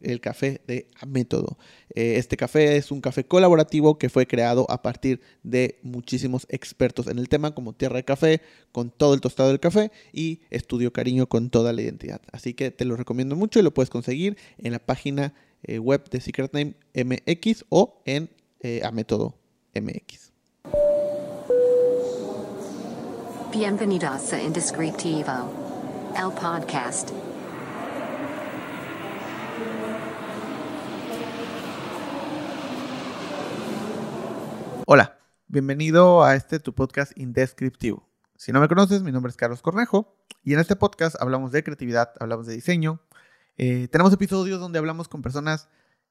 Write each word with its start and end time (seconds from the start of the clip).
el 0.00 0.20
café 0.20 0.60
de 0.66 0.88
Método. 1.06 1.58
Eh, 1.94 2.16
este 2.16 2.36
café 2.36 2.76
es 2.76 2.90
un 2.90 3.00
café 3.00 3.24
colaborativo 3.24 3.98
que 3.98 4.08
fue 4.08 4.26
creado 4.26 4.66
a 4.70 4.82
partir 4.82 5.20
de 5.42 5.78
muchísimos 5.82 6.46
expertos 6.50 7.06
en 7.06 7.18
el 7.18 7.28
tema, 7.28 7.54
como 7.54 7.72
Tierra 7.72 7.96
de 7.96 8.04
Café, 8.04 8.40
con 8.72 8.90
todo 8.90 9.14
el 9.14 9.20
tostado 9.20 9.48
del 9.48 9.60
café 9.60 9.90
y 10.12 10.40
Estudio 10.50 10.92
Cariño 10.92 11.28
con 11.28 11.50
toda 11.50 11.72
la 11.72 11.82
identidad. 11.82 12.20
Así 12.32 12.54
que 12.54 12.70
te 12.70 12.84
lo 12.84 12.96
recomiendo 12.96 13.36
mucho 13.36 13.58
y 13.58 13.62
lo 13.62 13.72
puedes 13.72 13.90
conseguir 13.90 14.36
en 14.58 14.72
la 14.72 14.78
página 14.78 15.34
eh, 15.62 15.78
web 15.78 16.08
de 16.10 16.20
Secret 16.20 16.52
Name 16.52 16.74
MX 16.94 17.64
o 17.68 18.02
en 18.04 18.30
eh, 18.60 18.82
Método 18.92 19.38
MX. 19.74 20.32
Bienvenidos 23.52 24.32
a 24.32 24.42
Indescriptivo, 24.42 25.50
el 26.14 26.30
podcast. 26.32 27.10
Hola, 34.88 35.18
bienvenido 35.48 36.22
a 36.22 36.36
este 36.36 36.60
tu 36.60 36.72
podcast 36.72 37.10
indescriptivo. 37.18 38.08
Si 38.36 38.52
no 38.52 38.60
me 38.60 38.68
conoces, 38.68 39.02
mi 39.02 39.10
nombre 39.10 39.30
es 39.30 39.36
Carlos 39.36 39.60
Cornejo 39.60 40.16
y 40.44 40.54
en 40.54 40.60
este 40.60 40.76
podcast 40.76 41.20
hablamos 41.20 41.50
de 41.50 41.64
creatividad, 41.64 42.12
hablamos 42.20 42.46
de 42.46 42.54
diseño. 42.54 43.00
Eh, 43.58 43.88
tenemos 43.88 44.12
episodios 44.12 44.60
donde 44.60 44.78
hablamos 44.78 45.08
con 45.08 45.22
personas 45.22 45.68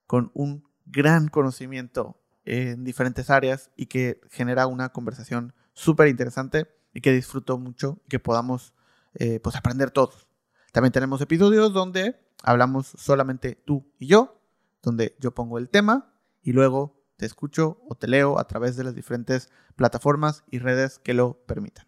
con 0.07 0.29
un 0.33 0.67
gran 0.85 1.29
conocimiento 1.29 2.17
en 2.43 2.83
diferentes 2.83 3.29
áreas 3.29 3.71
y 3.77 3.85
que 3.85 4.19
genera 4.29 4.67
una 4.67 4.89
conversación 4.89 5.53
súper 5.71 6.09
interesante 6.09 6.67
y 6.93 6.99
que 6.99 7.13
disfruto 7.13 7.57
mucho 7.57 8.01
y 8.03 8.09
que 8.09 8.19
podamos 8.19 8.73
eh, 9.13 9.39
pues 9.39 9.55
aprender 9.55 9.89
todos. 9.89 10.27
También 10.73 10.91
tenemos 10.91 11.21
episodios 11.21 11.71
donde 11.71 12.19
hablamos 12.43 12.87
solamente 12.97 13.55
tú 13.55 13.89
y 13.99 14.07
yo, 14.07 14.37
donde 14.81 15.15
yo 15.21 15.33
pongo 15.33 15.59
el 15.59 15.69
tema 15.69 16.11
y 16.43 16.51
luego 16.51 17.04
te 17.17 17.25
escucho 17.25 17.81
o 17.87 17.95
te 17.95 18.07
leo 18.07 18.39
a 18.39 18.47
través 18.47 18.75
de 18.75 18.83
las 18.83 18.95
diferentes 18.95 19.49
plataformas 19.75 20.43
y 20.49 20.59
redes 20.59 20.99
que 20.99 21.13
lo 21.13 21.45
permitan. 21.45 21.87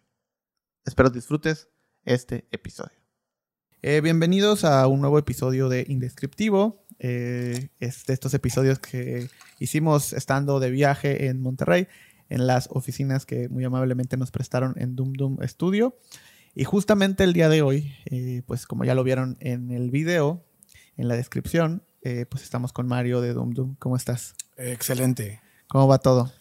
Espero 0.84 1.10
disfrutes 1.10 1.68
este 2.04 2.48
episodio. 2.50 2.96
Eh, 3.82 4.00
bienvenidos 4.00 4.64
a 4.64 4.86
un 4.86 5.00
nuevo 5.00 5.18
episodio 5.18 5.68
de 5.68 5.84
Indescriptivo. 5.88 6.84
Eh, 6.98 7.68
es 7.78 8.06
de 8.06 8.14
estos 8.14 8.34
episodios 8.34 8.78
que 8.78 9.28
hicimos 9.60 10.12
estando 10.12 10.58
de 10.58 10.70
viaje 10.70 11.26
en 11.26 11.40
Monterrey, 11.40 11.86
en 12.28 12.46
las 12.46 12.68
oficinas 12.72 13.24
que 13.24 13.48
muy 13.48 13.64
amablemente 13.64 14.16
nos 14.16 14.30
prestaron 14.30 14.74
en 14.78 14.96
Doom 14.96 15.12
Doom 15.12 15.38
Studio. 15.44 15.96
Y 16.54 16.64
justamente 16.64 17.22
el 17.22 17.34
día 17.34 17.48
de 17.48 17.62
hoy, 17.62 17.94
eh, 18.06 18.42
pues 18.46 18.66
como 18.66 18.84
ya 18.84 18.94
lo 18.94 19.04
vieron 19.04 19.36
en 19.40 19.70
el 19.70 19.90
video, 19.90 20.44
en 20.96 21.06
la 21.06 21.14
descripción, 21.14 21.84
pues 22.30 22.42
estamos 22.42 22.72
con 22.72 22.86
Mario 22.86 23.20
de 23.20 23.34
Doom 23.34 23.50
Doom. 23.52 23.76
¿Cómo 23.78 23.94
estás? 23.94 24.34
Excelente. 24.58 25.40
¿Cómo 25.68 25.86
va 25.86 25.98
todo? 25.98 26.32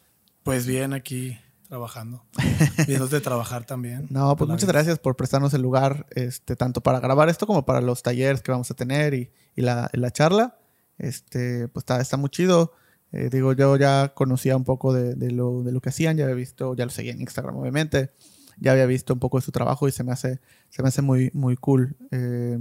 Pues 0.44 0.66
bien, 0.66 0.94
aquí 0.94 1.38
trabajando. 1.70 2.24
de 2.88 3.22
trabajar 3.22 3.66
también. 3.66 4.08
No, 4.09 4.36
pues 4.36 4.50
muchas 4.50 4.68
gracias 4.68 4.98
por 5.00 5.16
prestarnos 5.16 5.54
el 5.54 5.62
lugar, 5.62 6.08
este, 6.12 6.56
tanto 6.56 6.82
para 6.82 7.00
grabar 7.00 7.30
esto 7.30 7.46
como 7.46 7.66
para 7.66 7.82
los 7.82 8.02
talleres 8.02 8.42
que 8.42 8.52
vamos 8.52 8.72
a 8.72 8.74
tener 8.74 9.14
y, 9.14 9.32
la, 9.56 10.12
charla. 10.12 10.58
Este, 10.98 11.68
pues 11.68 11.82
está, 11.84 12.02
está 12.02 12.18
muy 12.18 12.30
chido. 12.30 12.74
Eh, 13.12 13.30
digo, 13.32 13.54
yo 13.54 13.78
ya 13.78 14.14
conocía 14.16 14.56
un 14.58 14.64
poco 14.64 14.94
de, 14.94 15.16
lo, 15.31 15.62
de, 15.64 15.72
lo, 15.72 15.81
que 15.81 15.90
hacían, 15.90 16.18
ya 16.18 16.24
había 16.24 16.36
visto, 16.36 16.75
ya 16.75 16.86
lo 16.86 16.91
seguía 16.91 17.14
en 17.14 17.22
Instagram, 17.22 17.58
obviamente. 17.58 18.12
Ya 18.59 18.72
había 18.72 18.88
visto 18.88 19.14
un 19.14 19.20
poco 19.20 19.38
de 19.38 19.44
su 19.44 19.52
trabajo 19.52 19.88
y 19.88 19.91
se 19.91 20.03
me 20.03 20.12
hace, 20.12 20.40
se 20.70 20.81
me 20.81 20.90
hace 20.90 21.03
muy, 21.03 21.30
muy 21.34 21.56
cool 21.56 21.96
eh, 22.12 22.58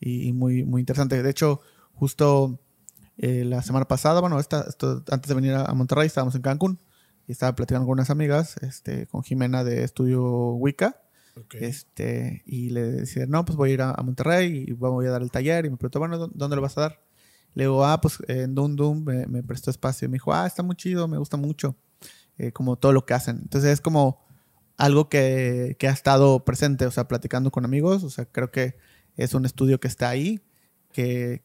y, 0.00 0.28
y, 0.28 0.32
muy, 0.32 0.64
muy 0.64 0.80
interesante. 0.80 1.22
De 1.22 1.30
hecho, 1.30 1.60
justo 1.94 2.58
eh, 3.18 3.44
la 3.44 3.62
semana 3.62 3.86
pasada, 3.86 4.20
bueno, 4.20 4.38
esta, 4.38 4.64
antes 5.10 5.28
de 5.28 5.34
venir 5.34 5.52
a, 5.54 5.74
Monterrey, 5.74 6.06
estábamos 6.06 6.36
en 6.36 6.42
Cancún 6.42 6.78
y 7.26 7.32
estaba 7.32 7.54
platicando 7.54 7.84
con 7.84 7.94
unas 7.94 8.10
amigas, 8.10 8.56
este, 8.62 9.06
con 9.08 9.24
Jimena 9.24 9.64
de 9.64 9.82
Estudio 9.82 10.52
Wicca. 10.52 11.02
Este, 11.52 12.42
y 12.46 12.70
le 12.70 12.82
decía, 12.82 13.26
no, 13.26 13.44
pues 13.44 13.56
voy 13.56 13.70
a 13.70 13.74
ir 13.74 13.82
a, 13.82 13.94
Monterrey 14.02 14.64
y 14.68 14.72
voy 14.72 15.06
a 15.06 15.10
dar 15.10 15.22
el 15.22 15.30
taller. 15.30 15.66
Y 15.66 15.70
me 15.70 15.76
preguntó, 15.76 15.98
bueno, 15.98 16.28
¿dónde 16.28 16.56
lo 16.56 16.62
vas 16.62 16.78
a 16.78 16.82
dar? 16.82 17.00
Le 17.54 17.64
digo, 17.64 17.84
ah, 17.84 18.00
pues 18.00 18.18
en 18.28 18.54
Dum 18.54 18.76
Dum 18.76 19.04
me, 19.04 19.42
prestó 19.42 19.70
espacio. 19.70 20.06
Y 20.06 20.08
me 20.08 20.14
dijo, 20.14 20.32
ah, 20.32 20.46
está 20.46 20.62
muy 20.62 20.76
chido, 20.76 21.08
me 21.08 21.18
gusta 21.18 21.36
mucho, 21.36 21.76
eh, 22.38 22.52
como 22.52 22.76
todo 22.76 22.92
lo 22.92 23.04
que 23.04 23.14
hacen. 23.14 23.38
Entonces 23.42 23.70
es 23.72 23.80
como 23.80 24.24
algo 24.76 25.08
que, 25.08 25.76
que, 25.78 25.88
ha 25.88 25.92
estado 25.92 26.44
presente, 26.44 26.86
o 26.86 26.90
sea, 26.92 27.08
platicando 27.08 27.50
con 27.50 27.64
amigos. 27.64 28.04
O 28.04 28.10
sea, 28.10 28.26
creo 28.26 28.50
que 28.52 28.76
es 29.16 29.34
un 29.34 29.44
estudio 29.44 29.80
que 29.80 29.88
está 29.88 30.08
ahí, 30.08 30.40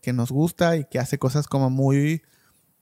que, 0.01 0.13
nos 0.13 0.31
gusta 0.31 0.77
y 0.77 0.85
que 0.85 0.99
hace 0.99 1.19
cosas 1.19 1.47
como 1.47 1.69
muy 1.69 2.23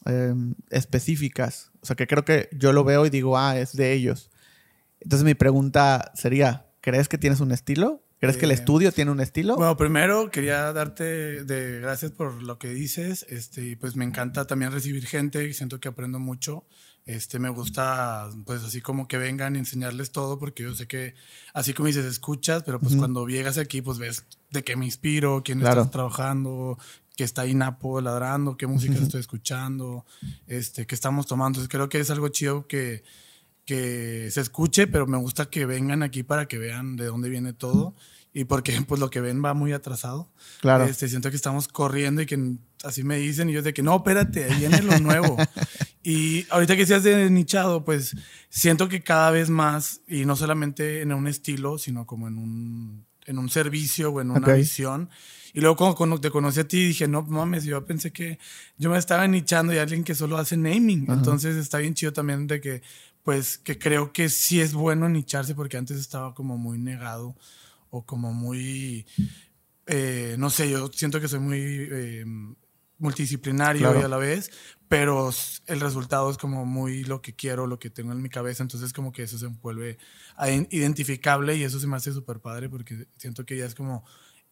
em, 0.05 0.55
específicas. 0.69 1.71
O 1.81 1.85
sea, 1.85 1.95
que 1.95 2.07
creo 2.07 2.23
que 2.23 2.47
yo 2.53 2.71
lo 2.71 2.83
veo 2.83 3.05
y 3.05 3.09
digo, 3.09 3.37
ah, 3.37 3.57
es 3.57 3.75
de 3.75 3.91
ellos. 3.91 4.31
Entonces 5.01 5.25
mi 5.25 5.33
pregunta 5.33 6.11
sería, 6.15 6.67
¿crees 6.79 7.09
que 7.09 7.17
tienes 7.17 7.41
un 7.41 7.51
estilo? 7.51 8.03
¿Crees 8.19 8.37
que 8.37 8.45
el 8.45 8.51
eh, 8.51 8.55
estudio 8.55 8.91
tiene 8.91 9.09
un 9.09 9.19
estilo? 9.19 9.55
Bueno, 9.55 9.75
primero 9.75 10.29
quería 10.29 10.71
darte 10.73 11.43
de 11.43 11.79
gracias 11.81 12.11
por 12.11 12.43
lo 12.43 12.59
que 12.59 12.69
dices. 12.69 13.25
Este, 13.29 13.75
pues 13.77 13.95
me 13.95 14.05
encanta 14.05 14.45
también 14.45 14.71
recibir 14.71 15.05
gente 15.07 15.43
y 15.45 15.53
siento 15.53 15.79
que 15.79 15.89
aprendo 15.89 16.19
mucho. 16.19 16.65
Este, 17.05 17.39
me 17.39 17.49
gusta, 17.49 18.29
pues 18.45 18.63
así 18.63 18.79
como 18.79 19.07
que 19.07 19.17
vengan 19.17 19.55
y 19.55 19.59
enseñarles 19.59 20.11
todo, 20.11 20.37
porque 20.37 20.63
yo 20.63 20.75
sé 20.75 20.87
que, 20.87 21.15
así 21.53 21.73
como 21.73 21.87
dices, 21.87 22.05
escuchas, 22.05 22.61
pero 22.63 22.79
pues 22.79 22.95
cuando 22.95 23.25
llegas 23.27 23.57
aquí, 23.57 23.81
pues 23.81 23.97
ves 23.97 24.23
de 24.51 24.63
qué 24.63 24.75
me 24.75 24.85
inspiro, 24.85 25.41
quién 25.43 25.61
está 25.61 25.89
trabajando, 25.89 26.77
qué 27.15 27.23
está 27.23 27.43
ahí 27.43 27.53
Napo 27.53 28.01
ladrando, 28.01 28.57
qué 28.57 28.67
música 28.67 28.95
estoy 28.95 29.21
escuchando, 29.21 30.05
este, 30.47 30.85
qué 30.85 30.95
estamos 30.95 31.25
tomando. 31.25 31.59
Entonces 31.59 31.69
creo 31.69 31.89
que 31.89 31.99
es 31.99 32.11
algo 32.11 32.27
chido 32.29 32.67
que, 32.67 33.03
que 33.65 34.29
se 34.31 34.41
escuche, 34.41 34.87
pero 34.87 35.07
me 35.07 35.17
gusta 35.17 35.49
que 35.49 35.65
vengan 35.65 36.03
aquí 36.03 36.23
para 36.23 36.47
que 36.47 36.57
vean 36.57 36.95
de 36.97 37.05
dónde 37.05 37.29
viene 37.29 37.53
todo 37.53 37.95
y 38.33 38.45
porque 38.45 38.73
pues 38.87 38.99
lo 38.99 39.09
que 39.09 39.21
ven 39.21 39.43
va 39.43 39.53
muy 39.53 39.73
atrasado. 39.73 40.29
Claro. 40.61 40.85
Este, 40.85 41.07
siento 41.07 41.29
que 41.29 41.35
estamos 41.35 41.67
corriendo 41.67 42.21
y 42.21 42.25
que 42.25 42.55
así 42.83 43.03
me 43.03 43.17
dicen 43.17 43.49
y 43.49 43.53
yo 43.53 43.61
de 43.61 43.73
que 43.73 43.83
no, 43.83 43.97
espérate, 43.97 44.45
ahí 44.45 44.59
viene 44.59 44.81
lo 44.81 44.99
nuevo. 44.99 45.37
y 46.03 46.45
ahorita 46.49 46.75
que 46.75 46.85
seas 46.85 47.03
de 47.03 47.29
nichado, 47.29 47.85
pues 47.85 48.15
siento 48.49 48.89
que 48.89 49.03
cada 49.03 49.31
vez 49.31 49.49
más, 49.49 50.01
y 50.07 50.25
no 50.25 50.35
solamente 50.35 51.01
en 51.01 51.13
un 51.13 51.27
estilo, 51.27 51.77
sino 51.77 52.05
como 52.05 52.27
en 52.27 52.37
un, 52.37 53.05
en 53.25 53.37
un 53.37 53.49
servicio 53.49 54.11
o 54.11 54.21
en 54.21 54.31
una 54.31 54.53
visión. 54.53 55.09
Y 55.53 55.61
luego 55.61 55.95
cuando, 55.95 56.19
te 56.19 56.31
conocí 56.31 56.59
a 56.61 56.67
ti 56.67 56.87
dije, 56.87 57.07
no 57.07 57.23
mames, 57.23 57.65
yo 57.65 57.85
pensé 57.85 58.11
que 58.11 58.39
yo 58.77 58.89
me 58.89 58.97
estaba 58.97 59.27
nichando 59.27 59.73
y 59.73 59.77
alguien 59.77 60.03
que 60.03 60.15
solo 60.15 60.37
hace 60.37 60.55
naming. 60.55 61.07
Entonces 61.09 61.57
está 61.57 61.79
bien 61.79 61.93
chido 61.93 62.13
también 62.13 62.47
de 62.47 62.61
que, 62.61 62.81
pues, 63.23 63.57
que 63.57 63.77
creo 63.77 64.13
que 64.13 64.29
sí 64.29 64.61
es 64.61 64.73
bueno 64.73 65.09
nicharse 65.09 65.53
porque 65.53 65.77
antes 65.77 65.97
estaba 65.99 66.33
como 66.33 66.57
muy 66.57 66.77
negado 66.77 67.35
o 67.89 68.05
como 68.05 68.33
muy, 68.33 69.05
eh, 69.87 70.35
no 70.39 70.49
sé, 70.49 70.69
yo 70.69 70.89
siento 70.93 71.19
que 71.19 71.27
soy 71.27 71.39
muy 71.39 71.59
eh, 71.59 72.25
multidisciplinario 73.01 73.99
y 73.99 74.03
a 74.03 74.07
la 74.07 74.17
vez, 74.17 74.51
pero 74.87 75.31
el 75.65 75.79
resultado 75.79 76.29
es 76.29 76.37
como 76.37 76.65
muy 76.65 77.03
lo 77.03 77.21
que 77.21 77.33
quiero, 77.33 77.65
lo 77.65 77.79
que 77.79 77.89
tengo 77.89 78.11
en 78.11 78.21
mi 78.21 78.29
cabeza, 78.29 78.63
entonces 78.63 78.93
como 78.93 79.11
que 79.11 79.23
eso 79.23 79.37
se 79.37 79.47
vuelve 79.47 79.97
identificable 80.69 81.57
y 81.57 81.63
eso 81.63 81.79
se 81.79 81.87
me 81.87 81.97
hace 81.97 82.13
súper 82.13 82.39
padre 82.39 82.69
porque 82.69 83.07
siento 83.17 83.45
que 83.45 83.57
ya 83.57 83.65
es 83.65 83.73
como, 83.73 84.05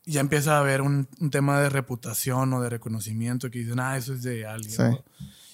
ya 0.06 0.19
empieza 0.19 0.57
a 0.57 0.60
haber 0.60 0.81
un, 0.81 1.07
tema 1.31 1.62
de 1.62 1.69
reputación 1.69 2.51
o 2.54 2.62
de 2.62 2.69
reconocimiento 2.69 3.51
que 3.51 3.60
dicen, 3.60 3.80
ah, 3.80 3.96
eso 3.98 4.13
es 4.13 4.24
de 4.24 4.46
alguien. 4.46 4.98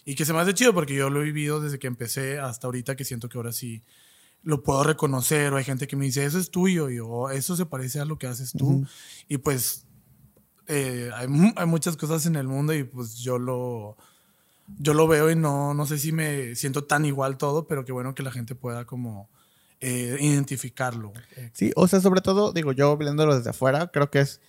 Y 0.06 0.16
que 0.16 0.24
se 0.24 0.34
me 0.34 0.40
hace 0.40 0.54
chido 0.54 0.74
porque 0.74 0.96
yo 0.96 1.10
lo 1.10 1.22
he 1.22 1.26
vivido 1.26 1.60
desde 1.60 1.80
que 1.80 1.88
empecé 1.88 2.40
hasta 2.40 2.68
ahorita 2.68 2.96
que 2.96 3.04
siento 3.04 3.28
que 3.28 3.38
ahora 3.38 3.52
sí 3.52 3.84
lo 4.44 4.62
puedo 4.62 4.84
reconocer 4.84 5.52
o 5.52 5.58
hay 5.58 5.64
gente 5.64 5.88
que 5.88 5.96
me 5.96 6.06
dice, 6.06 6.24
eso 6.24 6.40
es 6.40 6.52
tuyo, 6.52 6.90
y 6.90 6.98
yo, 6.98 7.08
oh, 7.08 7.30
eso 7.32 7.56
se 7.56 7.66
parece 7.66 8.00
a 8.00 8.06
lo 8.06 8.20
que 8.20 8.28
haces 8.28 8.54
tú. 8.54 8.86
Y 9.28 9.40
pues 9.40 9.86
eh, 10.68 11.10
hay, 11.14 11.28
muchas 11.28 11.98
cosas 11.98 12.26
en 12.26 12.36
el 12.36 12.48
mundo 12.48 12.74
y 12.74 12.84
pues 12.84 13.16
yo 13.16 13.38
lo, 13.38 13.98
yo 14.80 14.94
lo 14.94 15.08
veo 15.08 15.30
y 15.30 15.36
no, 15.36 15.74
no 15.74 15.86
sé 15.86 15.98
si 15.98 16.12
me 16.12 16.56
siento 16.56 16.84
tan 16.84 17.06
igual 17.06 17.38
todo, 17.38 17.68
pero 17.68 17.86
qué 17.86 17.92
bueno 17.92 18.16
que 18.16 18.24
la 18.24 18.32
gente 18.32 18.56
pueda 18.56 18.86
como 18.86 19.30
eh, 19.80 20.18
identificarlo. 20.20 21.14
Sí, 21.54 21.72
o 21.76 21.88
sea, 21.88 22.02
sobre 22.02 22.22
todo, 22.22 22.54
digo, 22.54 22.72
yo 22.72 22.98
viéndolo 22.98 23.36
desde 23.36 23.52
afuera, 23.52 23.88
creo 23.88 24.10
que 24.10 24.20
es... 24.20 24.42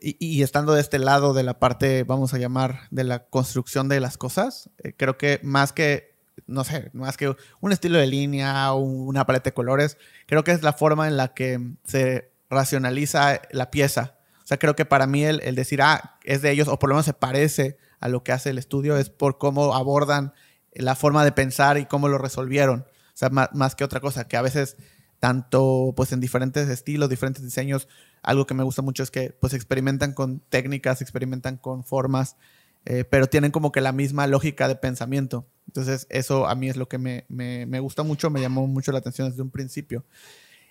Y, 0.00 0.16
y, 0.18 0.42
estando 0.42 0.72
de 0.72 0.80
este 0.80 0.98
lado 0.98 1.34
de 1.34 1.42
la 1.42 1.58
parte, 1.58 2.04
vamos 2.04 2.32
a 2.32 2.38
llamar, 2.38 2.88
de 2.90 3.04
la 3.04 3.26
construcción 3.26 3.88
de 3.88 4.00
las 4.00 4.16
cosas, 4.16 4.70
eh, 4.78 4.94
creo 4.96 5.18
que 5.18 5.38
más 5.42 5.72
que 5.72 6.12
no 6.46 6.64
sé, 6.64 6.90
más 6.92 7.16
que 7.16 7.34
un 7.60 7.72
estilo 7.72 7.98
de 7.98 8.06
línea 8.06 8.72
o 8.72 8.78
una 8.78 9.26
paleta 9.26 9.50
de 9.50 9.54
colores, 9.54 9.98
creo 10.26 10.44
que 10.44 10.52
es 10.52 10.62
la 10.62 10.72
forma 10.72 11.08
en 11.08 11.16
la 11.16 11.34
que 11.34 11.60
se 11.84 12.30
racionaliza 12.50 13.42
la 13.50 13.70
pieza. 13.70 14.16
Sea, 14.52 14.58
creo 14.58 14.76
que 14.76 14.84
para 14.84 15.06
mí 15.06 15.24
el, 15.24 15.54
decir, 15.54 15.80
ah, 15.80 16.18
es 16.24 16.42
de 16.42 16.50
ellos, 16.50 16.68
o 16.68 16.78
por 16.78 16.90
lo 16.90 16.94
menos 16.96 17.06
se 17.06 17.14
parece 17.14 17.78
a 18.00 18.10
lo 18.10 18.22
que 18.22 18.32
hace 18.32 18.50
el 18.50 18.58
estudio, 18.58 18.98
es 18.98 19.08
por 19.08 19.38
cómo 19.38 19.74
abordan 19.74 20.34
la 20.74 20.94
forma 20.94 21.24
de 21.24 21.32
pensar 21.32 21.78
y 21.78 21.86
cómo 21.86 22.06
lo 22.08 22.18
resolvieron. 22.18 22.80
O 22.80 23.14
sea, 23.14 23.30
más, 23.30 23.48
más 23.54 23.74
que 23.74 23.82
otra 23.82 24.00
cosa, 24.00 24.28
que 24.28 24.36
a 24.36 24.42
veces 24.42 24.76
tanto 25.20 25.94
pues 25.96 26.12
en 26.12 26.20
diferentes 26.20 26.68
estilos, 26.68 27.08
diferentes 27.08 27.42
diseños, 27.42 27.88
algo 28.22 28.46
que 28.46 28.52
me 28.52 28.62
gusta 28.62 28.82
mucho 28.82 29.02
es 29.02 29.10
que 29.10 29.30
pues 29.30 29.54
experimentan 29.54 30.12
con 30.12 30.40
técnicas, 30.40 31.00
experimentan 31.00 31.56
con 31.56 31.82
formas, 31.82 32.36
eh, 32.84 33.04
pero 33.04 33.28
tienen 33.28 33.52
como 33.52 33.72
que 33.72 33.80
la 33.80 33.92
misma 33.92 34.26
lógica 34.26 34.68
de 34.68 34.76
pensamiento. 34.76 35.46
Entonces 35.66 36.06
eso 36.10 36.46
a 36.46 36.54
mí 36.56 36.68
es 36.68 36.76
lo 36.76 36.90
que 36.90 36.98
me, 36.98 37.24
me, 37.30 37.64
me 37.64 37.80
gusta 37.80 38.02
mucho, 38.02 38.28
me 38.28 38.42
llamó 38.42 38.66
mucho 38.66 38.92
la 38.92 38.98
atención 38.98 39.30
desde 39.30 39.40
un 39.40 39.50
principio. 39.50 40.04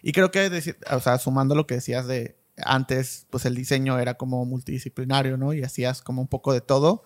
Y 0.04 0.12
creo 0.12 0.30
que, 0.30 0.76
o 0.92 1.00
sea, 1.00 1.18
sumando 1.18 1.56
lo 1.56 1.66
que 1.66 1.76
decías 1.76 2.06
de 2.06 2.41
antes, 2.58 3.28
pues 3.30 3.46
el 3.46 3.56
diseño 3.56 4.00
era 4.00 4.16
como 4.16 4.46
multidisciplinario, 4.46 5.38
¿no? 5.38 5.54
Y 5.54 5.64
hacías 5.64 6.02
como 6.02 6.22
un 6.22 6.28
poco 6.28 6.54
de 6.54 6.62
todo, 6.62 7.04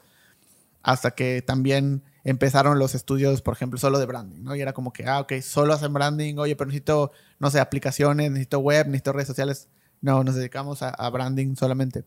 hasta 0.83 1.12
que 1.12 1.42
también 1.42 2.03
empezaron 2.24 2.80
los 2.80 2.95
estudios, 2.95 3.42
por 3.42 3.53
ejemplo, 3.56 3.80
solo 3.80 4.00
de 4.00 4.06
branding, 4.06 4.44
¿no? 4.44 4.56
Y 4.56 4.62
era 4.62 4.74
como 4.74 4.94
que, 4.94 5.06
ah, 5.06 5.19
ok, 5.21 5.33
solo 5.42 5.74
hacen 5.74 5.94
branding, 5.94 6.38
oye, 6.38 6.56
pero 6.56 6.68
necesito, 6.68 7.12
no 7.39 7.51
sé, 7.51 7.59
aplicaciones, 7.59 8.31
necesito 8.31 8.59
web, 8.59 8.88
necesito 8.88 9.13
redes 9.13 9.27
sociales. 9.27 9.69
No, 10.01 10.24
nos 10.24 10.36
dedicamos 10.36 10.81
a, 10.83 10.89
a 10.89 11.09
branding 11.09 11.56
solamente. 11.56 12.06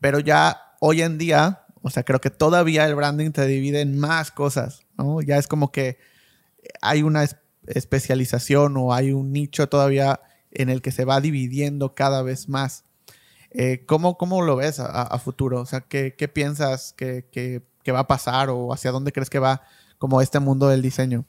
Pero 0.00 0.18
ya 0.20 0.74
hoy 0.80 1.02
en 1.02 1.18
día, 1.18 1.64
o 1.82 1.90
sea, 1.90 2.02
creo 2.04 2.20
que 2.20 2.30
todavía 2.30 2.86
el 2.86 2.94
branding 2.94 3.30
te 3.32 3.46
divide 3.46 3.80
en 3.80 3.98
más 3.98 4.30
cosas, 4.30 4.82
¿no? 4.98 5.20
Ya 5.22 5.38
es 5.38 5.46
como 5.48 5.72
que 5.72 5.98
hay 6.82 7.02
una 7.02 7.24
es- 7.24 7.36
especialización 7.66 8.76
o 8.76 8.92
hay 8.94 9.12
un 9.12 9.32
nicho 9.32 9.68
todavía 9.68 10.20
en 10.54 10.70
el 10.70 10.80
que 10.82 10.92
se 10.92 11.04
va 11.04 11.20
dividiendo 11.20 11.94
cada 11.94 12.22
vez 12.22 12.48
más. 12.48 12.84
Eh, 13.50 13.84
¿cómo, 13.86 14.16
¿Cómo 14.18 14.42
lo 14.42 14.56
ves 14.56 14.80
a, 14.80 15.02
a 15.02 15.18
futuro? 15.18 15.60
O 15.60 15.66
sea, 15.66 15.80
¿qué, 15.82 16.14
qué 16.16 16.26
piensas 16.28 16.92
que, 16.96 17.26
que- 17.30 17.62
que 17.84 17.92
va 17.92 18.00
a 18.00 18.06
pasar 18.06 18.48
o 18.48 18.72
hacia 18.72 18.90
dónde 18.90 19.12
crees 19.12 19.28
que 19.28 19.38
va 19.38 19.60
como 19.98 20.22
este 20.22 20.40
mundo 20.40 20.68
del 20.68 20.80
diseño? 20.80 21.26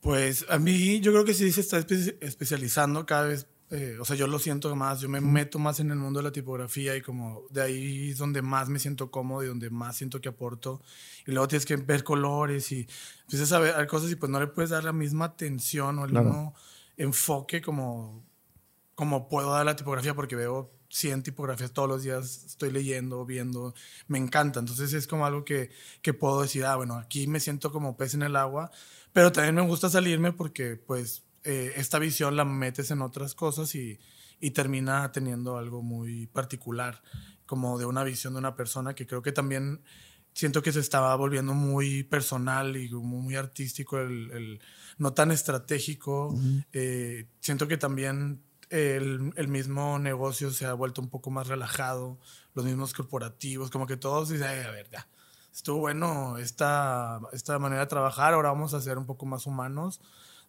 Pues 0.00 0.46
a 0.48 0.58
mí 0.58 1.00
yo 1.00 1.10
creo 1.12 1.24
que 1.24 1.34
sí 1.34 1.50
se 1.52 1.60
está 1.60 1.78
espe- 1.80 2.16
especializando 2.20 3.04
cada 3.04 3.24
vez, 3.26 3.48
eh, 3.70 3.96
o 4.00 4.04
sea, 4.04 4.14
yo 4.14 4.28
lo 4.28 4.38
siento 4.38 4.74
más, 4.76 5.00
yo 5.00 5.08
me 5.08 5.20
meto 5.20 5.58
más 5.58 5.80
en 5.80 5.90
el 5.90 5.96
mundo 5.98 6.20
de 6.20 6.24
la 6.24 6.32
tipografía 6.32 6.94
y 6.96 7.02
como 7.02 7.42
de 7.50 7.62
ahí 7.62 8.10
es 8.10 8.18
donde 8.18 8.40
más 8.40 8.68
me 8.68 8.78
siento 8.78 9.10
cómodo 9.10 9.42
y 9.42 9.48
donde 9.48 9.68
más 9.70 9.96
siento 9.96 10.20
que 10.20 10.28
aporto. 10.28 10.80
Y 11.26 11.32
luego 11.32 11.48
tienes 11.48 11.66
que 11.66 11.76
ver 11.76 12.04
colores 12.04 12.70
y 12.70 12.86
empiezas 13.22 13.50
a 13.52 13.58
ver 13.58 13.86
cosas 13.88 14.10
y 14.12 14.16
pues 14.16 14.30
no 14.30 14.38
le 14.38 14.46
puedes 14.46 14.70
dar 14.70 14.84
la 14.84 14.92
misma 14.92 15.24
atención 15.26 15.98
o 15.98 16.04
el 16.04 16.12
Claro. 16.12 16.26
mismo 16.28 16.54
enfoque 16.98 17.62
como, 17.62 18.26
como 18.94 19.28
puedo 19.28 19.50
dar 19.52 19.64
la 19.66 19.76
tipografía 19.76 20.14
porque 20.14 20.36
veo 20.36 20.72
100 20.90 21.22
tipografías 21.22 21.72
todos 21.72 21.88
los 21.88 22.02
días, 22.02 22.44
estoy 22.46 22.70
leyendo, 22.72 23.24
viendo, 23.26 23.74
me 24.08 24.18
encanta. 24.18 24.60
Entonces 24.60 24.92
es 24.94 25.06
como 25.06 25.26
algo 25.26 25.44
que, 25.44 25.70
que 26.02 26.14
puedo 26.14 26.42
decir, 26.42 26.64
ah, 26.64 26.76
bueno, 26.76 26.96
aquí 26.96 27.26
me 27.26 27.40
siento 27.40 27.70
como 27.72 27.96
pez 27.96 28.14
en 28.14 28.22
el 28.22 28.36
agua, 28.36 28.70
pero 29.12 29.32
también 29.32 29.54
me 29.54 29.62
gusta 29.66 29.90
salirme 29.90 30.32
porque 30.32 30.76
pues 30.76 31.24
eh, 31.44 31.72
esta 31.76 31.98
visión 31.98 32.36
la 32.36 32.44
metes 32.44 32.90
en 32.90 33.02
otras 33.02 33.34
cosas 33.34 33.74
y, 33.74 33.98
y 34.40 34.50
termina 34.52 35.12
teniendo 35.12 35.58
algo 35.58 35.82
muy 35.82 36.26
particular, 36.26 37.02
como 37.46 37.78
de 37.78 37.86
una 37.86 38.04
visión 38.04 38.32
de 38.34 38.38
una 38.40 38.56
persona 38.56 38.94
que 38.94 39.06
creo 39.06 39.22
que 39.22 39.32
también 39.32 39.82
siento 40.34 40.62
que 40.62 40.72
se 40.72 40.80
estaba 40.80 41.14
volviendo 41.16 41.54
muy 41.54 42.04
personal 42.04 42.76
y 42.76 42.88
muy 42.90 43.36
artístico, 43.36 43.98
el- 44.00 44.60
no 44.98 45.12
tan 45.14 45.30
estratégico. 45.30 46.34
Eh, 46.72 47.26
siento 47.40 47.68
que 47.68 47.76
también 47.78 48.42
el, 48.70 49.32
el 49.36 49.48
mismo 49.48 49.98
negocio 49.98 50.50
se 50.50 50.66
ha 50.66 50.74
vuelto 50.74 51.00
un 51.00 51.08
poco 51.08 51.30
más 51.30 51.46
relajado, 51.46 52.18
los 52.54 52.64
mismos 52.64 52.92
corporativos, 52.92 53.70
como 53.70 53.86
que 53.86 53.96
todos 53.96 54.28
dicen, 54.28 54.46
"Ay, 54.48 54.60
a 54.60 54.70
ver, 54.70 54.88
ya, 54.90 55.08
estuvo 55.54 55.78
bueno 55.78 56.36
esta, 56.38 57.20
esta 57.32 57.58
manera 57.58 57.82
de 57.82 57.86
trabajar, 57.86 58.34
ahora 58.34 58.50
vamos 58.50 58.74
a 58.74 58.80
ser 58.80 58.98
un 58.98 59.06
poco 59.06 59.24
más 59.26 59.46
humanos. 59.46 60.00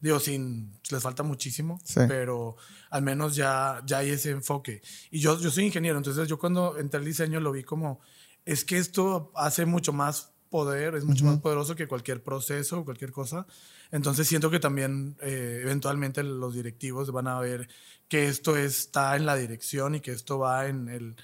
Digo, 0.02 0.20
sin, 0.22 0.72
les 0.92 1.04
falta 1.04 1.24
muchísimo, 1.24 1.80
Sí. 1.84 2.00
pero 2.08 2.56
al 2.90 3.02
menos 3.02 3.36
ya, 3.36 3.82
ya 3.86 3.98
hay 3.98 4.12
ese 4.12 4.32
enfoque. 4.32 4.82
Y 5.12 5.20
yo, 5.20 5.38
yo 5.40 5.52
soy 5.52 5.66
ingeniero, 5.66 5.98
entonces 5.98 6.28
yo 6.30 6.40
cuando 6.40 6.78
entré 6.78 7.00
al 7.00 7.06
diseño 7.06 7.42
lo 7.42 7.52
vi 7.52 7.64
como, 7.64 8.00
es 8.46 8.64
que 8.64 8.78
esto 8.78 9.32
hace 9.36 9.66
mucho 9.66 9.92
más 9.92 10.32
poder, 10.50 10.96
es 10.96 11.04
mucho 11.04 11.26
más 11.26 11.40
poderoso 11.40 11.76
que 11.76 11.86
cualquier 11.88 12.24
proceso 12.24 12.80
o 12.80 12.86
cualquier 12.86 13.12
cosa. 13.12 13.46
Entonces 13.92 14.28
siento 14.28 14.52
que 14.52 14.60
también 14.60 15.16
eh, 15.22 15.60
eventualmente 15.64 16.24
los 16.24 16.54
directivos 16.54 17.12
van 17.12 17.28
a 17.28 17.40
ver 17.40 17.68
que 18.08 18.28
esto 18.28 18.56
está 18.58 19.16
en 19.16 19.26
la 19.26 19.36
dirección 19.36 19.96
y 19.96 20.00
que 20.02 20.12
esto 20.12 20.40
va 20.40 20.68
en 20.68 20.90
el, 20.90 21.16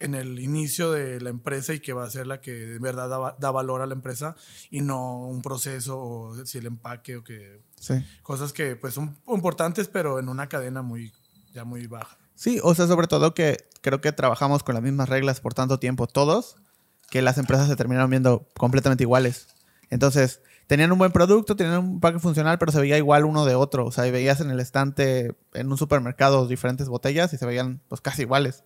en 0.00 0.14
el 0.14 0.38
inicio 0.40 0.90
de 0.90 1.20
la 1.20 1.30
empresa 1.30 1.74
y 1.74 1.80
que 1.80 1.92
va 1.92 2.04
a 2.04 2.10
ser 2.10 2.26
la 2.26 2.40
que 2.40 2.52
de 2.52 2.78
verdad 2.78 3.08
da, 3.08 3.36
da 3.38 3.50
valor 3.50 3.80
a 3.82 3.86
la 3.86 3.94
empresa 3.94 4.34
y 4.70 4.80
no 4.80 5.26
un 5.26 5.42
proceso 5.42 5.98
o 5.98 6.46
si 6.46 6.58
el 6.58 6.66
empaque 6.66 7.16
o 7.16 7.24
que 7.24 7.60
Sí. 7.78 7.94
cosas 8.22 8.52
que 8.52 8.76
pues 8.76 8.94
son 8.94 9.16
importantes 9.26 9.88
pero 9.88 10.18
en 10.20 10.28
una 10.28 10.48
cadena 10.48 10.82
muy 10.82 11.12
ya 11.52 11.64
muy 11.64 11.86
baja. 11.86 12.16
Sí, 12.34 12.60
o 12.62 12.74
sea, 12.74 12.86
sobre 12.86 13.06
todo 13.08 13.34
que 13.34 13.58
creo 13.82 14.00
que 14.00 14.12
trabajamos 14.12 14.62
con 14.62 14.74
las 14.74 14.82
mismas 14.82 15.08
reglas 15.08 15.40
por 15.40 15.54
tanto 15.54 15.78
tiempo 15.78 16.06
todos, 16.06 16.56
que 17.10 17.20
las 17.22 17.38
empresas 17.38 17.68
se 17.68 17.76
terminaron 17.76 18.08
viendo 18.10 18.48
completamente 18.56 19.04
iguales. 19.04 19.48
Entonces, 19.90 20.40
tenían 20.72 20.90
un 20.90 20.96
buen 20.96 21.12
producto, 21.12 21.54
tenían 21.54 21.80
un 21.80 22.00
paquete 22.00 22.22
funcional, 22.22 22.56
pero 22.56 22.72
se 22.72 22.80
veía 22.80 22.96
igual 22.96 23.26
uno 23.26 23.44
de 23.44 23.54
otro. 23.54 23.84
O 23.84 23.92
sea, 23.92 24.10
veías 24.10 24.40
en 24.40 24.50
el 24.50 24.58
estante, 24.58 25.36
en 25.52 25.70
un 25.70 25.76
supermercado, 25.76 26.48
diferentes 26.48 26.88
botellas 26.88 27.30
y 27.34 27.36
se 27.36 27.44
veían 27.44 27.82
pues 27.88 28.00
casi 28.00 28.22
iguales. 28.22 28.64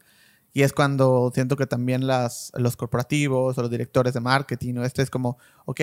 Y 0.53 0.62
es 0.62 0.73
cuando 0.73 1.32
siento 1.35 1.56
que 1.56 1.67
también 1.67 2.06
las, 2.06 2.53
los 2.55 2.76
corporativos 2.76 3.58
o 3.58 3.61
los 3.61 3.73
directores 3.73 4.14
de 4.14 4.20
marketing 4.20 4.76
o 4.76 4.85
este 4.85 5.03
es 5.03 5.11
como, 5.11 5.38
ok, 5.64 5.81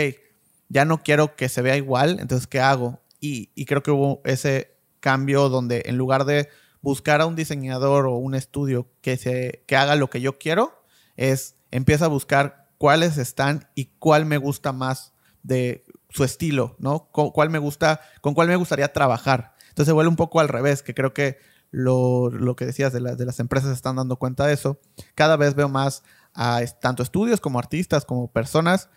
ya 0.70 0.86
no 0.86 1.04
quiero 1.04 1.36
que 1.36 1.50
se 1.50 1.62
vea 1.62 1.76
igual, 1.76 2.18
entonces, 2.22 2.48
¿qué 2.48 2.62
hago? 2.62 3.02
Y, 3.20 3.52
y 3.54 3.66
creo 3.66 3.84
que 3.84 3.92
hubo 3.92 4.22
ese 4.24 4.78
cambio 5.02 5.50
donde 5.50 5.84
en 5.88 5.98
lugar 5.98 6.24
de 6.24 6.48
buscar 6.80 7.20
a 7.20 7.26
un 7.26 7.36
diseñador 7.36 8.06
o 8.06 8.16
un 8.16 8.34
estudio 8.34 8.88
que, 9.02 9.18
se, 9.18 9.66
que 9.68 9.76
haga 9.76 9.98
lo 9.98 10.10
que 10.10 10.22
yo 10.22 10.40
quiero, 10.40 10.86
es 11.18 11.58
empieza 11.70 12.06
a 12.06 12.08
buscar 12.08 12.70
cuáles 12.78 13.18
están 13.18 13.68
y 13.76 13.88
cuál 14.00 14.26
me 14.26 14.38
gusta 14.38 14.72
más 14.72 15.12
de 15.44 15.84
su 16.14 16.24
estilo, 16.24 16.76
¿no? 16.80 17.10
Cu- 17.12 17.34
¿Cuál 17.34 17.50
me 17.50 17.58
gusta, 17.60 18.00
con 18.22 18.34
cuál 18.36 18.48
me 18.48 18.56
gustaría 18.56 18.94
trabajar. 18.94 19.56
Entonces 19.70 19.88
se 19.88 19.94
vuelve 19.94 20.10
un 20.10 20.16
poco 20.16 20.40
al 20.40 20.48
revés, 20.48 20.84
que 20.84 20.94
creo 20.94 21.14
que 21.14 21.38
lo, 21.72 22.30
lo 22.30 22.56
que 22.56 22.66
decías 22.68 22.94
de, 22.94 23.00
la- 23.02 23.16
de 23.16 23.26
las 23.26 23.40
empresas 23.40 23.72
están 23.72 23.96
dando 23.96 24.18
cuenta 24.18 24.46
de 24.46 24.54
eso. 24.54 24.80
Cada 25.16 25.38
vez 25.38 25.56
veo 25.56 25.70
más 25.70 26.04
a 26.36 26.62
tanto 26.82 27.02
estudios 27.04 27.42
como 27.42 27.58
artistas, 27.58 28.06
como 28.06 28.32
personas, 28.32 28.90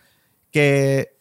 que 0.51 1.17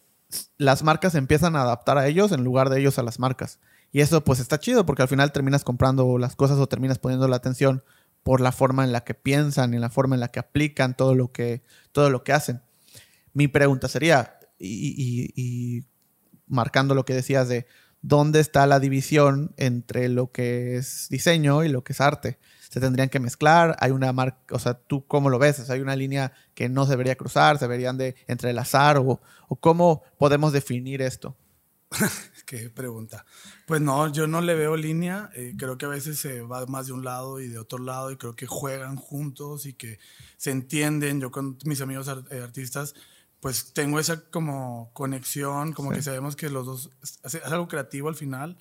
las 0.59 0.83
marcas 0.83 1.15
empiezan 1.15 1.57
a 1.57 1.63
adaptar 1.63 1.99
a 1.99 2.07
ellos 2.07 2.33
en 2.33 2.45
lugar 2.45 2.69
de 2.69 2.81
ellos 2.81 2.99
a 2.99 3.03
las 3.03 3.19
marcas. 3.19 3.59
Y 3.93 4.01
eso 4.03 4.23
pues 4.25 4.41
está 4.41 4.59
chido 4.59 4.85
porque 4.85 5.03
al 5.03 5.09
final 5.09 5.33
terminas 5.33 5.65
comprando 5.65 6.19
las 6.19 6.37
cosas 6.37 6.59
o 6.59 6.67
terminas 6.67 6.99
poniendo 6.99 7.27
la 7.29 7.37
atención 7.37 7.83
por 8.23 8.41
la 8.41 8.53
forma 8.53 8.85
en 8.85 8.93
la 8.93 9.05
que 9.05 9.15
piensan 9.15 9.73
y 9.73 9.79
la 9.79 9.89
forma 9.89 10.17
en 10.17 10.21
la 10.21 10.29
que 10.29 10.41
aplican 10.41 10.97
todo 10.97 11.15
lo 11.15 11.33
que, 11.33 11.63
todo 11.93 12.11
lo 12.11 12.23
que 12.25 12.33
hacen. 12.35 12.61
Mi 13.33 13.49
pregunta 13.49 13.89
sería, 13.89 14.36
y, 14.59 15.85
marcando 16.47 16.95
lo 16.95 17.05
que 17.05 17.15
decías 17.15 17.49
de 17.49 17.67
dónde 18.03 18.41
está 18.41 18.67
la 18.67 18.79
división 18.79 19.53
entre 19.57 20.09
lo 20.09 20.31
que 20.31 20.77
es 20.77 21.09
diseño 21.11 21.65
y 21.65 21.69
lo 21.69 21.83
que 21.83 21.93
es 21.93 22.01
arte. 22.01 22.39
Se 22.71 22.81
tendrían 22.81 23.09
que 23.09 23.21
mezclar, 23.21 23.77
hay 23.81 23.91
una 23.91 24.13
marca, 24.13 24.55
o 24.55 24.59
sea, 24.59 24.75
tú 24.75 25.07
cómo 25.07 25.31
lo 25.31 25.39
ves, 25.39 25.71
hay 25.71 25.81
una 25.81 25.97
línea 25.97 26.33
que 26.55 26.69
no 26.69 26.85
se 26.85 26.91
debería 26.93 27.17
cruzar, 27.17 27.59
se 27.59 27.65
deberían 27.65 27.97
de 27.97 28.15
entrelazar 28.27 28.99
o, 28.99 29.21
o 29.49 29.57
cómo 29.57 30.03
podemos 30.19 30.53
definir 30.53 31.03
esto. 31.03 31.37
Qué 32.47 32.71
pregunta. 32.71 33.25
Pues 33.67 33.81
no, 33.81 34.11
yo 34.13 34.27
no 34.27 34.41
le 34.41 34.55
veo 34.55 34.77
línea. 34.77 35.31
eh, 35.35 35.55
creo 35.57 35.79
que 35.79 35.87
a 35.87 35.91
veces 35.91 36.19
se 36.19 36.43
va 36.43 36.67
más 36.67 36.87
de 36.87 36.93
un 36.93 37.05
lado 37.05 37.41
y 37.41 37.49
de 37.49 37.59
otro 37.59 37.79
lado 37.79 38.11
y 38.11 38.17
creo 38.17 38.35
que 38.35 38.47
juegan 38.47 38.97
juntos 38.97 39.67
y 39.67 39.75
que 39.75 39.99
se 40.37 40.51
entienden. 40.51 41.21
Yo 41.21 41.31
con 41.31 41.59
mis 41.65 41.81
amigos 41.81 42.09
eh, 42.31 42.41
artistas, 42.41 42.95
pues 43.47 43.73
tengo 43.73 44.01
esa 44.01 44.23
como 44.23 44.91
conexión, 44.93 45.73
como 45.73 45.91
Sí. 45.91 45.99
que 45.99 46.03
sabemos 46.03 46.35
que 46.35 46.51
los 46.51 46.67
dos 46.67 46.91
es, 47.23 47.37
algo 47.45 47.69
creativo 47.69 48.09
al 48.09 48.17
final 48.17 48.59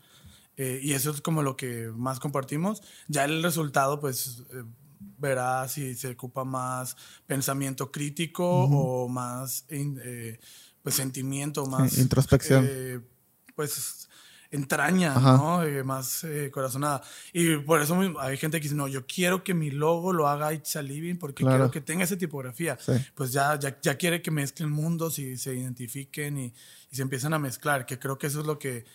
eh, 0.58 0.80
y 0.80 0.94
eso 0.94 1.10
es 1.10 1.22
como 1.22 1.42
lo 1.42 1.58
que 1.58 1.92
más 1.96 2.20
compartimos. 2.20 2.84
Ya 3.08 3.25
el 3.25 3.42
resultado, 3.42 4.00
pues 4.00 4.44
eh, 4.54 4.63
verá 5.18 5.68
si 5.70 5.96
se 5.96 6.10
ocupa 6.10 6.44
más 6.44 6.98
pensamiento 7.25 7.92
crítico 7.92 8.48
o 8.48 9.08
más 9.08 9.65
eh, 9.70 10.39
pues 10.84 10.94
sentimiento, 10.94 11.65
más 11.65 11.98
introspección. 11.98 12.63
eh, 12.70 13.00
pues 13.56 14.05
entraña, 14.56 15.16
Ajá. 15.16 15.38
¿no? 15.38 15.64
Eh, 15.64 15.84
más 15.84 16.24
eh, 16.24 16.50
corazonada. 16.52 17.02
Y 17.34 17.58
por 17.58 17.82
eso 17.82 18.00
hay 18.20 18.38
gente 18.38 18.60
que 18.60 18.64
dice, 18.64 18.76
no, 18.76 18.88
yo 18.88 19.06
quiero 19.06 19.44
que 19.44 19.54
mi 19.54 19.70
logo 19.72 20.14
lo 20.14 20.28
haga 20.28 20.54
It's 20.54 20.76
a 20.76 20.82
Living 20.82 21.16
porque 21.18 21.44
Claro. 21.44 21.58
quiero 21.58 21.72
que 21.72 21.82
tenga 21.82 22.04
esa 22.04 22.18
tipografía. 22.18 22.78
Sí. 22.80 22.94
Pues 23.14 23.32
ya, 23.32 23.60
ya, 23.60 23.78
ya 23.82 23.96
quiere 23.98 24.22
que 24.22 24.32
mezclen 24.32 24.70
mundos 24.72 25.20
y 25.20 25.38
se 25.38 25.54
identifiquen 25.56 26.38
y, 26.38 26.54
y 26.92 26.96
se 26.96 27.02
empiezan 27.02 27.34
a 27.34 27.40
mezclar, 27.40 27.86
que 27.86 28.00
creo 28.00 28.18
que 28.18 28.28
eso 28.28 28.40
es 28.42 28.46
lo 28.48 28.58
que 28.58 28.86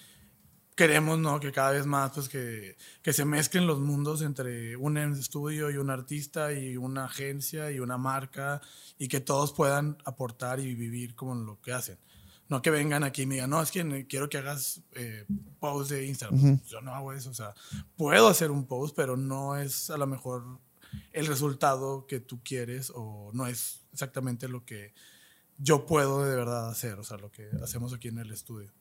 queremos, 0.74 1.18
¿no? 1.18 1.38
Que 1.40 1.52
cada 1.52 1.72
vez 1.72 1.84
más, 1.84 2.12
pues 2.12 2.28
que, 2.30 2.76
que 3.02 3.12
se 3.12 3.26
mezclen 3.26 3.66
los 3.66 3.80
mundos 3.80 4.22
entre 4.22 4.76
un 4.76 4.96
estudio 4.96 5.70
y 5.70 5.76
un 5.76 5.90
artista 5.90 6.54
y 6.54 6.76
una 6.78 7.04
agencia 7.04 7.70
y 7.70 7.80
una 7.80 7.98
marca 7.98 8.62
y 8.98 9.08
que 9.08 9.20
todos 9.20 9.52
puedan 9.52 9.98
aportar 10.06 10.58
y 10.58 10.74
vivir 10.74 11.14
como 11.14 11.34
lo 11.34 11.60
que 11.60 11.72
hacen. 11.74 11.98
No 12.50 12.60
que 12.60 12.70
vengan 12.70 13.04
aquí 13.04 13.22
y 13.22 13.26
me 13.26 13.36
digan, 13.36 13.48
no, 13.48 13.62
es 13.62 13.70
que 13.70 14.06
quiero 14.08 14.28
que 14.28 14.38
hagas 14.38 14.82
eh, 14.96 15.24
post 15.60 15.90
de 15.90 16.04
Instagram. 16.06 16.60
Yo 16.66 16.80
no 16.82 16.94
hago 16.94 17.12
eso, 17.12 17.30
o 17.30 17.34
sea, 17.34 17.54
puedo 17.96 18.28
hacer 18.28 18.50
un 18.50 18.66
post, 18.66 18.94
pero 18.94 19.16
no 19.16 19.56
es 19.56 19.88
a 19.88 19.96
lo 19.96 20.06
mejor 20.06 20.44
el 21.12 21.26
resultado 21.26 22.06
que 22.06 22.20
tú 22.20 22.40
quieres 22.42 22.92
o 22.94 23.30
no 23.32 23.46
es 23.46 23.82
exactamente 23.92 24.48
lo 24.48 24.64
que 24.64 24.92
yo 25.58 25.86
puedo 25.86 26.24
de 26.24 26.34
verdad 26.34 26.68
hacer, 26.68 26.98
o 26.98 27.04
sea, 27.04 27.16
lo 27.18 27.30
que 27.30 27.48
hacemos 27.62 27.94
aquí 27.94 28.08
en 28.08 28.18
el 28.18 28.32
estudio. 28.32 28.72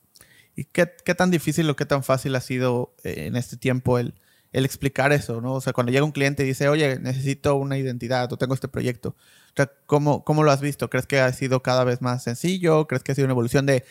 ¿Y 0.56 0.66
qué, 0.66 0.92
qué 1.06 1.16
tan 1.16 1.32
difícil 1.32 1.70
o 1.70 1.76
qué 1.76 1.86
tan 1.86 2.04
fácil 2.04 2.36
ha 2.36 2.42
sido 2.42 2.96
eh, 3.04 3.28
en 3.28 3.36
este 3.36 3.56
tiempo 3.56 4.00
el, 4.00 4.16
el 4.52 4.66
explicar 4.66 5.12
eso, 5.14 5.42
¿no? 5.42 5.54
O 5.54 5.62
sea, 5.62 5.74
cuando 5.74 5.92
llega 5.92 6.04
un 6.04 6.12
cliente 6.12 6.44
y 6.44 6.48
dice, 6.48 6.70
oye, 6.70 7.00
necesito 7.00 7.56
una 7.56 7.78
identidad 7.78 8.32
o 8.34 8.38
tengo 8.38 8.54
este 8.54 8.68
proyecto, 8.68 9.10
o 9.10 9.54
sea, 9.56 9.72
¿cómo, 9.86 10.24
¿cómo, 10.24 10.44
lo 10.44 10.52
has 10.52 10.62
visto? 10.62 10.90
¿Crees 10.90 11.06
que 11.06 11.20
ha 11.20 11.32
sido 11.34 11.62
cada 11.62 11.84
vez 11.84 12.02
más 12.02 12.24
sencillo? 12.24 12.88
¿Crees 12.88 13.04
que 13.04 13.12
ha 13.12 13.16
sido 13.16 13.26
una 13.26 13.34
evolución 13.34 13.66
de, 13.66 13.84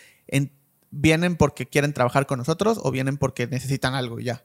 vienen 0.91 1.37
porque 1.37 1.67
quieren 1.67 1.93
trabajar 1.93 2.27
con 2.27 2.39
nosotros 2.39 2.81
o 2.83 2.91
vienen 2.91 3.19
porque 3.19 3.47
necesitan 3.47 3.95
algo 3.95 4.21
y 4.21 4.25
ya? 4.25 4.45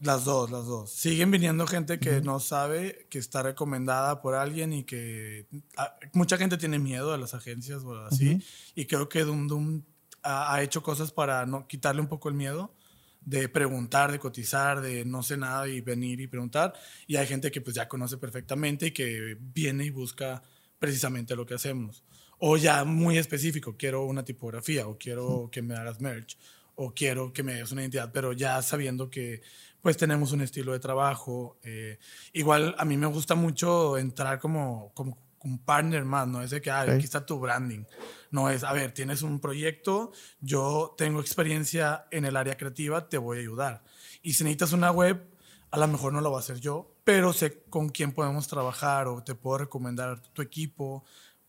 Las 0.00 0.24
dos, 0.24 0.50
las 0.50 0.64
dos. 0.64 0.90
Siguen 0.90 1.30
viniendo 1.30 1.66
gente 1.66 1.98
que 1.98 2.22
no 2.22 2.40
sabe, 2.40 3.06
que 3.10 3.18
está 3.18 3.42
recomendada 3.42 4.22
por 4.22 4.34
alguien 4.34 4.72
y 4.72 4.84
que 4.84 5.46
ah, 5.76 5.94
mucha 6.14 6.38
gente 6.38 6.56
tiene 6.56 6.78
miedo 6.78 7.12
a 7.12 7.18
las 7.18 7.34
agencias 7.34 7.84
o 7.84 7.94
así. 8.06 8.42
Y 8.74 8.86
creo 8.86 9.10
que 9.10 9.24
Dum 9.24 9.46
Dum 9.46 9.82
ha, 10.22 10.54
ha, 10.54 10.62
hecho 10.62 10.82
cosas 10.82 11.12
para 11.12 11.44
no 11.44 11.66
quitarle 11.66 12.00
un 12.00 12.08
poco 12.08 12.30
el 12.30 12.34
miedo 12.34 12.72
de 13.20 13.48
preguntar, 13.48 14.12
de 14.12 14.18
cotizar, 14.18 14.80
de 14.80 15.04
no 15.04 15.22
sé 15.22 15.36
nada 15.36 15.68
y 15.68 15.80
venir 15.80 16.20
y 16.20 16.26
preguntar. 16.26 16.74
Y 17.06 17.16
hay 17.16 17.26
gente 17.26 17.50
que 17.50 17.60
pues 17.60 17.76
ya 17.76 17.88
conoce 17.88 18.16
perfectamente 18.16 18.86
y 18.86 18.90
que 18.92 19.36
viene 19.38 19.84
y 19.84 19.90
busca 19.90 20.42
precisamente 20.78 21.36
lo 21.36 21.46
que 21.46 21.54
hacemos. 21.54 22.02
O 22.38 22.56
ya 22.56 22.84
muy 22.84 23.18
específico, 23.18 23.76
quiero 23.76 24.04
una 24.04 24.24
tipografía 24.24 24.88
o 24.88 24.96
quiero 24.98 25.50
que 25.52 25.62
me 25.62 25.74
hagas 25.74 26.00
merch 26.00 26.38
o 26.74 26.94
quiero 26.94 27.32
que 27.32 27.42
me 27.42 27.54
hagas 27.54 27.72
una 27.72 27.82
identidad, 27.82 28.10
pero 28.12 28.32
ya 28.32 28.60
sabiendo 28.62 29.10
que 29.10 29.42
pues 29.82 29.96
tenemos 29.96 30.32
un 30.32 30.40
estilo 30.40 30.72
de 30.72 30.80
trabajo. 30.80 31.58
Eh, 31.62 31.98
igual 32.32 32.74
a 32.78 32.84
mí 32.84 32.96
me 32.96 33.06
gusta 33.06 33.34
mucho 33.34 33.98
entrar 33.98 34.38
como, 34.38 34.90
como 34.94 35.18
un 35.42 35.58
partner 35.58 36.04
más, 36.04 36.28
no 36.28 36.42
es 36.42 36.50
de 36.50 36.60
que, 36.60 36.70
ah, 36.70 36.82
aquí 36.82 37.04
está 37.04 37.24
tu 37.24 37.38
branding. 37.38 37.84
No 38.30 38.50
es, 38.50 38.64
a 38.64 38.72
ver, 38.72 38.92
tienes 38.92 39.22
un 39.22 39.40
proyecto, 39.40 40.12
yo 40.40 40.94
tengo 40.96 41.20
experiencia 41.20 42.06
en 42.10 42.24
el 42.24 42.36
área 42.36 42.56
creativa, 42.56 43.08
te 43.08 43.18
voy 43.18 43.38
a 43.38 43.40
ayudar. 43.40 43.82
Y 44.22 44.34
si 44.34 44.44
necesitas 44.44 44.72
una 44.72 44.90
web, 44.90 45.26
a 45.70 45.78
lo 45.78 45.88
mejor 45.88 46.12
no 46.12 46.20
lo 46.20 46.30
voy 46.30 46.38
a 46.38 46.40
hacer 46.40 46.60
yo, 46.60 46.94
pero 47.04 47.32
sé 47.32 47.62
con 47.70 47.88
quién 47.88 48.12
podemos 48.12 48.48
trabajar 48.48 49.08
o 49.08 49.22
te 49.22 49.34
puedo 49.34 49.58
recomendar 49.58 50.20
tu 50.20 50.42
equipo 50.42 51.04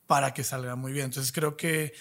para 0.07 0.33
que 0.33 0.43
salga 0.43 0.75
muy 0.75 0.91
bien. 0.91 1.05
Entonces 1.05 1.31
creo 1.31 1.55
que 1.55 1.93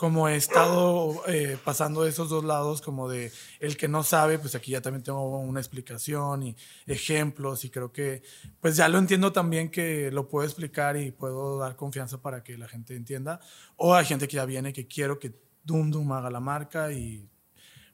como 0.00 0.30
he 0.30 0.36
estado 0.36 1.22
eh, 1.28 1.58
pasando 1.62 2.04
de 2.04 2.08
esos 2.08 2.30
dos 2.30 2.42
lados, 2.42 2.80
como 2.80 3.06
de 3.06 3.30
el 3.58 3.76
que 3.76 3.86
no 3.86 4.02
sabe, 4.02 4.38
pues 4.38 4.54
aquí 4.54 4.70
ya 4.70 4.80
también 4.80 5.02
tengo 5.02 5.38
una 5.40 5.60
explicación 5.60 6.42
y 6.42 6.56
ejemplos 6.86 7.66
y 7.66 7.70
creo 7.70 7.92
que 7.92 8.22
pues 8.62 8.76
ya 8.76 8.88
lo 8.88 8.96
entiendo 8.96 9.30
también 9.30 9.70
que 9.70 10.10
lo 10.10 10.26
puedo 10.26 10.46
explicar 10.46 10.96
y 10.96 11.10
puedo 11.10 11.58
dar 11.58 11.76
confianza 11.76 12.22
para 12.22 12.42
que 12.42 12.56
la 12.56 12.66
gente 12.66 12.96
entienda. 12.96 13.40
O 13.76 13.94
hay 13.94 14.06
gente 14.06 14.26
que 14.26 14.36
ya 14.36 14.46
viene 14.46 14.72
que 14.72 14.86
quiero 14.86 15.18
que 15.18 15.34
Dum 15.64 15.90
Dum 15.90 16.10
haga 16.12 16.30
la 16.30 16.40
marca 16.40 16.90
y 16.90 17.28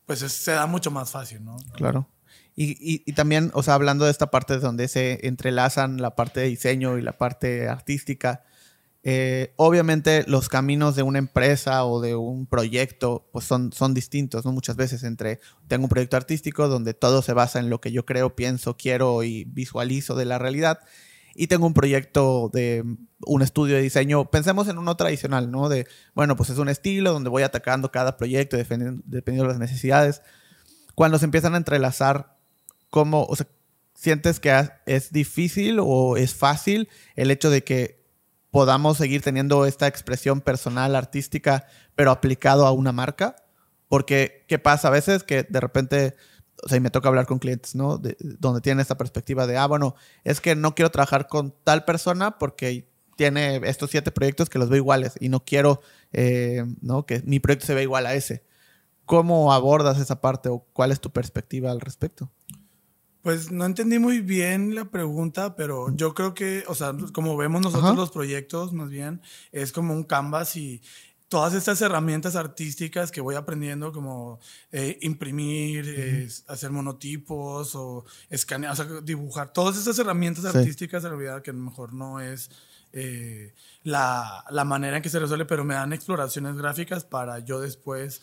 pues 0.06 0.20
se 0.20 0.52
da 0.52 0.66
mucho 0.66 0.92
más 0.92 1.10
fácil, 1.10 1.44
¿no? 1.44 1.56
Claro. 1.74 2.08
Y, 2.54 2.70
y, 2.78 3.02
y, 3.04 3.14
también, 3.14 3.50
o 3.52 3.64
sea, 3.64 3.74
hablando 3.74 4.04
de 4.04 4.12
esta 4.12 4.30
parte 4.30 4.60
donde 4.60 4.86
se 4.86 5.26
entrelazan 5.26 6.00
la 6.00 6.14
parte 6.14 6.38
de 6.38 6.46
diseño 6.46 6.98
y 6.98 7.02
la 7.02 7.18
parte 7.18 7.68
artística, 7.68 8.44
eh, 9.08 9.52
obviamente 9.54 10.24
los 10.26 10.48
caminos 10.48 10.96
de 10.96 11.04
una 11.04 11.20
empresa 11.20 11.84
o 11.84 12.00
de 12.00 12.16
un 12.16 12.44
proyecto 12.44 13.28
pues 13.30 13.44
son, 13.44 13.72
son 13.72 13.94
distintos. 13.94 14.44
Muchas 14.46 14.74
veces 14.74 15.04
entre, 15.04 15.38
tengo 15.68 15.84
un 15.84 15.88
proyecto 15.88 16.16
artístico 16.16 16.66
donde 16.66 16.92
todo 16.92 17.22
se 17.22 17.32
basa 17.32 17.60
en 17.60 17.70
lo 17.70 17.80
que 17.80 17.92
yo 17.92 18.04
creo, 18.04 18.34
pienso, 18.34 18.76
quiero 18.76 19.22
y 19.22 19.44
visualizo 19.44 20.16
de 20.16 20.24
la 20.24 20.40
realidad. 20.40 20.80
Y 21.36 21.46
tengo 21.46 21.68
un 21.68 21.72
proyecto 21.72 22.50
de 22.52 22.82
un 23.24 23.42
estudio 23.42 23.76
de 23.76 23.82
diseño, 23.82 24.28
pensemos 24.28 24.66
en 24.66 24.76
uno 24.76 24.96
tradicional, 24.96 25.52
¿no? 25.52 25.68
De, 25.68 25.86
bueno, 26.16 26.34
pues 26.34 26.50
es 26.50 26.58
un 26.58 26.68
estilo 26.68 27.12
donde 27.12 27.30
voy 27.30 27.44
atacando 27.44 27.92
cada 27.92 28.16
proyecto 28.16 28.56
dependiendo, 28.56 29.04
de 29.06 29.48
las 29.48 29.60
necesidades. 29.60 30.20
Cuando 30.96 31.20
se 31.20 31.26
empiezan 31.26 31.54
a 31.54 31.58
entrelazar, 31.58 32.38
¿cómo, 32.90 33.28
sientes 33.94 34.40
que 34.40 34.68
es 34.86 35.12
difícil 35.12 35.78
o 35.80 36.16
es 36.16 36.34
fácil 36.34 36.88
el 37.14 37.30
hecho 37.30 37.50
de 37.50 37.62
que 37.62 38.04
podamos 38.50 38.96
seguir 38.96 39.22
teniendo 39.22 39.66
esta 39.66 39.86
expresión 39.86 40.40
personal, 40.40 40.96
artística, 40.96 41.66
pero 41.94 42.10
aplicado 42.10 42.66
a 42.66 42.72
una 42.72 42.92
marca. 42.92 43.36
Porque, 43.88 44.44
¿qué 44.48 44.58
pasa 44.58 44.88
a 44.88 44.90
veces? 44.90 45.22
Que 45.22 45.44
de 45.44 45.60
repente, 45.60 46.16
o 46.64 46.68
sea, 46.68 46.78
y 46.78 46.80
me 46.80 46.90
toca 46.90 47.08
hablar 47.08 47.26
con 47.26 47.38
clientes, 47.38 47.74
¿no? 47.74 47.98
De, 47.98 48.16
donde 48.20 48.60
tienen 48.60 48.80
esta 48.80 48.96
perspectiva 48.96 49.46
de, 49.46 49.56
ah, 49.56 49.66
bueno, 49.66 49.94
es 50.24 50.40
que 50.40 50.56
no 50.56 50.74
quiero 50.74 50.90
trabajar 50.90 51.28
con 51.28 51.54
tal 51.64 51.84
persona 51.84 52.38
porque 52.38 52.88
tiene 53.16 53.60
estos 53.64 53.90
siete 53.90 54.10
proyectos 54.12 54.50
que 54.50 54.58
los 54.58 54.68
veo 54.68 54.78
iguales 54.78 55.14
y 55.20 55.28
no 55.28 55.44
quiero, 55.44 55.80
eh, 56.12 56.64
¿no? 56.80 57.06
Que 57.06 57.22
mi 57.24 57.40
proyecto 57.40 57.66
se 57.66 57.74
vea 57.74 57.82
igual 57.82 58.06
a 58.06 58.14
ese. 58.14 58.44
¿Cómo 59.04 59.52
abordas 59.52 59.98
esa 59.98 60.20
parte 60.20 60.48
o 60.48 60.66
cuál 60.72 60.92
es 60.92 61.00
tu 61.00 61.10
perspectiva 61.12 61.70
al 61.70 61.80
respecto? 61.80 62.30
Pues 63.26 63.50
no 63.50 63.64
entendí 63.64 63.98
muy 63.98 64.20
bien 64.20 64.76
la 64.76 64.84
pregunta, 64.84 65.56
pero 65.56 65.92
yo 65.96 66.14
creo 66.14 66.32
que, 66.32 66.62
o 66.68 66.76
sea, 66.76 66.94
como 67.12 67.36
vemos 67.36 67.60
nosotros 67.60 67.90
Ajá. 67.90 67.98
los 67.98 68.12
proyectos, 68.12 68.72
más 68.72 68.88
bien, 68.88 69.20
es 69.50 69.72
como 69.72 69.94
un 69.94 70.04
canvas 70.04 70.54
y 70.54 70.80
todas 71.26 71.52
estas 71.54 71.80
herramientas 71.80 72.36
artísticas 72.36 73.10
que 73.10 73.20
voy 73.20 73.34
aprendiendo, 73.34 73.90
como 73.90 74.38
eh, 74.70 74.96
imprimir, 75.02 75.84
uh 75.84 75.88
-huh. 75.88 75.92
eh, 75.96 76.28
hacer 76.46 76.70
monotipos 76.70 77.74
o 77.74 78.04
escanear, 78.30 78.74
o 78.74 78.76
sea, 78.76 78.86
dibujar, 79.02 79.52
todas 79.52 79.76
estas 79.76 79.98
herramientas 79.98 80.44
sí. 80.44 80.58
artísticas, 80.58 81.02
en 81.02 81.10
realidad, 81.10 81.42
que 81.42 81.50
a 81.50 81.54
lo 81.54 81.58
mejor 81.58 81.94
no 81.94 82.20
es 82.20 82.48
eh, 82.92 83.52
la, 83.82 84.44
la, 84.50 84.64
manera 84.64 84.98
en 84.98 85.02
que 85.02 85.08
se 85.08 85.18
resuelve, 85.18 85.46
pero 85.46 85.64
me 85.64 85.74
dan 85.74 85.92
exploraciones 85.92 86.54
gráficas 86.56 87.02
para 87.02 87.40
yo 87.40 87.60
después 87.60 88.22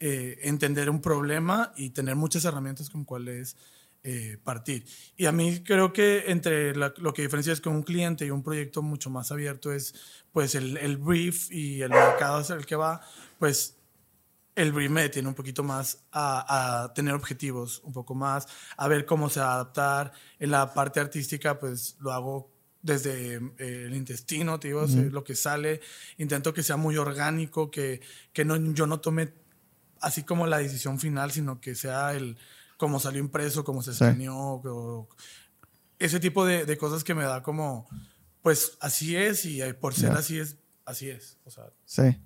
eh, 0.00 0.38
entender 0.42 0.90
un 0.90 1.00
problema 1.00 1.72
y 1.76 1.90
tener 1.90 2.14
muchas 2.14 2.44
herramientas 2.44 2.90
con 2.90 3.04
cuáles 3.04 3.56
eh, 4.06 4.36
partir. 4.44 4.84
Y 5.16 5.24
a 5.24 5.32
mí 5.32 5.62
creo 5.64 5.92
que 5.92 6.24
entre 6.30 6.76
la, 6.76 6.92
lo 6.98 7.14
que 7.14 7.22
diferencia 7.22 7.54
es 7.54 7.62
con 7.62 7.74
un 7.74 7.82
cliente 7.82 8.26
y 8.26 8.30
un 8.30 8.42
proyecto 8.42 8.82
mucho 8.82 9.08
más 9.08 9.32
abierto 9.32 9.72
es 9.72 9.94
pues 10.30 10.54
el, 10.54 10.76
el 10.76 10.98
brief 10.98 11.50
y 11.50 11.80
el 11.80 11.88
mercado 11.88 12.36
hacia 12.36 12.54
el 12.54 12.66
que 12.66 12.76
va, 12.76 13.00
pues 13.38 13.78
el 14.56 14.72
brief 14.72 14.90
me 14.90 15.08
tiene 15.08 15.28
un 15.28 15.34
poquito 15.34 15.62
más 15.62 16.04
a, 16.12 16.82
a, 16.82 16.92
tener 16.92 17.14
objetivos, 17.14 17.80
un 17.82 17.94
poco 17.94 18.14
más, 18.14 18.46
a 18.76 18.88
ver 18.88 19.06
cómo 19.06 19.30
se 19.30 19.40
va 19.40 19.52
a 19.52 19.54
adaptar. 19.54 20.12
En 20.38 20.50
la 20.50 20.74
parte 20.74 21.00
artística, 21.00 21.58
pues 21.58 21.96
lo 21.98 22.12
hago 22.12 22.52
desde 22.82 23.36
eh, 23.36 23.86
el 23.86 23.96
intestino, 23.96 24.60
te 24.60 24.68
digo, 24.68 24.82
uh 24.82 24.86
-huh. 24.86 25.10
lo 25.10 25.24
que 25.24 25.34
sale. 25.34 25.80
Intento 26.18 26.52
que 26.52 26.62
sea 26.62 26.76
muy 26.76 26.98
orgánico, 26.98 27.70
que, 27.70 28.02
que 28.34 28.44
no, 28.44 28.56
yo 28.74 28.86
no 28.86 29.00
tome 29.00 29.32
así 30.02 30.24
como 30.24 30.46
la 30.46 30.58
decisión 30.58 31.00
final, 31.00 31.32
sino 31.32 31.58
que 31.60 31.74
sea 31.74 32.12
el, 32.12 32.36
cómo 32.84 33.00
salió 33.00 33.18
impreso, 33.18 33.64
cómo 33.64 33.82
se 33.82 33.92
escaneó, 33.92 34.60
sí. 34.62 35.24
ese 35.98 36.20
tipo 36.20 36.44
de, 36.44 36.66
de, 36.66 36.76
cosas 36.76 37.02
que 37.02 37.14
me 37.14 37.24
da 37.24 37.42
como, 37.42 37.88
pues 38.42 38.76
así 38.78 39.16
es 39.16 39.46
y 39.46 39.62
por 39.80 39.94
ser 39.94 40.10
yeah. 40.10 40.18
así 40.18 40.38
es, 40.38 40.58
así 40.84 41.08
es. 41.08 41.38
O 41.46 41.50
sea, 41.50 41.72
sí. 41.86 42.20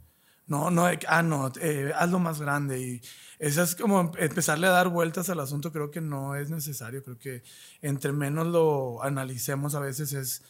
No, 0.48 0.68
no, 0.72 0.90
ah, 1.06 1.22
no, 1.22 1.52
eh, 1.60 1.92
hazlo 1.94 2.18
más 2.18 2.40
grande. 2.40 2.80
Y 2.80 3.02
eso 3.38 3.62
es 3.62 3.76
como 3.76 4.10
empezarle 4.18 4.66
a 4.66 4.70
dar 4.70 4.88
vueltas 4.88 5.30
al 5.30 5.38
asunto, 5.38 5.70
creo 5.70 5.92
que 5.92 6.00
no 6.00 6.34
es 6.34 6.50
necesario. 6.50 7.04
Creo 7.04 7.18
que 7.20 7.44
entre 7.80 8.10
menos 8.10 8.48
lo 8.48 9.00
analicemos 9.04 9.76
a 9.76 9.78
veces 9.78 10.12
es, 10.12 10.42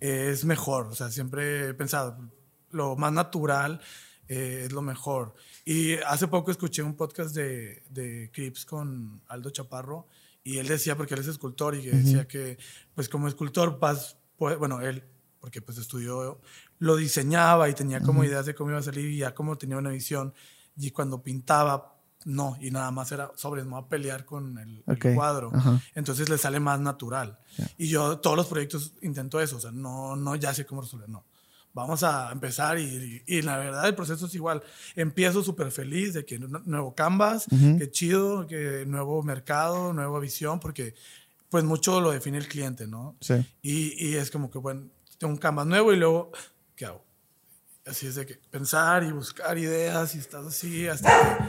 es 0.00 0.44
mejor. 0.44 0.88
O 0.88 0.94
sea, 0.94 1.08
siempre 1.08 1.70
he 1.70 1.72
pensado, 1.72 2.30
lo 2.72 2.94
más 2.96 3.10
natural 3.10 3.80
eh, 4.28 4.62
es 4.66 4.72
lo 4.72 4.82
mejor. 4.82 5.34
Y 5.64 5.94
hace 5.94 6.28
poco 6.28 6.50
escuché 6.50 6.82
un 6.82 6.94
podcast 6.94 7.34
de, 7.34 7.82
de 7.90 8.30
Crips 8.32 8.64
con 8.64 9.22
Aldo 9.28 9.50
Chaparro 9.50 10.06
y 10.42 10.58
él 10.58 10.68
decía, 10.68 10.96
porque 10.96 11.14
él 11.14 11.20
es 11.20 11.28
escultor 11.28 11.74
y 11.74 11.82
que 11.82 11.90
uh 11.90 11.94
-huh. 11.94 12.02
decía 12.02 12.28
que, 12.28 12.58
pues 12.94 13.08
como 13.08 13.28
escultor, 13.28 13.78
pues, 13.78 14.16
bueno, 14.38 14.80
él, 14.80 15.02
porque 15.40 15.60
pues 15.60 15.78
estudió, 15.78 16.40
lo 16.78 16.96
diseñaba 16.96 17.68
y 17.68 17.74
tenía 17.74 18.00
como 18.00 18.20
uh 18.20 18.22
-huh. 18.22 18.28
ideas 18.28 18.46
de 18.46 18.54
cómo 18.54 18.70
iba 18.70 18.78
a 18.78 18.82
salir 18.82 19.10
y 19.10 19.18
ya 19.18 19.34
como 19.34 19.56
tenía 19.58 19.76
una 19.76 19.90
visión 19.90 20.34
y 20.76 20.90
cuando 20.90 21.22
pintaba, 21.22 21.94
no, 22.24 22.56
y 22.60 22.70
nada 22.70 22.90
más 22.90 23.12
era 23.12 23.30
sobre, 23.36 23.64
no 23.64 23.76
a 23.76 23.88
pelear 23.88 24.24
con 24.24 24.58
el, 24.58 24.82
okay. 24.86 25.12
el 25.12 25.16
cuadro. 25.16 25.48
Uh 25.48 25.52
-huh. 25.52 25.82
Entonces 25.94 26.28
le 26.28 26.38
sale 26.38 26.60
más 26.60 26.80
natural. 26.80 27.38
Yeah. 27.56 27.70
Y 27.78 27.88
yo 27.88 28.18
todos 28.18 28.36
los 28.36 28.46
proyectos 28.46 28.92
intento 29.02 29.40
eso, 29.40 29.56
o 29.56 29.60
sea, 29.60 29.70
no, 29.70 30.16
no 30.16 30.34
ya 30.36 30.52
sé 30.52 30.66
cómo 30.66 30.80
resolver, 30.82 31.08
no 31.08 31.24
vamos 31.76 32.02
a 32.02 32.32
empezar 32.32 32.78
y, 32.78 33.22
y, 33.26 33.42
la 33.42 33.58
verdad 33.58 33.86
el 33.86 33.94
proceso 33.94 34.24
es 34.24 34.34
igual. 34.34 34.62
Empiezo 34.94 35.44
súper 35.44 35.70
feliz 35.70 36.14
de 36.14 36.24
que 36.24 36.38
nuevo 36.38 36.94
canvas, 36.94 37.46
que 37.50 37.90
chido, 37.90 38.46
que 38.46 38.84
nuevo 38.86 39.22
mercado, 39.22 39.92
nueva 39.92 40.18
visión, 40.18 40.58
porque 40.58 40.94
pues 41.50 41.64
mucho 41.64 42.00
lo 42.00 42.12
define 42.12 42.38
el 42.38 42.48
cliente, 42.48 42.86
¿no? 42.86 43.14
Sí. 43.20 43.34
Y, 43.60 44.08
y 44.08 44.14
es 44.16 44.30
como 44.30 44.50
que, 44.50 44.56
bueno, 44.56 44.86
tengo 45.18 45.34
un 45.34 45.38
canvas 45.38 45.66
nuevo 45.66 45.92
y 45.92 45.96
luego, 45.96 46.32
¿qué 46.74 46.86
hago? 46.86 47.04
Así 47.84 48.06
es 48.06 48.14
de 48.14 48.24
que 48.24 48.36
pensar 48.50 49.04
y 49.04 49.12
buscar 49.12 49.58
ideas 49.58 50.14
y 50.14 50.18
estás 50.18 50.46
así 50.46 50.88
hasta 50.88 51.10
que 51.10 51.44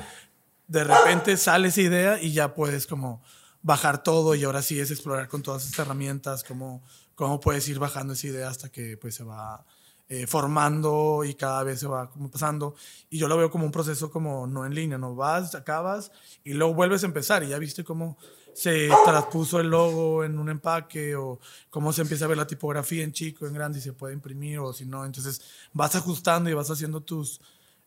de 0.68 0.84
repente 0.84 1.38
sale 1.38 1.70
esa 1.70 1.82
idea 1.82 2.22
y 2.22 2.34
ya 2.34 2.54
puedes 2.54 2.86
como 2.86 3.24
bajar 3.62 4.04
todo 4.04 4.36
y 4.36 4.44
ahora 4.44 4.62
sí 4.62 4.78
es 4.78 4.92
explorar 4.92 5.30
con 5.30 5.42
todas 5.42 5.64
estas 5.64 5.86
herramientas 5.86 6.44
cómo, 6.44 6.84
cómo 7.16 7.40
puedes 7.40 7.66
ir 7.70 7.80
bajando 7.80 8.12
esa 8.12 8.28
idea 8.28 8.50
hasta 8.50 8.70
que 8.70 8.98
pues 8.98 9.16
se 9.16 9.24
va 9.24 9.66
eh, 10.10 10.26
formando 10.26 11.24
y 11.26 11.34
cada 11.34 11.64
vez 11.64 11.80
se 11.82 11.88
va 11.88 12.10
como 12.10 12.32
pasando. 12.32 12.76
Y 13.10 13.18
yo 13.18 13.28
lo 13.28 13.38
veo 13.38 13.52
como 13.52 13.66
un 13.66 13.72
proceso 13.72 14.10
como 14.10 14.48
no 14.48 14.66
en 14.66 14.74
línea, 14.74 14.98
no 14.98 15.16
vas, 15.16 15.54
acabas 15.54 16.12
y 16.44 16.54
luego 16.54 16.74
vuelves 16.74 17.04
a 17.04 17.08
empezar 17.08 17.44
y 17.44 17.50
ya 17.50 17.60
viste 17.60 17.84
cómo 17.84 18.18
se 18.54 18.90
transpuso 19.06 19.60
el 19.60 19.70
logo 19.70 20.24
en 20.24 20.40
un 20.40 20.50
empaque 20.50 21.16
o 21.16 21.40
cómo 21.70 21.94
se 21.94 22.02
empieza 22.02 22.26
a 22.26 22.28
ver 22.28 22.38
la 22.38 22.48
tipografía 22.48 23.04
en 23.04 23.12
chico, 23.12 23.46
en 23.46 23.54
grande 23.54 23.78
y 23.78 23.82
se 23.82 23.94
puede 23.94 24.14
imprimir 24.14 24.60
o 24.60 24.74
si 24.74 24.86
no. 24.86 25.06
Entonces 25.06 25.42
vas 25.74 25.96
ajustando 25.96 26.50
y 26.50 26.54
vas 26.54 26.72
haciendo 26.72 27.02
tus 27.02 27.40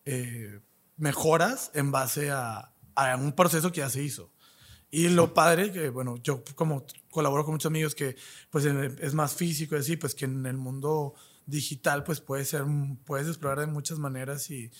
eh, 0.04 0.60
mejoras 0.96 1.70
en 1.74 1.90
base 1.90 2.30
a, 2.30 2.72
a, 2.94 3.16
un 3.16 3.32
proceso 3.32 3.72
que 3.72 3.80
ya 3.80 3.90
se 3.90 4.02
hizo. 4.02 4.30
Y 4.92 5.08
lo 5.08 5.34
padre, 5.34 5.72
que 5.72 5.88
bueno, 5.88 6.18
yo 6.18 6.44
como 6.54 6.84
colaboro 7.10 7.44
con 7.44 7.54
muchos 7.54 7.70
amigos 7.70 7.94
que 7.94 8.14
pues 8.50 8.64
es 8.64 9.14
más 9.14 9.34
físico 9.34 9.74
y 9.74 9.78
así, 9.78 9.96
pues 9.96 10.14
que 10.14 10.26
en 10.26 10.46
el 10.46 10.56
mundo 10.56 11.14
digital 11.50 12.04
pues 12.04 12.20
puede 12.20 12.44
ser, 12.44 12.64
puedes 13.04 13.28
explorar 13.28 13.60
de 13.60 13.66
muchas 13.66 13.98
maneras 13.98 14.50
y, 14.50 14.70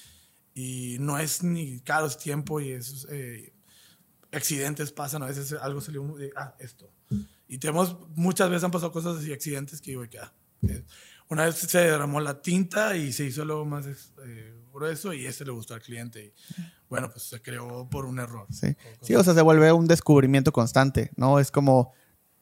y 0.54 0.96
no 1.00 1.18
es 1.18 1.42
ni 1.42 1.80
caro, 1.80 2.06
es 2.06 2.18
tiempo 2.18 2.60
y 2.60 2.70
es... 2.72 3.06
Eh, 3.10 3.52
accidentes 4.32 4.92
pasan, 4.92 5.22
a 5.22 5.26
veces 5.26 5.52
algo 5.54 5.80
salió 5.80 6.02
de, 6.16 6.32
ah, 6.36 6.54
esto. 6.58 6.90
Y 7.48 7.58
tenemos, 7.58 7.96
muchas 8.14 8.48
veces 8.48 8.64
han 8.64 8.70
pasado 8.70 8.92
cosas 8.92 9.18
así, 9.18 9.32
accidentes 9.32 9.80
que 9.80 9.90
digo, 9.90 10.08
que, 10.08 10.18
ah, 10.18 10.32
una 11.28 11.44
vez 11.44 11.56
se 11.56 11.78
derramó 11.78 12.20
la 12.20 12.42
tinta 12.42 12.96
y 12.96 13.12
se 13.12 13.24
hizo 13.24 13.44
luego 13.44 13.64
más 13.64 13.86
eh, 13.86 14.54
grueso 14.72 15.12
y 15.12 15.26
ese 15.26 15.44
le 15.44 15.52
gustó 15.52 15.74
al 15.74 15.82
cliente. 15.82 16.24
Y, 16.26 16.34
bueno, 16.88 17.10
pues 17.10 17.24
se 17.24 17.40
creó 17.40 17.88
por 17.88 18.04
un 18.04 18.18
error. 18.18 18.46
Sí. 18.50 18.76
sí, 19.00 19.14
o 19.14 19.22
sea, 19.22 19.34
se 19.34 19.42
vuelve 19.42 19.72
un 19.72 19.86
descubrimiento 19.86 20.52
constante, 20.52 21.10
¿no? 21.16 21.38
Es 21.38 21.50
como, 21.50 21.92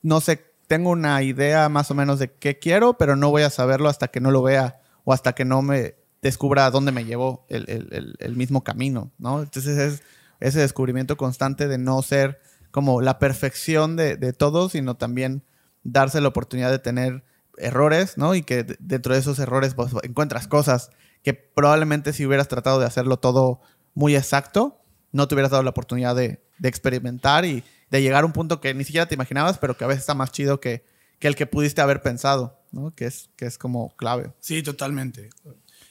no 0.03 0.21
sé, 0.21 0.55
tengo 0.69 0.91
una 0.91 1.23
idea 1.23 1.69
más 1.69 1.91
o 1.91 1.95
menos 1.95 2.19
de 2.19 2.33
qué 2.33 2.59
quiero, 2.59 2.97
pero 2.97 3.17
no 3.17 3.31
voy 3.31 3.43
a 3.43 3.51
saberlo 3.51 3.89
hasta 3.89 4.09
que 4.09 4.21
no 4.21 4.31
lo 4.31 4.43
vea 4.43 4.81
o 5.05 5.13
hasta 5.13 5.35
que 5.35 5.45
no 5.45 5.63
me 5.63 5.97
descubra 6.23 6.71
dónde 6.71 6.93
me 6.93 7.05
llevó 7.05 7.47
el, 7.49 8.37
mismo 8.37 8.63
camino, 8.63 9.11
¿no? 9.19 9.43
Entonces 9.43 9.79
es 9.79 10.03
ese 10.41 10.61
descubrimiento 10.61 11.17
constante 11.17 11.69
de 11.69 11.79
no 11.79 12.03
ser 12.03 12.41
como 12.71 13.01
la 13.01 13.19
perfección 13.19 13.97
de, 13.97 14.33
todo, 14.33 14.69
sino 14.69 14.97
también 14.97 15.43
darse 15.83 16.21
la 16.21 16.29
oportunidad 16.29 16.71
de 16.71 16.79
tener 16.79 17.25
errores, 17.57 18.19
¿no? 18.19 18.35
Y 18.35 18.43
que 18.43 18.65
dentro 18.79 19.15
de 19.15 19.21
esos 19.21 19.39
errores 19.39 19.75
pues, 19.75 19.93
encuentras 20.03 20.47
cosas 20.47 20.91
que 21.23 21.35
probablemente 21.35 22.13
si 22.13 22.27
hubieras 22.27 22.49
tratado 22.49 22.79
de 22.79 22.87
hacerlo 22.87 23.19
todo 23.19 23.61
muy 23.95 24.15
exacto, 24.15 24.81
no 25.13 25.27
te 25.27 25.35
hubieras 25.35 25.51
dado 25.51 25.63
la 25.63 25.71
oportunidad 25.71 26.15
de, 26.15 26.41
experimentar 26.63 27.45
de 27.91 28.03
llegar 28.03 28.25
a 28.25 28.27
un 28.27 28.33
punto 28.33 28.61
que 28.61 28.75
ni 28.75 28.85
siquiera 28.85 29.07
te 29.07 29.15
imaginabas, 29.15 29.59
pero 29.59 29.77
que 29.77 29.85
a 29.85 29.87
veces 29.87 30.01
está 30.01 30.15
más 30.15 30.33
chido 30.33 30.61
que, 30.61 30.85
que 31.19 31.29
el 31.29 31.37
que 31.37 31.47
pudiste 31.47 31.81
haber 31.81 32.03
pensado, 32.03 32.61
¿no? 32.73 32.93
Que 32.95 33.07
es, 33.07 33.31
que 33.37 33.47
es 33.47 33.59
como 33.59 33.95
clave. 33.97 34.33
Sí, 34.41 34.63
totalmente. 34.63 35.31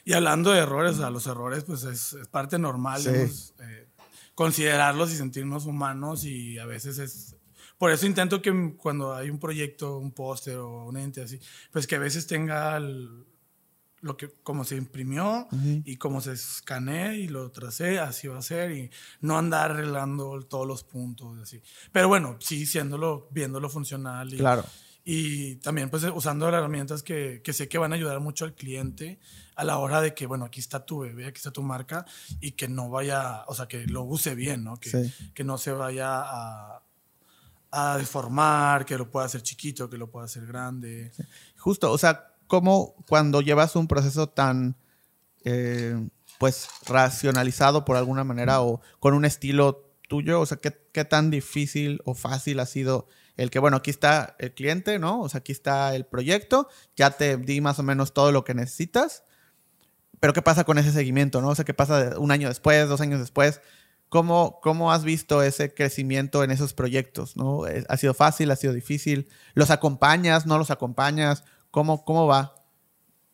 Y 0.04 0.12
hablando 0.12 0.52
de 0.52 0.60
errores, 0.60 1.00
a 1.00 1.10
los 1.10 1.26
errores, 1.26 1.64
pues 1.64 1.84
es, 1.84 2.14
es 2.14 2.28
parte 2.28 2.58
normal. 2.58 3.00
Sí. 3.00 3.10
eh, 3.10 3.88
considerarlos 4.38 5.10
y 5.12 5.16
sentirnos 5.16 5.66
humanos 5.66 6.24
y 6.24 6.58
a 6.60 6.64
veces 6.64 6.98
es... 7.00 7.34
Por 7.76 7.90
eso 7.90 8.06
intento 8.06 8.40
que 8.40 8.74
cuando 8.76 9.12
hay 9.12 9.30
un 9.30 9.40
proyecto, 9.40 9.98
un 9.98 10.12
póster 10.12 10.58
o 10.58 10.86
un 10.86 10.96
ente 10.96 11.22
así, 11.22 11.40
pues 11.72 11.88
que 11.88 11.96
a 11.96 11.98
veces 11.98 12.28
tenga 12.28 12.76
el, 12.76 13.26
lo 14.00 14.16
que 14.16 14.30
como 14.42 14.64
se 14.64 14.76
imprimió 14.76 15.48
uh 15.50 15.56
-huh. 15.56 15.82
y 15.84 15.96
como 15.96 16.20
se 16.20 16.32
escaneé 16.32 17.16
y 17.16 17.28
lo 17.28 17.50
tracé, 17.50 17.98
así 17.98 18.28
va 18.28 18.38
a 18.38 18.42
ser 18.42 18.70
y 18.72 18.90
no 19.20 19.38
andar 19.38 19.72
arreglando 19.72 20.40
todos 20.42 20.66
los 20.66 20.84
puntos 20.84 21.38
así. 21.38 21.60
Pero 21.92 22.08
bueno, 22.08 22.36
sí 22.40 22.66
siéndolo, 22.66 23.28
viéndolo 23.30 23.68
funcional 23.68 24.32
y, 24.32 24.38
claro. 24.38 24.64
y 25.04 25.56
también 25.56 25.90
pues 25.90 26.04
usando 26.04 26.50
las 26.50 26.58
herramientas 26.58 27.02
que, 27.02 27.40
que, 27.42 27.52
sé 27.52 27.68
que 27.68 27.78
van 27.78 27.92
a 27.92 27.96
ayudar 27.96 28.20
mucho 28.20 28.44
al 28.44 28.54
cliente 28.54 29.18
a 29.56 29.64
la 29.64 29.78
hora 29.78 30.00
de 30.00 30.14
que, 30.14 30.26
bueno, 30.26 30.44
aquí 30.44 30.60
está 30.60 30.86
tu 30.86 31.00
bebé, 31.00 31.26
aquí 31.26 31.38
está 31.38 31.50
tu 31.50 31.62
marca 31.62 32.06
y 32.40 32.52
que 32.52 32.68
no 32.68 32.90
vaya, 32.90 33.42
o 33.48 33.54
sea, 33.54 33.66
que 33.66 33.86
lo 33.88 34.04
use 34.04 34.36
bien, 34.36 34.62
¿no? 34.62 34.78
Que, 34.78 34.90
sí. 34.90 35.12
que 35.34 35.42
no 35.42 35.58
se 35.58 35.72
vaya 35.72 36.20
a, 36.20 36.82
a, 37.72 37.98
deformar, 37.98 38.86
que 38.86 38.96
lo 38.96 39.10
pueda 39.10 39.26
hacer 39.26 39.42
chiquito, 39.42 39.90
que 39.90 39.98
lo 39.98 40.08
pueda 40.08 40.26
hacer 40.26 40.46
grande. 40.46 41.10
Sí. 41.12 41.24
Justo, 41.56 41.90
o 41.90 41.98
sea, 41.98 42.27
como 42.48 42.96
cuando 43.08 43.40
llevas 43.40 43.76
un 43.76 43.86
proceso 43.86 44.28
tan, 44.28 44.76
eh, 45.44 46.08
pues, 46.38 46.68
racionalizado 46.86 47.84
por 47.84 47.96
alguna 47.96 48.24
manera 48.24 48.60
o 48.62 48.80
con 48.98 49.14
un 49.14 49.24
estilo 49.24 49.92
tuyo, 50.08 50.40
o 50.40 50.46
sea, 50.46 50.58
¿qué, 50.58 50.76
qué 50.92 51.04
tan 51.04 51.30
difícil 51.30 52.00
o 52.04 52.14
fácil 52.14 52.58
ha 52.60 52.66
sido 52.66 53.06
el 53.36 53.50
que, 53.50 53.60
bueno, 53.60 53.76
aquí 53.76 53.90
está 53.90 54.34
el 54.40 54.52
cliente, 54.52 54.98
¿no? 54.98 55.20
O 55.20 55.28
sea, 55.28 55.38
aquí 55.38 55.52
está 55.52 55.94
el 55.94 56.06
proyecto, 56.06 56.68
ya 56.96 57.12
te 57.12 57.36
di 57.36 57.60
más 57.60 57.78
o 57.78 57.84
menos 57.84 58.12
todo 58.12 58.32
lo 58.32 58.42
que 58.42 58.54
necesitas 58.54 59.22
pero 60.20 60.32
¿qué 60.32 60.42
pasa 60.42 60.64
con 60.64 60.78
ese 60.78 60.92
seguimiento? 60.92 61.40
¿no? 61.40 61.48
O 61.48 61.54
sea, 61.54 61.64
¿qué 61.64 61.74
pasa 61.74 62.14
un 62.18 62.30
año 62.30 62.48
después, 62.48 62.88
dos 62.88 63.00
años 63.00 63.20
después? 63.20 63.60
¿Cómo, 64.08 64.58
¿Cómo 64.62 64.92
has 64.92 65.04
visto 65.04 65.42
ese 65.42 65.72
crecimiento 65.74 66.42
en 66.42 66.50
esos 66.50 66.74
proyectos? 66.74 67.36
¿no? 67.36 67.62
¿Ha 67.88 67.96
sido 67.96 68.14
fácil? 68.14 68.50
¿Ha 68.50 68.56
sido 68.56 68.72
difícil? 68.72 69.28
¿Los 69.54 69.70
acompañas? 69.70 70.46
¿No 70.46 70.58
los 70.58 70.70
acompañas? 70.70 71.44
¿Cómo, 71.70 72.04
cómo 72.04 72.26
va? 72.26 72.54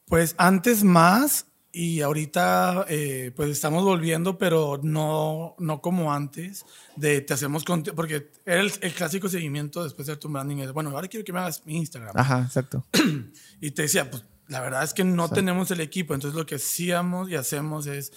Pues 0.07 0.35
antes 0.39 0.85
más 0.85 1.47
y 1.75 2.03
ahorita 2.03 2.87
eh, 2.89 3.33
pues 3.35 3.51
estamos 3.51 3.83
volviendo, 3.83 4.39
pero 4.39 4.79
no, 4.83 5.57
no 5.59 5.81
como 5.81 6.13
antes, 6.13 6.65
de 6.95 7.21
te 7.21 7.35
hacemos 7.35 7.65
porque 7.97 8.31
era 8.47 8.61
el, 8.61 8.73
el, 8.81 8.93
clásico 8.93 9.29
seguimiento 9.29 9.83
después 9.83 10.07
de 10.07 10.17
tu 10.17 10.29
branding, 10.29 10.59
es, 10.59 10.73
bueno, 10.73 10.91
ahora 10.91 11.09
quiero 11.09 11.25
que 11.25 11.33
me 11.33 11.41
hagas 11.41 11.67
mi 11.67 11.77
Instagram. 11.77 12.13
Ajá, 12.15 12.43
exacto. 12.43 12.87
y 13.61 13.73
te 13.73 13.83
decía, 13.83 14.09
pues 14.09 14.25
la 14.47 14.61
verdad 14.61 14.85
es 14.85 14.95
que 14.95 15.03
no 15.03 15.27
sí. 15.27 15.35
tenemos 15.35 15.71
el 15.73 15.81
equipo, 15.81 16.15
entonces 16.15 16.39
lo 16.39 16.47
que 16.47 16.57
hacíamos 16.57 17.29
y 17.29 17.35
hacemos 17.35 17.87
es 17.89 18.13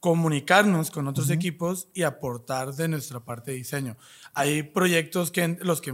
comunicarnos 0.00 0.90
con 0.90 1.06
otros 1.06 1.26
uh 1.26 1.30
-huh. 1.30 1.34
equipos 1.34 1.88
y 1.92 2.02
aportar 2.02 2.72
de 2.74 2.88
nuestra 2.88 3.20
parte 3.20 3.50
de 3.50 3.58
diseño. 3.58 3.96
Hay 4.32 4.62
proyectos 4.62 5.30
que 5.30 5.58
los 5.60 5.82
que, 5.82 5.92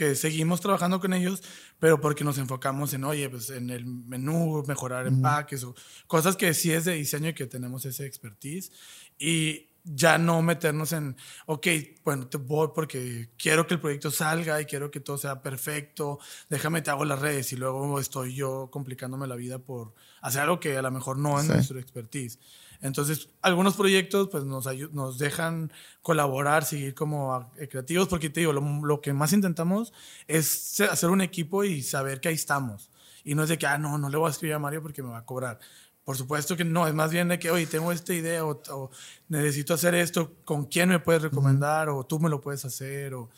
que 0.00 0.14
seguimos 0.14 0.62
trabajando 0.62 0.98
con 0.98 1.12
ellos, 1.12 1.42
pero 1.78 2.00
porque 2.00 2.24
nos 2.24 2.38
enfocamos 2.38 2.94
en, 2.94 3.04
oye, 3.04 3.28
pues 3.28 3.50
en 3.50 3.68
el 3.68 3.84
menú, 3.84 4.64
mejorar 4.66 5.06
empaques 5.06 5.62
o 5.62 5.74
cosas 6.06 6.36
que 6.36 6.54
sí 6.54 6.72
es 6.72 6.86
de 6.86 6.94
diseño 6.94 7.28
y 7.28 7.34
que 7.34 7.44
tenemos 7.44 7.84
ese 7.84 8.06
expertise. 8.06 8.72
Y 9.18 9.68
ya 9.84 10.16
no 10.16 10.40
meternos 10.40 10.92
en, 10.92 11.16
ok, 11.44 11.66
bueno, 12.02 12.28
te 12.28 12.38
voy 12.38 12.68
porque 12.74 13.28
quiero 13.36 13.66
que 13.66 13.74
el 13.74 13.80
proyecto 13.80 14.10
salga 14.10 14.58
y 14.58 14.64
quiero 14.64 14.90
que 14.90 15.00
todo 15.00 15.18
sea 15.18 15.42
perfecto, 15.42 16.18
déjame 16.48 16.80
te 16.80 16.90
hago 16.90 17.04
las 17.04 17.18
redes 17.18 17.52
y 17.52 17.56
luego 17.56 18.00
estoy 18.00 18.34
yo 18.34 18.70
complicándome 18.72 19.26
la 19.26 19.36
vida 19.36 19.58
por 19.58 19.92
hacer 20.22 20.40
algo 20.40 20.60
que 20.60 20.78
a 20.78 20.82
lo 20.82 20.90
mejor 20.90 21.18
no 21.18 21.38
es 21.38 21.44
sí. 21.44 21.52
nuestro 21.52 21.78
expertise. 21.78 22.38
Entonces, 22.82 23.28
algunos 23.42 23.74
proyectos 23.74 24.28
pues 24.30 24.44
nos, 24.44 24.66
nos 24.92 25.18
dejan 25.18 25.72
colaborar, 26.02 26.64
seguir 26.64 26.94
como 26.94 27.50
eh, 27.58 27.68
creativos, 27.68 28.08
porque 28.08 28.30
te 28.30 28.40
digo, 28.40 28.52
lo, 28.52 28.60
lo, 28.60 29.00
que 29.00 29.12
más 29.12 29.32
intentamos 29.32 29.92
es 30.26 30.80
hacer 30.80 31.10
un 31.10 31.20
equipo 31.20 31.64
y 31.64 31.82
saber 31.82 32.20
que 32.20 32.28
ahí 32.28 32.34
estamos. 32.34 32.90
Y 33.22 33.34
no 33.34 33.42
es 33.42 33.50
de 33.50 33.58
que, 33.58 33.66
ah, 33.66 33.78
no, 33.78 33.98
no 33.98 34.08
le 34.08 34.16
voy 34.16 34.28
a 34.28 34.30
escribir 34.30 34.54
a 34.54 34.58
Mario 34.58 34.82
porque 34.82 35.02
me 35.02 35.10
va 35.10 35.18
a 35.18 35.26
cobrar. 35.26 35.58
Por 36.04 36.16
supuesto 36.16 36.56
que 36.56 36.64
no, 36.64 36.88
es 36.88 36.94
más 36.94 37.10
bien 37.10 37.28
de 37.28 37.38
que, 37.38 37.50
oye, 37.50 37.66
tengo 37.66 37.92
esta 37.92 38.14
idea 38.14 38.44
o, 38.44 38.62
o 38.70 38.90
necesito 39.28 39.74
hacer 39.74 39.94
esto, 39.94 40.32
¿con 40.44 40.64
quién 40.64 40.88
me 40.88 40.98
puedes 40.98 41.22
recomendar? 41.22 41.90
O 41.90 42.04
tú 42.04 42.18
me 42.18 42.30
lo 42.30 42.40
puedes 42.40 42.64
hacer. 42.64 43.14
O, 43.14 43.28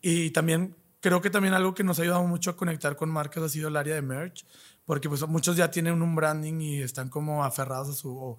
y 0.00 0.30
también 0.30 0.74
creo 1.00 1.20
que 1.20 1.30
también 1.30 1.54
algo 1.54 1.74
que 1.74 1.84
nos 1.84 1.98
ha 1.98 2.02
ayudado 2.02 2.24
mucho 2.24 2.50
a 2.50 2.56
conectar 2.56 2.96
con 2.96 3.10
marcas 3.10 3.44
ha 3.44 3.48
sido 3.48 3.68
el 3.68 3.76
área 3.76 3.94
de 3.94 4.02
merch, 4.02 4.44
porque 4.84 5.08
pues 5.08 5.26
muchos 5.28 5.56
ya 5.56 5.70
tienen 5.70 6.02
un 6.02 6.14
branding 6.16 6.60
y 6.60 6.80
están 6.80 7.08
como 7.10 7.44
aferrados 7.44 7.90
a 7.90 7.92
su, 7.92 8.16
o, 8.16 8.38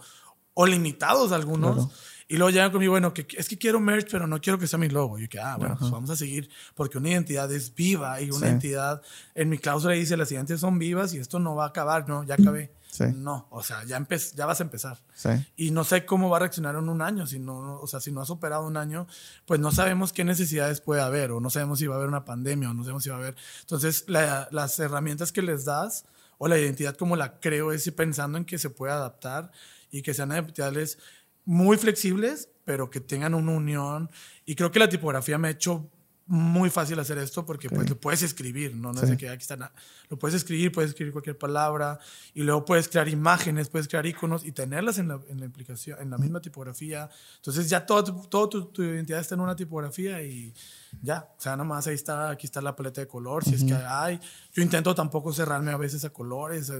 o 0.59 0.65
limitados 0.65 1.31
algunos. 1.31 1.75
Claro. 1.75 1.91
Y 2.27 2.35
luego 2.35 2.49
llegan 2.49 2.71
conmigo, 2.71 2.91
bueno, 2.91 3.13
que 3.13 3.25
es 3.37 3.47
que 3.47 3.57
quiero 3.57 3.79
merch, 3.79 4.09
pero 4.11 4.27
no 4.27 4.41
quiero 4.41 4.57
que 4.57 4.65
sea 4.65 4.79
mi 4.79 4.89
logo. 4.89 5.17
Y 5.17 5.21
yo 5.21 5.29
que, 5.29 5.39
ah, 5.39 5.55
bueno, 5.55 5.77
pues 5.79 5.91
vamos 5.91 6.09
a 6.09 6.15
seguir, 6.15 6.49
porque 6.75 6.97
una 6.97 7.09
identidad 7.09 7.49
es 7.53 7.73
viva 7.73 8.19
y 8.19 8.31
una 8.31 8.47
sí. 8.47 8.53
entidad, 8.53 9.01
en 9.35 9.49
mi 9.49 9.59
cláusula 9.59 9.93
dice, 9.93 10.17
las 10.17 10.31
identidades 10.31 10.59
son 10.59 10.79
vivas 10.79 11.13
y 11.13 11.19
esto 11.19 11.39
no 11.39 11.55
va 11.55 11.65
a 11.65 11.67
acabar, 11.67 12.09
no, 12.09 12.23
ya 12.23 12.33
acabé. 12.33 12.73
Sí. 12.89 13.03
No, 13.15 13.47
o 13.51 13.61
sea, 13.61 13.83
ya, 13.85 14.05
ya 14.35 14.45
vas 14.47 14.59
a 14.59 14.63
empezar. 14.63 14.97
Sí. 15.13 15.29
Y 15.55 15.71
no 15.71 15.83
sé 15.83 16.05
cómo 16.05 16.29
va 16.29 16.37
a 16.37 16.39
reaccionar 16.39 16.75
en 16.75 16.89
un 16.89 17.03
año. 17.03 17.27
Si 17.27 17.37
no, 17.37 17.79
o 17.79 17.85
sea, 17.85 17.99
si 17.99 18.11
no 18.11 18.21
has 18.21 18.31
operado 18.31 18.65
un 18.65 18.77
año, 18.77 19.05
pues 19.45 19.59
no 19.59 19.71
sabemos 19.71 20.11
qué 20.11 20.23
necesidades 20.23 20.81
puede 20.81 21.01
haber, 21.01 21.31
o 21.31 21.39
no 21.39 21.51
sabemos 21.51 21.77
si 21.77 21.85
va 21.85 21.95
a 21.95 21.97
haber 21.97 22.09
una 22.09 22.25
pandemia, 22.25 22.71
o 22.71 22.73
no 22.73 22.81
sabemos 22.81 23.03
si 23.03 23.09
va 23.09 23.17
a 23.17 23.19
haber. 23.19 23.35
Entonces, 23.61 24.05
la, 24.07 24.47
las 24.51 24.79
herramientas 24.79 25.31
que 25.31 25.43
les 25.43 25.65
das 25.65 26.05
o 26.39 26.47
la 26.47 26.57
identidad 26.57 26.95
como 26.95 27.15
la 27.15 27.39
creo 27.39 27.71
es 27.71 27.89
pensando 27.91 28.37
en 28.37 28.45
que 28.45 28.57
se 28.57 28.69
puede 28.69 28.93
adaptar 28.93 29.51
y 29.91 30.01
que 30.01 30.13
sean 30.13 30.31
identidades 30.31 30.97
muy 31.45 31.77
flexibles, 31.77 32.49
pero 32.65 32.89
que 32.89 32.99
tengan 32.99 33.33
una 33.33 33.53
unión. 33.53 34.09
Y 34.45 34.55
creo 34.55 34.71
que 34.71 34.79
la 34.79 34.89
tipografía 34.89 35.37
me 35.37 35.47
ha 35.47 35.51
hecho 35.51 35.89
muy 36.27 36.69
fácil 36.69 36.99
hacer 36.99 37.17
esto 37.19 37.45
porque 37.45 37.69
pues 37.69 37.89
lo 37.89 37.97
puedes 37.97 38.21
escribir, 38.21 38.75
¿no? 38.75 38.91
No 38.91 39.01
es 39.01 39.09
de 39.09 39.15
que 39.15 39.29
aquí 39.29 39.43
está 39.43 39.55
nada. 39.55 39.71
Lo 40.09 40.19
puedes 40.19 40.35
escribir, 40.35 40.73
puedes 40.73 40.89
escribir 40.89 41.13
cualquier 41.13 41.37
palabra 41.37 41.99
y 42.33 42.43
luego 42.43 42.65
puedes 42.65 42.89
crear 42.89 43.07
imágenes, 43.07 43.69
puedes 43.69 43.87
crear 43.87 44.05
iconos 44.05 44.43
y 44.45 44.51
tenerlas 44.51 44.97
en 44.97 45.07
la, 45.07 45.21
en 45.29 45.39
la 45.39 45.45
implicación, 45.45 45.97
en 46.01 46.09
la 46.09 46.17
misma 46.17 46.41
tipografía. 46.41 47.09
Entonces 47.37 47.69
ya 47.69 47.85
todo, 47.85 48.03
todo 48.27 48.49
tu, 48.49 48.65
tu, 48.65 48.83
identidad 48.83 49.21
está 49.21 49.35
en 49.35 49.41
una 49.41 49.55
tipografía 49.55 50.21
y 50.21 50.53
ya, 51.01 51.29
o 51.37 51.41
sea, 51.41 51.53
nada 51.53 51.63
más 51.63 51.87
ahí 51.87 51.95
está, 51.95 52.29
aquí 52.29 52.45
está 52.45 52.59
la 52.61 52.75
paleta 52.75 52.99
de 52.99 53.07
color, 53.07 53.45
si 53.45 53.55
es 53.55 53.63
que 53.63 53.73
hay. 53.73 54.19
Yo 54.51 54.61
intento 54.61 54.93
tampoco 54.93 55.31
cerrarme 55.31 55.71
a 55.71 55.77
veces 55.77 56.03
a 56.03 56.09
colores, 56.09 56.73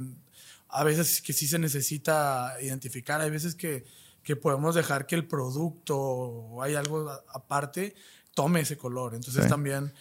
a 0.70 0.84
veces 0.84 1.22
que 1.22 1.34
sí 1.34 1.48
se 1.48 1.60
necesita 1.60 2.56
identificar, 2.62 3.22
hay 3.22 3.30
veces 3.30 3.56
que, 3.56 3.86
que 4.24 4.36
podemos 4.36 4.76
dejar 4.76 5.06
que 5.06 5.16
el 5.16 5.28
producto 5.28 5.98
o 5.98 6.62
hay 6.62 6.76
algo 6.76 7.10
aparte 7.34 7.96
tome 8.34 8.62
ese 8.62 8.78
color. 8.78 9.16
Entonces 9.16 9.48
también 9.48 9.94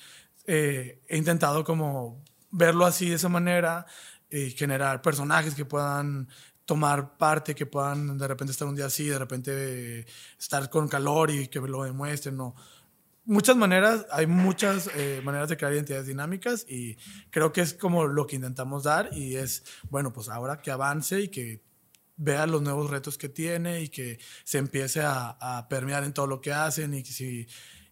eh, 0.47 1.01
he 1.09 1.17
intentado 1.17 1.65
como 1.65 2.23
verlo 2.51 2.85
así 2.85 3.09
de 3.09 3.17
esa 3.17 3.29
manera 3.29 3.87
y 4.31 4.51
generar 4.51 5.03
personajes 5.03 5.55
que 5.55 5.65
puedan 5.65 6.29
tomar 6.67 7.17
parte, 7.17 7.55
que 7.55 7.65
puedan 7.65 8.19
de 8.19 8.27
repente 8.27 8.51
estar 8.51 8.67
un 8.67 8.75
día 8.75 8.87
así, 8.87 9.09
de 9.09 9.19
repente 9.19 10.07
estar 10.39 10.69
con 10.69 10.89
calor 10.89 11.31
y 11.31 11.49
que 11.49 11.61
lo 11.61 11.85
demuestren. 11.85 12.37
No. 12.37 12.55
Muchas 13.27 13.57
maneras, 13.57 14.07
hay 14.11 14.27
muchas 14.27 14.89
eh, 14.95 15.21
maneras 15.25 15.49
de 15.49 15.57
crear 15.57 15.73
identidades 15.73 16.07
dinámicas 16.07 16.65
y 16.69 16.97
creo 17.31 17.53
que 17.53 17.61
es 17.61 17.75
como 17.75 18.07
lo 18.07 18.27
que 18.27 18.37
intentamos 18.37 18.85
dar 18.85 19.11
y 19.13 19.37
es, 19.37 19.65
bueno, 19.91 20.13
pues 20.13 20.29
ahora 20.29 20.63
que 20.63 20.71
avance 20.71 21.21
y 21.21 21.29
que 21.29 21.61
vea 22.17 22.47
los 22.47 22.63
nuevos 22.63 22.89
retos 22.89 23.19
que 23.19 23.29
tiene 23.29 23.83
y 23.83 23.89
que 23.89 24.19
se 24.45 24.59
empiece 24.59 25.01
a, 25.03 25.37
a 25.41 25.69
permear 25.69 26.05
en 26.05 26.15
todo 26.15 26.27
lo 26.27 26.41
que 26.41 26.53
hacen 26.53 26.95
y 26.95 27.03
que 27.03 27.13
si 27.13 27.47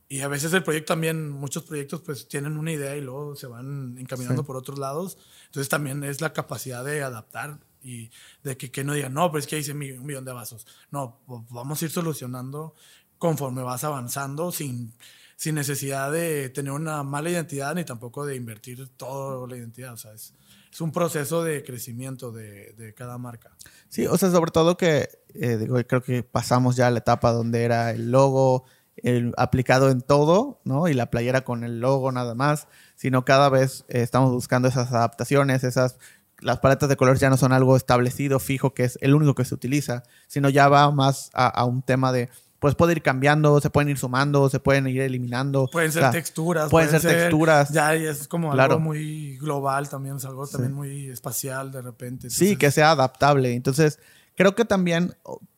y 0.09 0.21
a 0.21 0.29
veces 0.29 0.53
el 0.53 0.63
proyecto 0.63 0.93
también, 0.93 1.31
muchos 1.31 1.65
proyectos 1.65 2.03
pues 2.03 2.29
tienen 2.29 2.57
una 2.57 2.71
idea 2.71 2.95
y 2.97 3.01
luego 3.01 3.37
se 3.37 3.47
van 3.47 3.97
encaminando 3.99 4.45
por 4.45 4.57
otros 4.57 4.79
lados. 4.79 5.19
Entonces 5.47 5.69
también 5.69 6.05
es 6.05 6.21
la 6.21 6.33
capacidad 6.33 6.85
de 6.85 7.03
adaptar 7.03 7.59
y 7.83 8.11
de 8.43 8.57
que, 8.57 8.71
que 8.71 8.85
no 8.85 8.93
digan, 8.93 9.15
no, 9.15 9.31
pero 9.31 9.41
es 9.41 9.47
que 9.47 9.59
hice 9.59 9.73
un 9.73 9.79
millón 9.79 10.25
de 10.25 10.33
vasos. 10.33 10.67
No, 10.91 11.21
vamos 11.27 11.81
a 11.81 11.85
ir 11.85 11.91
solucionando 11.91 12.75
conforme 13.19 13.63
vas 13.63 13.83
avanzando 13.85 14.53
sin, 14.53 14.95
sin 15.37 15.55
necesidad 15.55 16.13
de 16.13 16.49
tener 16.51 16.73
una 16.73 17.03
mala 17.03 17.31
identidad 17.31 17.75
ni 17.75 17.85
tampoco 17.85 18.27
de 18.27 18.37
invertir 18.37 18.89
toda 18.97 19.47
la 19.47 19.57
identidad. 19.57 19.93
O 19.93 19.97
sea, 19.97 20.13
es, 20.13 20.35
es 20.73 20.81
un 20.81 20.93
proceso 20.93 21.45
de 21.45 21.63
crecimiento 21.63 22.33
de, 22.33 22.73
de, 22.77 22.95
cada 22.95 23.19
marca. 23.19 23.53
Sí, 23.89 24.07
o 24.07 24.17
sea, 24.17 24.31
sobre 24.31 24.51
todo 24.51 24.77
que 24.77 25.09
eh, 25.35 25.57
digo, 25.57 25.77
creo 25.87 26.03
que 26.03 26.23
pasamos 26.23 26.77
ya 26.77 26.87
a 26.87 26.91
la 26.91 26.99
etapa 26.99 27.33
donde 27.33 27.65
era 27.65 27.91
el 27.91 28.11
logo, 28.11 28.65
el, 28.97 29.35
aplicado 29.37 29.91
en 29.91 30.01
todo, 30.01 30.61
¿no? 30.65 30.89
Y 30.89 30.95
la 30.95 31.11
playera 31.11 31.43
con 31.43 31.65
el 31.65 31.81
logo 31.81 32.13
nada 32.13 32.35
más, 32.35 32.69
sino 32.95 33.25
cada 33.25 33.49
vez 33.49 33.85
eh, 33.89 34.03
estamos 34.03 34.31
buscando 34.31 34.69
esas 34.69 34.93
adaptaciones, 34.93 35.65
esas 35.65 35.99
las 36.41 36.59
paletas 36.59 36.89
de 36.89 36.97
colores 36.97 37.21
ya 37.21 37.31
no 37.31 37.37
son 37.37 37.53
algo 37.53 37.77
establecido, 37.77 38.39
fijo, 38.39 38.75
que 38.75 38.85
es 38.85 38.99
el 39.01 39.15
único 39.15 39.35
que 39.35 39.45
se 39.45 39.55
utiliza, 39.55 40.03
sino 40.27 40.49
ya 40.51 40.69
va 40.69 40.91
más 40.91 41.31
a, 41.33 41.65
un 41.65 41.83
tema 41.83 42.13
de, 42.13 42.29
pues 42.65 42.77
puede 42.77 42.93
ir 42.93 43.03
cambiando, 43.03 43.61
se 43.61 43.69
pueden 43.69 43.91
ir 43.91 43.99
sumando, 43.99 44.49
se 44.49 44.59
pueden 44.59 44.87
ir 44.87 45.03
eliminando. 45.03 45.69
Pueden 45.71 45.93
ser 45.93 46.11
texturas. 46.13 46.71
Pueden, 46.71 46.99
ser, 46.99 47.03
texturas. 47.03 47.69
Ya 47.69 47.95
es 47.95 48.27
como 48.27 48.55
algo 48.55 48.81
muy 48.81 49.37
global 49.37 49.91
también, 49.91 50.17
es 50.17 50.25
algo 50.25 50.47
también 50.47 50.73
muy 50.73 51.11
espacial 51.11 51.71
de 51.71 51.83
repente. 51.83 52.31
Sí, 52.31 52.57
que 52.57 52.71
sea 52.71 52.93
adaptable. 52.93 53.53
Entonces, 53.53 53.99
creo 54.35 54.55
que 54.55 54.65
también 54.65 55.15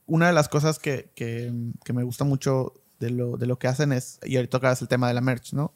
una 0.07 0.27
de 0.27 0.33
las 0.33 0.49
cosas 0.49 0.81
que, 0.81 1.13
que, 1.15 1.55
que 1.85 1.93
me 1.93 2.03
gusta 2.03 2.25
mucho 2.25 2.73
de 2.99 3.11
lo, 3.11 3.37
de 3.37 3.47
lo 3.47 3.57
que 3.57 3.69
hacen 3.69 3.93
es, 3.93 4.19
y 4.25 4.35
ahorita 4.35 4.59
tocas 4.59 4.83
el 4.83 4.89
tema 4.89 5.07
de 5.07 5.15
la 5.15 5.21
merch, 5.21 5.53
¿no? 5.53 5.75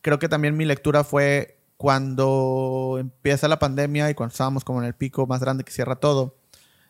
Creo 0.00 0.18
que 0.18 0.28
también 0.28 0.56
mi 0.56 0.64
lectura 0.64 1.04
fue 1.04 1.60
cuando 1.76 2.96
empieza 2.98 3.46
la 3.46 3.60
pandemia 3.60 4.10
y 4.10 4.14
cuando 4.14 4.32
estábamos 4.32 4.64
como 4.64 4.80
en 4.80 4.86
el 4.86 4.94
pico 4.94 5.28
más 5.28 5.38
grande 5.38 5.62
que 5.62 5.70
cierra 5.70 5.94
todo, 5.94 6.34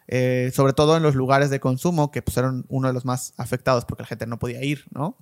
eh, 0.08 0.50
sobre 0.54 0.72
todo 0.72 0.96
en 0.96 1.02
los 1.02 1.14
lugares 1.14 1.50
de 1.50 1.60
consumo, 1.60 2.10
que 2.10 2.22
pues 2.22 2.36
eran 2.36 2.64
uno 2.68 2.88
de 2.88 2.94
los 2.94 3.04
más 3.04 3.34
afectados 3.36 3.84
porque 3.84 4.02
la 4.02 4.08
gente 4.08 4.26
no 4.26 4.38
podía 4.38 4.62
ir, 4.62 4.84
¿no? 4.90 5.16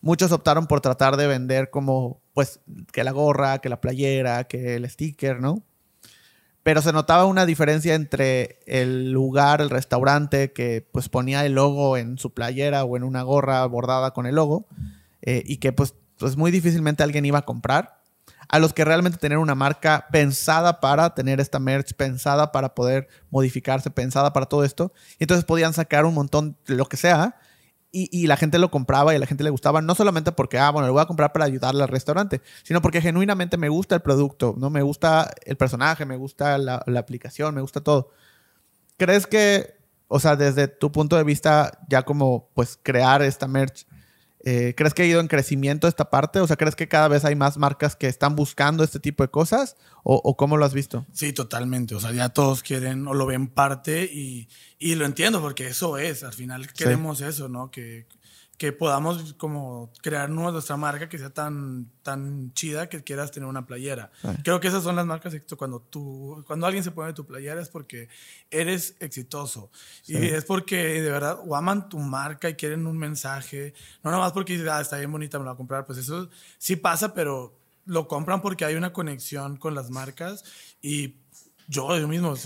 Muchos 0.00 0.32
optaron 0.32 0.66
por 0.66 0.80
tratar 0.80 1.16
de 1.16 1.28
vender 1.28 1.70
como, 1.70 2.20
pues, 2.34 2.60
que 2.92 3.04
la 3.04 3.12
gorra, 3.12 3.60
que 3.60 3.68
la 3.68 3.80
playera, 3.80 4.44
que 4.44 4.74
el 4.74 4.90
sticker, 4.90 5.40
¿no? 5.40 5.62
pero 6.62 6.80
se 6.80 6.92
notaba 6.92 7.24
una 7.24 7.44
diferencia 7.44 7.94
entre 7.94 8.60
el 8.66 9.10
lugar, 9.10 9.60
el 9.60 9.70
restaurante 9.70 10.52
que 10.52 10.86
pues 10.92 11.08
ponía 11.08 11.44
el 11.44 11.54
logo 11.54 11.96
en 11.96 12.18
su 12.18 12.32
playera 12.32 12.84
o 12.84 12.96
en 12.96 13.02
una 13.02 13.22
gorra 13.22 13.64
bordada 13.66 14.12
con 14.12 14.26
el 14.26 14.36
logo 14.36 14.66
eh, 15.22 15.42
y 15.44 15.56
que 15.56 15.72
pues, 15.72 15.94
pues 16.18 16.36
muy 16.36 16.50
difícilmente 16.50 17.02
alguien 17.02 17.24
iba 17.24 17.38
a 17.38 17.44
comprar, 17.44 18.01
a 18.52 18.58
los 18.58 18.74
que 18.74 18.84
realmente 18.84 19.18
tener 19.18 19.38
una 19.38 19.54
marca 19.54 20.06
pensada 20.12 20.78
para 20.78 21.14
tener 21.14 21.40
esta 21.40 21.58
merch, 21.58 21.94
pensada 21.94 22.52
para 22.52 22.74
poder 22.74 23.08
modificarse, 23.30 23.90
pensada 23.90 24.34
para 24.34 24.44
todo 24.44 24.62
esto, 24.62 24.92
y 25.18 25.24
entonces 25.24 25.46
podían 25.46 25.72
sacar 25.72 26.04
un 26.04 26.12
montón 26.12 26.58
de 26.66 26.74
lo 26.74 26.84
que 26.84 26.98
sea 26.98 27.40
y, 27.94 28.26
la 28.26 28.38
gente 28.38 28.58
lo 28.58 28.70
compraba 28.70 29.12
y 29.12 29.16
a 29.16 29.18
la 29.18 29.26
gente 29.26 29.44
le 29.44 29.50
gustaba, 29.50 29.82
no 29.82 29.94
solamente 29.94 30.32
porque, 30.32 30.58
ah, 30.58 30.70
bueno, 30.70 30.86
lo 30.86 30.94
voy 30.94 31.02
a 31.02 31.06
comprar 31.06 31.32
para 31.32 31.44
ayudarle 31.44 31.82
al 31.82 31.90
restaurante, 31.90 32.40
sino 32.62 32.80
porque 32.80 33.02
genuinamente 33.02 33.58
me 33.58 33.68
gusta 33.68 33.94
el 33.94 34.00
producto, 34.00 34.54
¿no? 34.56 34.70
Me 34.70 34.80
gusta 34.80 35.30
el 35.44 35.56
personaje, 35.56 36.06
me 36.06 36.16
gusta 36.16 36.56
la, 36.56 36.82
la 36.86 37.00
aplicación, 37.00 37.54
me 37.54 37.60
gusta 37.60 37.82
todo. 37.82 38.10
¿Crees 38.96 39.26
que, 39.26 39.74
o 40.08 40.20
sea, 40.20 40.36
desde 40.36 40.68
tu 40.68 40.90
punto 40.90 41.16
de 41.16 41.24
vista, 41.24 41.80
ya 41.86 42.02
como, 42.02 42.48
pues, 42.54 42.78
crear 42.82 43.20
esta 43.20 43.46
merch, 43.46 43.86
eh, 44.44 44.74
¿Crees 44.76 44.92
que 44.92 45.02
ha 45.02 45.06
ido 45.06 45.20
en 45.20 45.28
crecimiento 45.28 45.86
esta 45.86 46.10
parte? 46.10 46.40
O 46.40 46.46
sea, 46.46 46.56
¿crees 46.56 46.74
que 46.74 46.88
cada 46.88 47.08
vez 47.08 47.24
hay 47.24 47.36
más 47.36 47.58
marcas 47.58 47.94
que 47.94 48.08
están 48.08 48.34
buscando 48.34 48.82
este 48.82 48.98
tipo 48.98 49.22
de 49.22 49.30
cosas? 49.30 49.76
¿O, 50.02 50.36
cómo 50.36 50.56
lo 50.56 50.64
has 50.64 50.74
visto? 50.74 51.06
Sí, 51.12 51.32
totalmente. 51.32 51.94
O 51.94 52.00
sea, 52.00 52.10
ya 52.10 52.30
todos 52.30 52.62
quieren 52.62 53.06
o 53.06 53.14
lo 53.14 53.26
ven 53.26 53.46
parte 53.46 54.04
y, 54.04 54.48
y 54.80 54.96
lo 54.96 55.06
entiendo 55.06 55.40
porque 55.40 55.68
eso 55.68 55.96
es. 55.96 56.24
Al 56.24 56.32
final 56.32 56.72
queremos 56.72 57.20
eso, 57.20 57.48
¿no? 57.48 57.70
Que 57.70 58.06
que 58.62 58.70
podamos 58.70 59.34
como 59.38 59.90
crear 60.02 60.30
nuestra 60.30 60.76
marca 60.76 61.08
que 61.08 61.18
sea 61.18 61.30
tan, 61.30 61.90
tan 62.04 62.52
chida 62.54 62.88
que 62.88 63.02
quieras 63.02 63.32
tener 63.32 63.48
una 63.48 63.66
playera. 63.66 64.12
Creo 64.44 64.60
que 64.60 64.68
esas 64.68 64.84
son 64.84 64.94
las 64.94 65.04
marcas 65.04 65.34
cuando 65.58 65.80
tú, 65.80 66.44
cuando 66.46 66.66
alguien 66.66 66.84
se 66.84 66.92
pone 66.92 67.12
tu 67.12 67.26
playera 67.26 67.60
es 67.60 67.68
porque 67.68 68.08
eres 68.52 68.94
exitoso. 69.00 69.72
Y 70.06 70.14
es 70.14 70.44
porque 70.44 70.76
de 71.02 71.10
verdad 71.10 71.40
o 71.44 71.56
aman 71.56 71.88
tu 71.88 71.98
marca 71.98 72.48
y 72.48 72.54
quieren 72.54 72.86
un 72.86 72.96
mensaje. 72.96 73.74
No 74.04 74.12
nada 74.12 74.22
más 74.22 74.32
porque 74.32 74.64
ah, 74.70 74.80
está 74.80 74.96
bien 74.96 75.10
bonita, 75.10 75.40
me 75.40 75.44
la 75.44 75.50
voy 75.50 75.56
a 75.56 75.58
comprar. 75.58 75.84
Pues 75.84 75.98
eso 75.98 76.30
sí 76.56 76.76
pasa, 76.76 77.14
pero 77.14 77.58
lo 77.84 78.06
compran 78.06 78.42
porque 78.42 78.64
hay 78.64 78.76
una 78.76 78.92
conexión 78.92 79.56
con 79.56 79.74
las 79.74 79.90
marcas. 79.90 80.44
Y 80.80 81.16
yo, 81.66 81.98
yo 81.98 82.06
mismo, 82.06 82.36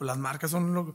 las 0.00 0.18
marcas 0.18 0.50
son 0.50 0.74
lo, 0.74 0.94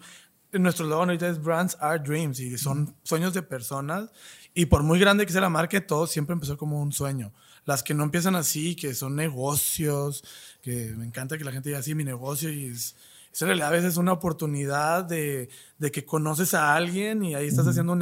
nuestro 0.60 0.86
logo 0.86 1.04
ahorita 1.04 1.28
es 1.28 1.42
Brands 1.42 1.78
Are 1.80 2.00
Dreams 2.00 2.40
y 2.40 2.58
son 2.58 2.96
sueños 3.04 3.34
de 3.34 3.42
personas. 3.42 4.10
Y 4.54 4.68
por 4.68 4.84
muy 4.84 5.00
grande 5.00 5.26
que 5.26 5.32
sea 5.32 5.42
la 5.42 5.50
marca, 5.50 5.86
todo 5.86 6.06
siempre 6.06 6.34
empezó 6.34 6.58
como 6.58 6.82
un 6.82 6.92
sueño. 6.92 7.34
Las 7.66 7.82
que 7.82 7.94
no 7.94 8.04
empiezan 8.04 8.36
así, 8.36 8.76
que 8.76 8.94
son 8.94 9.16
negocios, 9.16 10.24
que 10.62 10.94
me 10.96 11.06
encanta 11.06 11.38
que 11.38 11.44
la 11.44 11.52
gente 11.52 11.70
diga 11.70 11.80
así, 11.80 11.96
mi 11.96 12.04
negocio, 12.04 12.52
y 12.52 12.66
es, 12.66 12.96
en 13.40 13.48
realidad 13.48 13.70
a 13.70 13.72
veces 13.72 13.98
una 13.98 14.12
oportunidad 14.12 15.06
de, 15.06 15.50
de, 15.80 15.92
que 15.92 16.06
conoces 16.06 16.54
a 16.54 16.76
alguien 16.76 17.24
y 17.24 17.36
ahí 17.36 17.48
estás 17.48 17.68
haciendo 17.68 17.94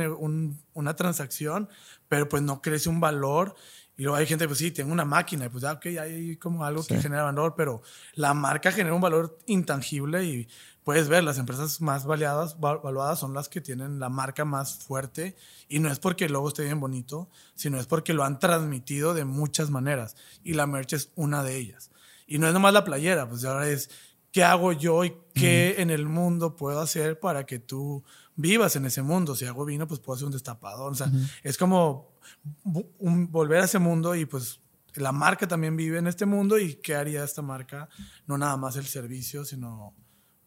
una 0.73 0.95
transacción, 0.95 1.69
pero 2.09 2.27
pues 2.27 2.43
no 2.43 2.61
crece 2.61 2.89
un 2.89 2.99
valor. 2.99 3.55
Y 3.97 4.03
luego 4.03 4.17
hay 4.17 4.25
gente, 4.25 4.47
pues 4.47 4.57
sí, 4.57 4.71
tengo 4.71 4.91
una 4.91 5.05
máquina, 5.05 5.45
y 5.45 5.49
pues 5.49 5.61
ya, 5.61 5.73
ok, 5.73 5.85
hay 6.01 6.35
como 6.37 6.65
algo 6.65 6.83
que 6.83 6.99
genera 6.99 7.23
valor, 7.23 7.53
pero 7.55 7.83
la 8.15 8.33
marca 8.33 8.71
genera 8.71 8.95
un 8.95 9.01
valor 9.01 9.37
intangible 9.45 10.23
y 10.25 10.47
puedes 10.83 11.09
ver, 11.09 11.23
las 11.23 11.37
empresas 11.37 11.81
más 11.81 12.05
valuadas, 12.05 12.59
valuadas 12.59 13.19
son 13.19 13.33
las 13.33 13.49
que 13.49 13.61
tienen 13.61 13.99
la 13.99 14.09
marca 14.09 14.45
más 14.45 14.75
fuerte 14.75 15.35
y 15.67 15.79
no 15.79 15.91
es 15.91 15.99
porque 15.99 16.25
el 16.25 16.33
logo 16.33 16.49
esté 16.49 16.63
bien 16.63 16.79
bonito, 16.79 17.29
sino 17.55 17.79
es 17.79 17.85
porque 17.85 18.13
lo 18.13 18.23
han 18.23 18.39
transmitido 18.39 19.13
de 19.13 19.25
muchas 19.25 19.69
maneras 19.69 20.15
y 20.43 20.53
la 20.53 20.67
merch 20.67 20.93
es 20.93 21.11
una 21.15 21.43
de 21.43 21.57
ellas. 21.57 21.91
Y 22.27 22.37
no 22.37 22.47
es 22.47 22.53
nomás 22.53 22.73
la 22.73 22.83
playera, 22.83 23.27
pues 23.27 23.43
ahora 23.45 23.67
es 23.69 23.89
qué 24.31 24.43
hago 24.43 24.71
yo 24.71 25.03
y 25.03 25.13
qué 25.33 25.75
en 25.79 25.89
el 25.89 26.05
mundo 26.05 26.55
puedo 26.55 26.79
hacer 26.79 27.19
para 27.19 27.45
que 27.45 27.59
tú 27.59 28.03
vivas 28.35 28.75
en 28.75 28.85
ese 28.85 29.01
mundo. 29.01 29.35
Si 29.35 29.45
hago 29.45 29.65
vino, 29.65 29.87
pues 29.87 29.99
puedo 29.99 30.15
hacer 30.15 30.25
un 30.25 30.31
destapador. 30.31 30.91
O 30.91 30.95
sea, 30.95 31.11
es 31.43 31.57
como 31.57 32.15
volver 32.63 33.61
a 33.61 33.65
ese 33.65 33.79
mundo 33.79 34.15
y 34.15 34.25
pues 34.25 34.61
la 34.95 35.11
marca 35.11 35.47
también 35.47 35.75
vive 35.75 35.99
en 35.99 36.07
este 36.07 36.25
mundo 36.25 36.57
y 36.57 36.75
qué 36.75 36.95
haría 36.95 37.23
esta 37.23 37.41
marca, 37.41 37.89
no 38.27 38.37
nada 38.37 38.57
más 38.57 38.75
el 38.75 38.85
servicio, 38.85 39.45
sino 39.45 39.93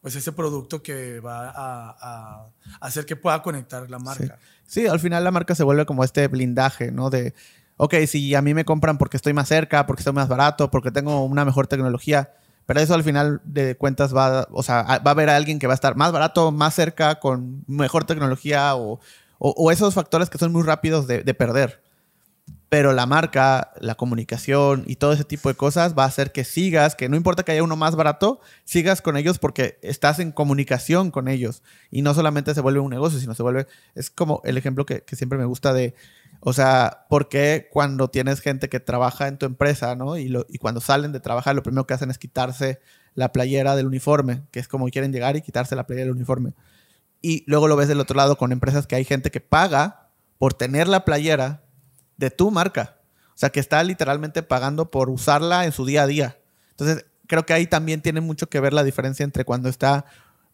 pues 0.04 0.16
ese 0.16 0.32
producto 0.32 0.82
que 0.82 1.18
va 1.20 1.50
a, 1.56 2.48
hacer 2.82 3.06
que 3.06 3.16
pueda 3.16 3.40
conectar 3.40 3.88
la 3.88 3.98
marca. 3.98 4.38
Sí. 4.66 4.86
al 4.86 5.00
final 5.00 5.24
la 5.24 5.30
marca 5.30 5.54
se 5.54 5.64
vuelve 5.64 5.86
como 5.86 6.04
este 6.04 6.28
blindaje, 6.28 6.92
¿no? 6.92 7.08
De, 7.08 7.32
ok, 7.78 7.94
si 8.06 8.34
a 8.34 8.42
mí 8.42 8.52
me 8.52 8.66
compran 8.66 8.98
porque 8.98 9.16
estoy 9.16 9.32
más 9.32 9.48
cerca, 9.48 9.86
porque 9.86 10.02
estoy 10.02 10.12
más 10.12 10.28
barato, 10.28 10.70
porque 10.70 10.90
tengo 10.90 11.24
una 11.24 11.46
mejor 11.46 11.68
tecnología, 11.68 12.34
Pero 12.66 12.80
eso 12.80 12.92
al 12.92 13.02
final 13.02 13.40
de 13.44 13.78
cuentas 13.78 14.14
va, 14.14 14.46
o 14.50 14.62
sea, 14.62 14.82
va 14.82 15.00
a 15.06 15.10
haber 15.10 15.30
alguien 15.30 15.58
que 15.58 15.66
va 15.66 15.72
a 15.72 15.80
estar 15.80 15.96
más 15.96 16.12
barato, 16.12 16.52
más 16.52 16.74
cerca, 16.74 17.14
con 17.14 17.64
mejor 17.66 18.04
tecnología 18.04 18.76
o, 18.76 19.00
o, 19.38 19.72
esos 19.72 19.94
factores 19.94 20.28
que 20.28 20.36
son 20.36 20.52
muy 20.52 20.64
rápidos 20.64 21.06
de, 21.06 21.22
de 21.22 21.32
perder 21.32 21.82
pero 22.74 22.92
la 22.92 23.06
marca, 23.06 23.70
la 23.78 23.94
comunicación 23.94 24.82
y 24.88 24.96
todo 24.96 25.12
ese 25.12 25.22
tipo 25.22 25.48
de 25.48 25.54
cosas 25.54 25.96
va 25.96 26.02
a 26.02 26.08
hacer 26.08 26.32
que 26.32 26.42
sigas, 26.42 26.96
que 26.96 27.08
no 27.08 27.14
importa 27.14 27.44
que 27.44 27.52
haya 27.52 27.62
uno 27.62 27.76
más 27.76 27.94
barato, 27.94 28.40
sigas 28.64 29.00
con 29.00 29.16
ellos 29.16 29.38
porque 29.38 29.78
estás 29.80 30.18
en 30.18 30.32
comunicación 30.32 31.12
con 31.12 31.28
ellos 31.28 31.62
y 31.92 32.02
no 32.02 32.14
solamente 32.14 32.52
se 32.52 32.60
vuelve 32.60 32.80
un 32.80 32.90
negocio, 32.90 33.20
sino 33.20 33.32
se 33.36 33.44
vuelve, 33.44 33.68
es 33.94 34.10
como 34.10 34.42
el 34.44 34.58
ejemplo 34.58 34.86
que, 34.86 35.04
siempre 35.12 35.38
me 35.38 35.44
gusta 35.44 35.72
de, 35.72 35.94
o 36.40 36.52
sea, 36.52 37.06
porque 37.08 37.68
cuando 37.70 38.10
tienes 38.10 38.40
gente 38.40 38.68
que 38.68 38.80
trabaja 38.80 39.28
en 39.28 39.38
tu 39.38 39.46
empresa, 39.46 39.94
¿no? 39.94 40.16
Y, 40.16 40.26
lo, 40.26 40.44
y 40.48 40.58
cuando 40.58 40.80
salen 40.80 41.12
de 41.12 41.20
trabajar, 41.20 41.54
lo 41.54 41.62
primero 41.62 41.86
que 41.86 41.94
hacen 41.94 42.10
es 42.10 42.18
quitarse 42.18 42.80
la 43.14 43.30
playera 43.30 43.76
del 43.76 43.86
uniforme, 43.86 44.42
que 44.50 44.58
es 44.58 44.66
como 44.66 44.88
quieren 44.88 45.12
llegar 45.12 45.36
y 45.36 45.42
quitarse 45.42 45.76
la 45.76 45.86
playera 45.86 46.06
del 46.06 46.16
uniforme. 46.16 46.54
Y 47.22 47.44
luego 47.46 47.68
lo 47.68 47.76
ves 47.76 47.86
del 47.86 48.00
otro 48.00 48.16
lado 48.16 48.36
con 48.36 48.50
empresas 48.50 48.88
que 48.88 48.96
hay 48.96 49.04
gente 49.04 49.30
que 49.30 49.40
paga 49.40 50.08
por 50.38 50.54
tener 50.54 50.88
la 50.88 51.04
playera 51.04 51.63
de 52.16 52.30
tu 52.30 52.50
marca. 52.50 52.98
O 53.28 53.36
sea, 53.36 53.50
que 53.50 53.60
está 53.60 53.82
literalmente 53.82 54.42
pagando 54.42 54.90
por 54.90 55.10
usarla 55.10 55.64
en 55.64 55.72
su 55.72 55.84
día 55.84 56.04
a 56.04 56.06
día. 56.06 56.38
Entonces, 56.70 57.04
creo 57.26 57.46
que 57.46 57.52
ahí 57.52 57.66
también 57.66 58.00
tiene 58.00 58.20
mucho 58.20 58.48
que 58.48 58.60
ver 58.60 58.72
la 58.72 58.84
diferencia 58.84 59.24
entre 59.24 59.44
cuando 59.44 59.68
está, 59.68 60.04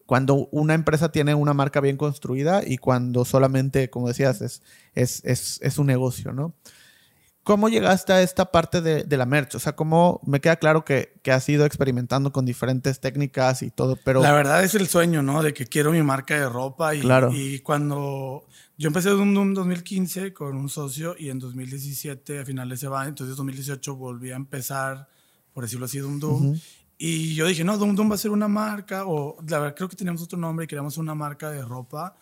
cuando 0.07 0.49
una 0.51 0.75
empresa 0.75 1.13
tiene 1.13 1.35
una 1.35 1.55
marca 1.55 1.81
bien 1.81 1.97
construida 1.97 2.63
y 2.67 2.79
cuando 2.79 3.25
solamente, 3.25 3.91
como 3.91 4.09
decías, 4.09 4.41
es, 4.41 4.63
es, 4.95 5.23
es, 5.63 5.79
un 5.79 5.87
negocio, 5.87 6.33
¿no? 6.33 6.55
¿Cómo 7.43 7.69
llegaste 7.69 8.13
a 8.13 8.23
esta 8.23 8.53
parte 8.53 8.81
de, 8.81 9.17
la 9.17 9.27
merch? 9.27 9.55
O 9.55 9.59
sea, 9.59 9.75
¿cómo 9.75 10.21
me 10.25 10.41
queda 10.41 10.57
claro 10.57 10.85
que, 10.85 11.15
que, 11.23 11.33
has 11.33 11.49
ido 11.49 11.65
experimentando 11.65 12.33
con 12.33 12.45
diferentes 12.45 13.01
técnicas 13.01 13.63
y 13.63 13.71
todo, 13.71 13.97
pero... 14.05 14.21
La 14.23 14.33
verdad 14.33 14.63
es 14.63 14.75
el 14.75 14.89
sueño, 14.89 15.23
¿no? 15.23 15.43
De 15.43 15.55
que 15.55 15.67
quiero 15.67 15.91
mi 15.91 16.03
marca 16.03 16.35
de 16.35 16.49
ropa 16.49 16.95
y, 16.95 17.01
claro. 17.01 17.31
y 17.33 17.61
cuando 17.61 18.45
yo 18.81 18.87
empecé 18.87 19.11
Doom 19.11 19.35
Doom 19.35 19.53
2015 19.53 20.33
con 20.33 20.57
un 20.57 20.71
socio 20.71 21.15
y 21.19 21.29
en 21.29 21.39
2017 21.39 22.39
a 22.39 22.47
finales 22.47 22.81
se 22.81 22.89
va, 22.89 23.07
entonces 23.07 23.37
2018 23.37 23.95
volví 23.95 24.31
a 24.31 24.37
empezar, 24.37 25.07
por 25.53 25.65
decirlo 25.65 25.85
así, 25.85 25.99
Doom 25.99 26.19
Doom. 26.19 26.59
Y 26.97 27.35
yo 27.35 27.47
dije, 27.47 27.63
no, 27.63 27.77
Doom 27.77 27.95
Doom 27.95 28.11
va 28.11 28.15
a 28.15 28.19
ser 28.19 28.31
una 28.31 28.49
marca, 28.49 29.05
o 29.05 29.37
la 29.47 29.59
verdad 29.59 29.77
creo 29.77 29.91
que 29.91 29.97
teníamos 29.97 30.23
otro 30.23 30.39
nombre 30.39 30.65
y 30.65 30.67
queríamos 30.67 30.97
una 30.97 31.15
marca 31.15 31.51
de 31.51 31.61
ropa 31.61 32.17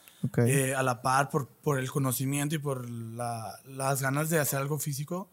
eh, 0.49 0.75
a 0.75 0.83
la 0.83 1.01
par 1.01 1.31
por, 1.31 1.47
por 1.47 1.79
el 1.79 1.89
conocimiento 1.93 2.57
y 2.57 2.59
por 2.59 2.91
las 2.91 4.03
ganas 4.03 4.29
de 4.29 4.41
hacer 4.41 4.59
algo 4.59 4.81
físico. 4.81 5.31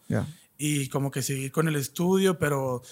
Y 0.56 0.88
como 0.90 1.10
que 1.10 1.22
seguir 1.22 1.50
con 1.50 1.66
el 1.66 1.74
estudio, 1.74 2.38
pero 2.38 2.82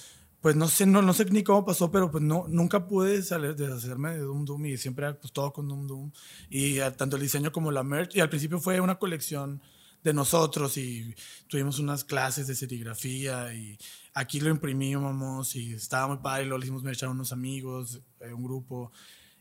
pues 0.45 0.57
no 0.57 0.69
sé, 0.69 0.85
no, 0.85 1.01
no 1.01 1.15
sé 1.15 1.25
ni 1.25 1.43
cómo 1.43 1.65
pasó, 1.65 1.91
pero 1.91 2.11
pues 2.11 2.23
no, 2.23 2.45
nunca 2.49 2.87
pude 2.87 3.23
salir, 3.23 3.57
deshacerme 3.57 4.11
de 4.11 4.19
Doom 4.19 4.45
Doom 4.45 4.67
y 4.67 4.77
siempre 4.77 5.15
pues 5.15 5.33
todo 5.33 5.51
con 5.55 5.67
Doom 5.67 5.87
Doom. 5.87 6.13
Y 6.51 6.81
tanto 6.99 7.17
el 7.17 7.23
diseño 7.23 7.51
como 7.51 7.71
la 7.73 7.83
merch. 7.83 8.15
Y 8.15 8.21
al 8.21 8.29
principio 8.29 8.61
fue 8.61 8.79
una 8.79 8.99
colección 8.99 9.63
de 10.03 10.13
nosotros 10.13 10.77
y 10.77 11.15
tuvimos 11.49 11.79
unas 11.79 12.05
clases 12.05 12.47
de 12.47 12.55
serigrafía 12.55 13.55
y 13.55 13.79
aquí 14.13 14.39
lo 14.39 14.51
imprimíamos 14.51 15.57
y 15.57 15.73
estaba 15.73 16.09
muy 16.09 16.19
padre 16.19 16.45
y 16.45 16.49
lo 16.49 16.59
hicimos 16.59 16.83
merch 16.83 17.05
a 17.05 17.09
unos 17.09 17.33
amigos, 17.33 18.03
eh, 18.21 18.35
un 18.35 18.45
grupo. 18.45 18.93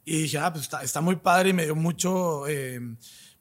Y 0.05 0.21
dije, 0.21 0.37
ah, 0.37 0.53
pues 0.53 0.63
está, 0.63 0.83
está 0.83 1.01
muy 1.01 1.17
padre 1.17 1.49
y 1.49 1.53
me 1.53 1.65
dio 1.65 1.75
mucho... 1.75 2.47
Eh, 2.47 2.79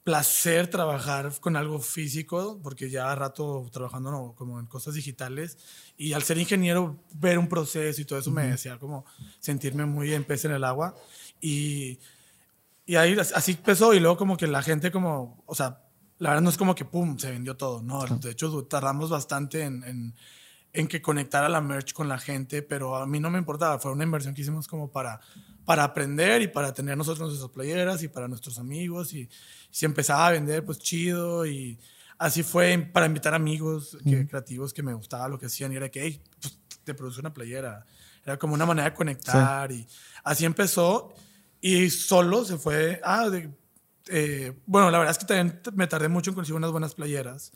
placer 0.03 0.67
trabajar 0.67 1.31
con 1.39 1.55
algo 1.55 1.79
físico, 1.79 2.59
porque 2.61 2.89
ya 2.89 3.15
rato 3.15 3.69
trabajando 3.71 4.33
como 4.37 4.59
en 4.59 4.65
cosas 4.65 4.95
digitales, 4.95 5.57
y 5.97 6.13
al 6.13 6.23
ser 6.23 6.37
ingeniero, 6.37 6.99
ver 7.13 7.37
un 7.37 7.47
proceso 7.47 8.01
y 8.01 8.05
todo 8.05 8.19
eso 8.19 8.31
me 8.31 8.47
decía 8.47 8.77
como 8.77 9.05
sentirme 9.39 9.85
muy 9.85 10.13
en 10.13 10.23
pez 10.23 10.45
en 10.45 10.51
el 10.51 10.63
agua. 10.63 10.95
Y, 11.39 11.99
y 12.85 12.95
ahí 12.95 13.15
así 13.19 13.51
empezó, 13.51 13.93
y 13.93 13.99
luego 13.99 14.17
como 14.17 14.37
que 14.37 14.47
la 14.47 14.61
gente 14.61 14.91
como, 14.91 15.43
o 15.45 15.55
sea, 15.55 15.81
la 16.19 16.29
verdad 16.29 16.43
no 16.43 16.49
es 16.49 16.57
como 16.57 16.75
que 16.75 16.85
pum, 16.85 17.17
se 17.17 17.31
vendió 17.31 17.55
todo, 17.55 17.81
no, 17.81 18.05
de 18.05 18.31
hecho 18.31 18.63
tardamos 18.65 19.09
bastante 19.09 19.63
en, 19.63 19.83
en, 19.83 20.15
en 20.73 20.87
que 20.87 21.01
conectara 21.01 21.49
la 21.49 21.61
merch 21.61 21.93
con 21.93 22.07
la 22.07 22.17
gente, 22.17 22.61
pero 22.61 22.95
a 22.95 23.05
mí 23.05 23.19
no 23.19 23.29
me 23.29 23.39
importaba, 23.39 23.79
fue 23.79 23.91
una 23.91 24.03
inversión 24.03 24.33
que 24.33 24.41
hicimos 24.41 24.67
como 24.67 24.91
para 24.91 25.19
para 25.65 25.83
aprender 25.83 26.41
y 26.41 26.47
para 26.47 26.73
tener 26.73 26.97
nosotros 26.97 27.29
nuestras 27.29 27.51
playeras 27.51 28.03
y 28.03 28.07
para 28.07 28.27
nuestros 28.27 28.59
amigos 28.59 29.13
y 29.13 29.29
si 29.71 29.85
empezaba 29.85 30.27
a 30.27 30.31
vender 30.31 30.65
pues 30.65 30.79
chido 30.79 31.45
y 31.45 31.79
así 32.23 32.41
fue 32.41 32.77
para 32.93 33.05
invitar 33.05 33.33
amigos 33.33 33.97
creativos 34.29 34.73
que 34.73 34.81
me 34.81 34.93
gustaba 34.93 35.27
lo 35.27 35.37
que 35.37 35.47
hacían 35.47 35.73
y 35.73 35.75
era 35.75 35.89
que 35.89 36.03
hey, 36.03 36.21
pues, 36.41 36.57
te 36.83 36.93
produce 36.93 37.19
una 37.19 37.33
playera 37.33 37.85
era 38.25 38.39
como 38.39 38.53
una 38.53 38.65
manera 38.65 38.89
de 38.89 38.95
conectar 38.95 39.69
y 39.71 39.85
así 40.23 40.45
empezó 40.45 41.13
y 41.59 41.89
solo 41.89 42.45
se 42.45 42.57
fue 42.57 43.01
ah, 43.03 43.29
eh, 44.07 44.53
bueno 44.65 44.89
la 44.89 44.99
verdad 44.99 45.11
es 45.11 45.17
que 45.17 45.25
también 45.25 45.59
me 45.75 45.85
tardé 45.87 46.07
mucho 46.07 46.31
en 46.31 46.35
conseguir 46.35 46.55
unas 46.55 46.71
buenas 46.71 46.95
playeras 46.95 47.51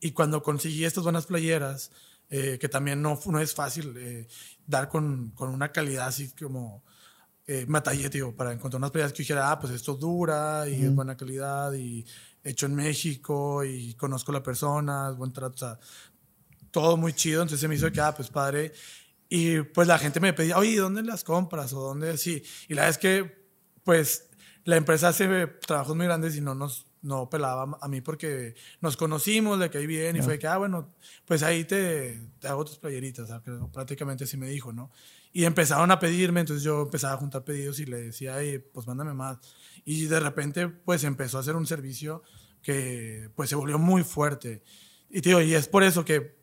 y 0.00 0.10
cuando 0.10 0.42
conseguí 0.42 0.84
estas 0.84 1.04
buenas 1.04 1.26
playeras 1.26 1.92
eh, 2.30 2.58
que 2.60 2.68
también 2.68 3.00
no, 3.00 3.18
no 3.26 3.38
es 3.38 3.54
fácil 3.54 3.94
eh, 3.96 4.26
dar 4.66 4.88
con, 4.88 5.30
con 5.30 5.50
una 5.50 5.70
calidad 5.70 6.08
así 6.08 6.30
como 6.30 6.82
eh, 7.46 7.66
tío, 8.10 8.34
para 8.36 8.52
encontrar 8.52 8.78
unas 8.78 8.92
playeras 8.92 9.12
que 9.12 9.22
dijera, 9.22 9.50
ah, 9.50 9.58
pues 9.58 9.72
esto 9.72 9.94
dura 9.94 10.68
y 10.68 10.84
es 10.84 10.94
buena 10.94 11.16
calidad 11.16 11.72
y 11.72 12.06
hecho 12.44 12.66
en 12.66 12.74
México 12.74 13.64
y 13.64 13.94
conozco 13.94 14.32
a 14.32 14.34
la 14.34 14.42
persona, 14.42 15.10
buen 15.10 15.32
trato, 15.32 15.54
o 15.54 15.58
sea, 15.58 15.78
todo 16.70 16.96
muy 16.96 17.12
chido. 17.12 17.42
Entonces 17.42 17.60
se 17.60 17.68
me 17.68 17.74
hizo 17.74 17.90
que, 17.92 18.00
ah, 18.00 18.14
pues 18.14 18.30
padre. 18.30 18.72
Y 19.28 19.60
pues 19.62 19.86
la 19.86 19.98
gente 19.98 20.20
me 20.20 20.32
pedía, 20.32 20.58
oye, 20.58 20.76
¿dónde 20.76 21.02
las 21.02 21.24
compras? 21.24 21.72
O 21.72 21.80
dónde, 21.80 22.16
sí. 22.18 22.42
Y 22.68 22.74
la 22.74 22.82
verdad 22.82 22.90
es 22.90 22.98
que, 22.98 23.48
pues, 23.84 24.28
la 24.64 24.76
empresa 24.76 25.08
hace 25.08 25.46
trabajos 25.66 25.96
muy 25.96 26.06
grandes 26.06 26.36
y 26.36 26.40
no 26.40 26.54
nos 26.54 26.86
no 27.02 27.30
pelaba 27.30 27.78
a 27.80 27.88
mí 27.88 28.00
porque 28.00 28.54
nos 28.80 28.96
conocimos, 28.96 29.58
de 29.58 29.70
que 29.70 29.78
ahí 29.78 29.86
bien, 29.86 30.16
y 30.16 30.22
fue 30.22 30.38
que, 30.38 30.46
ah, 30.46 30.58
bueno, 30.58 30.94
pues 31.24 31.42
ahí 31.42 31.64
te, 31.64 32.20
te 32.38 32.48
hago 32.48 32.64
tus 32.64 32.78
playeritas, 32.78 33.24
o 33.24 33.26
sea, 33.26 33.42
prácticamente 33.72 34.24
así 34.24 34.36
me 34.36 34.48
dijo, 34.48 34.72
¿no? 34.72 34.90
Y 35.32 35.44
empezaron 35.44 35.90
a 35.90 35.98
pedirme, 36.00 36.40
entonces 36.40 36.64
yo 36.64 36.82
empezaba 36.82 37.14
a 37.14 37.16
juntar 37.16 37.44
pedidos 37.44 37.78
y 37.78 37.86
le 37.86 38.02
decía, 38.02 38.36
pues 38.72 38.86
mándame 38.86 39.14
más. 39.14 39.38
Y 39.84 40.06
de 40.06 40.18
repente, 40.18 40.68
pues 40.68 41.04
empezó 41.04 41.38
a 41.38 41.40
hacer 41.40 41.54
un 41.54 41.66
servicio 41.66 42.22
que, 42.62 43.30
pues 43.36 43.48
se 43.48 43.56
volvió 43.56 43.78
muy 43.78 44.02
fuerte. 44.02 44.62
Y 45.08 45.20
digo, 45.20 45.40
y 45.40 45.54
es 45.54 45.68
por 45.68 45.84
eso 45.84 46.04
que, 46.04 46.36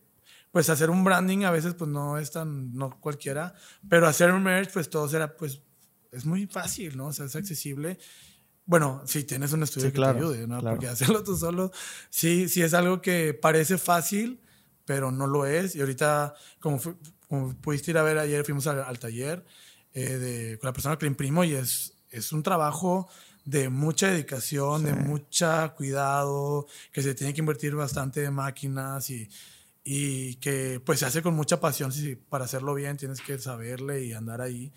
pues 0.51 0.69
hacer 0.69 0.89
un 0.89 1.03
branding 1.03 1.43
a 1.43 1.51
veces, 1.51 1.73
pues 1.73 1.89
no 1.89 2.17
es 2.17 2.31
tan, 2.31 2.73
no 2.73 2.99
cualquiera, 3.01 3.53
pero 3.89 4.07
hacer 4.07 4.31
un 4.31 4.43
merch, 4.43 4.71
pues 4.71 4.89
todo 4.89 5.07
será, 5.09 5.35
pues, 5.35 5.61
es 6.11 6.25
muy 6.25 6.47
fácil, 6.47 6.95
¿no? 6.95 7.07
O 7.07 7.13
sea, 7.13 7.25
es 7.25 7.35
accesible. 7.35 7.99
Bueno, 8.65 9.01
si 9.05 9.23
tienes 9.23 9.51
un 9.53 9.63
estudio 9.63 9.91
que 9.91 9.99
te 9.99 10.05
ayude, 10.05 10.47
¿no? 10.47 10.61
Porque 10.61 10.87
hacerlo 10.87 11.23
tú 11.23 11.35
solo, 11.37 11.71
sí, 12.09 12.49
sí 12.49 12.61
es 12.61 12.73
algo 12.73 13.01
que 13.01 13.33
parece 13.33 13.77
fácil, 13.77 14.41
pero 14.85 15.11
no 15.11 15.27
lo 15.27 15.45
es. 15.45 15.75
Y 15.75 15.81
ahorita, 15.81 16.33
como 16.59 16.79
como 17.27 17.53
pudiste 17.55 17.91
ir 17.91 17.97
a 17.97 18.03
ver 18.03 18.17
ayer, 18.17 18.43
fuimos 18.45 18.67
al, 18.67 18.99
taller 18.99 19.45
eh, 19.93 20.17
de, 20.17 20.59
con 20.59 20.67
la 20.67 20.73
persona 20.73 20.97
que 20.97 21.05
le 21.05 21.11
imprimo 21.11 21.43
y 21.43 21.53
es, 21.53 21.93
es 22.09 22.31
un 22.31 22.43
trabajo 22.43 23.07
de 23.45 23.69
mucha 23.69 24.11
dedicación, 24.11 24.83
de 24.83 24.93
mucha 24.93 25.69
cuidado, 25.69 26.67
que 26.91 27.01
se 27.01 27.15
tiene 27.15 27.33
que 27.33 27.39
invertir 27.39 27.75
bastante 27.75 28.19
de 28.21 28.29
máquinas 28.29 29.09
y, 29.09 29.29
y 29.83 30.35
que 30.35 30.81
pues 30.85 30.99
se 30.99 31.05
hace 31.05 31.21
con 31.21 31.33
mucha 31.33 31.61
pasión. 31.61 31.93
Si, 31.93 32.15
para 32.15 32.43
hacerlo 32.43 32.73
bien 32.73 32.97
tienes 32.97 33.21
que 33.21 33.39
saberle 33.39 34.03
y 34.03 34.11
andar 34.11 34.41
ahí. 34.41 34.73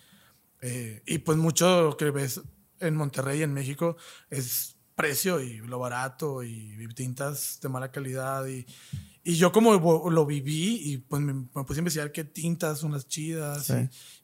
Eh, 0.61 1.03
y 1.05 1.19
pues 1.19 1.37
mucho 1.37 1.83
lo 1.83 1.97
que 1.97 2.11
ves 2.13 2.41
en 2.79 2.95
Monterrey, 2.95 3.43
en 3.43 3.53
México, 3.53 3.97
es 4.31 4.77
precio 4.95 5.41
y 5.41 5.59
lo 5.59 5.81
barato 5.81 6.45
y 6.45 6.87
tintas 6.95 7.59
de 7.61 7.69
mala 7.69 7.91
calidad 7.91 8.47
y, 8.47 8.67
y 9.23 9.35
yo 9.37 9.53
como 9.53 10.11
lo 10.11 10.27
viví 10.27 10.81
y 10.83 10.99
pues 10.99 11.21
me, 11.21 11.35
puse 11.53 11.75
a 11.75 11.83
investigar 11.83 12.13
qué 12.13 12.25
tintas 12.25 12.79
son 12.79 12.93
las 12.93 13.07
chidas 13.07 13.73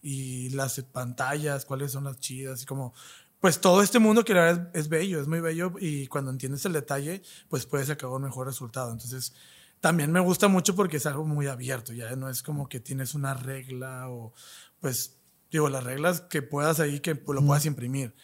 y, 0.01 0.49
las 0.51 0.81
pantallas, 0.93 1.67
cuáles 1.67 1.93
son 1.93 2.05
las 2.05 2.19
chidas 2.19 2.63
y 2.63 2.67
como 2.67 2.95
pues 3.41 3.61
todo 3.61 3.83
este 3.83 3.99
mundo 3.99 4.25
que 4.25 4.33
la 4.33 4.41
verdad 4.41 4.71
es, 4.75 4.89
bello, 4.89 5.21
es 5.21 5.29
muy 5.29 5.41
bello 5.41 5.75
y 5.79 6.07
cuando 6.07 6.31
entiendes 6.31 6.65
el 6.65 6.73
detalle 6.73 7.23
pues 7.49 7.67
puedes 7.67 7.89
sacar 7.89 8.09
un 8.09 8.23
mejor 8.23 8.47
resultado. 8.47 8.91
Entonces 8.91 9.35
también 9.81 10.11
me 10.11 10.21
gusta 10.21 10.49
mucho 10.49 10.75
porque 10.75 10.97
es 10.97 11.07
algo 11.07 11.25
muy 11.27 11.47
abierto, 11.47 11.93
ya 11.93 12.17
no 12.17 12.31
es 12.31 12.43
como 12.43 12.69
que 12.69 12.81
tienes 12.81 13.15
una 13.15 13.35
regla 13.35 14.09
o 14.09 14.33
pues 14.81 15.19
digo 15.51 15.69
las 15.69 15.85
reglas 15.85 16.23
que 16.23 16.41
puedas 16.41 16.81
ahí 16.81 17.01
que 17.01 17.15
lo 17.15 17.45
puedas 17.45 17.67
imprimir 17.67 18.15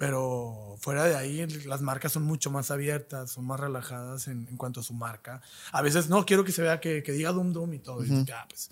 pero 0.00 0.76
fuera 0.80 1.04
de 1.04 1.14
ahí, 1.14 1.46
las 1.66 1.82
marcas 1.82 2.12
son 2.12 2.22
mucho 2.22 2.50
más 2.50 2.70
abiertas, 2.70 3.32
son 3.32 3.44
más 3.44 3.60
relajadas 3.60 4.28
en, 4.28 4.48
en 4.48 4.56
cuanto 4.56 4.80
a 4.80 4.82
su 4.82 4.94
marca. 4.94 5.42
A 5.72 5.82
veces 5.82 6.08
no 6.08 6.24
quiero 6.24 6.42
que 6.42 6.52
se 6.52 6.62
vea 6.62 6.80
que, 6.80 7.02
que 7.02 7.12
diga 7.12 7.32
Dum 7.32 7.52
Dum 7.52 7.74
y 7.74 7.80
todo. 7.80 8.02
y 8.02 8.10
ah, 8.32 8.46
pues, 8.48 8.70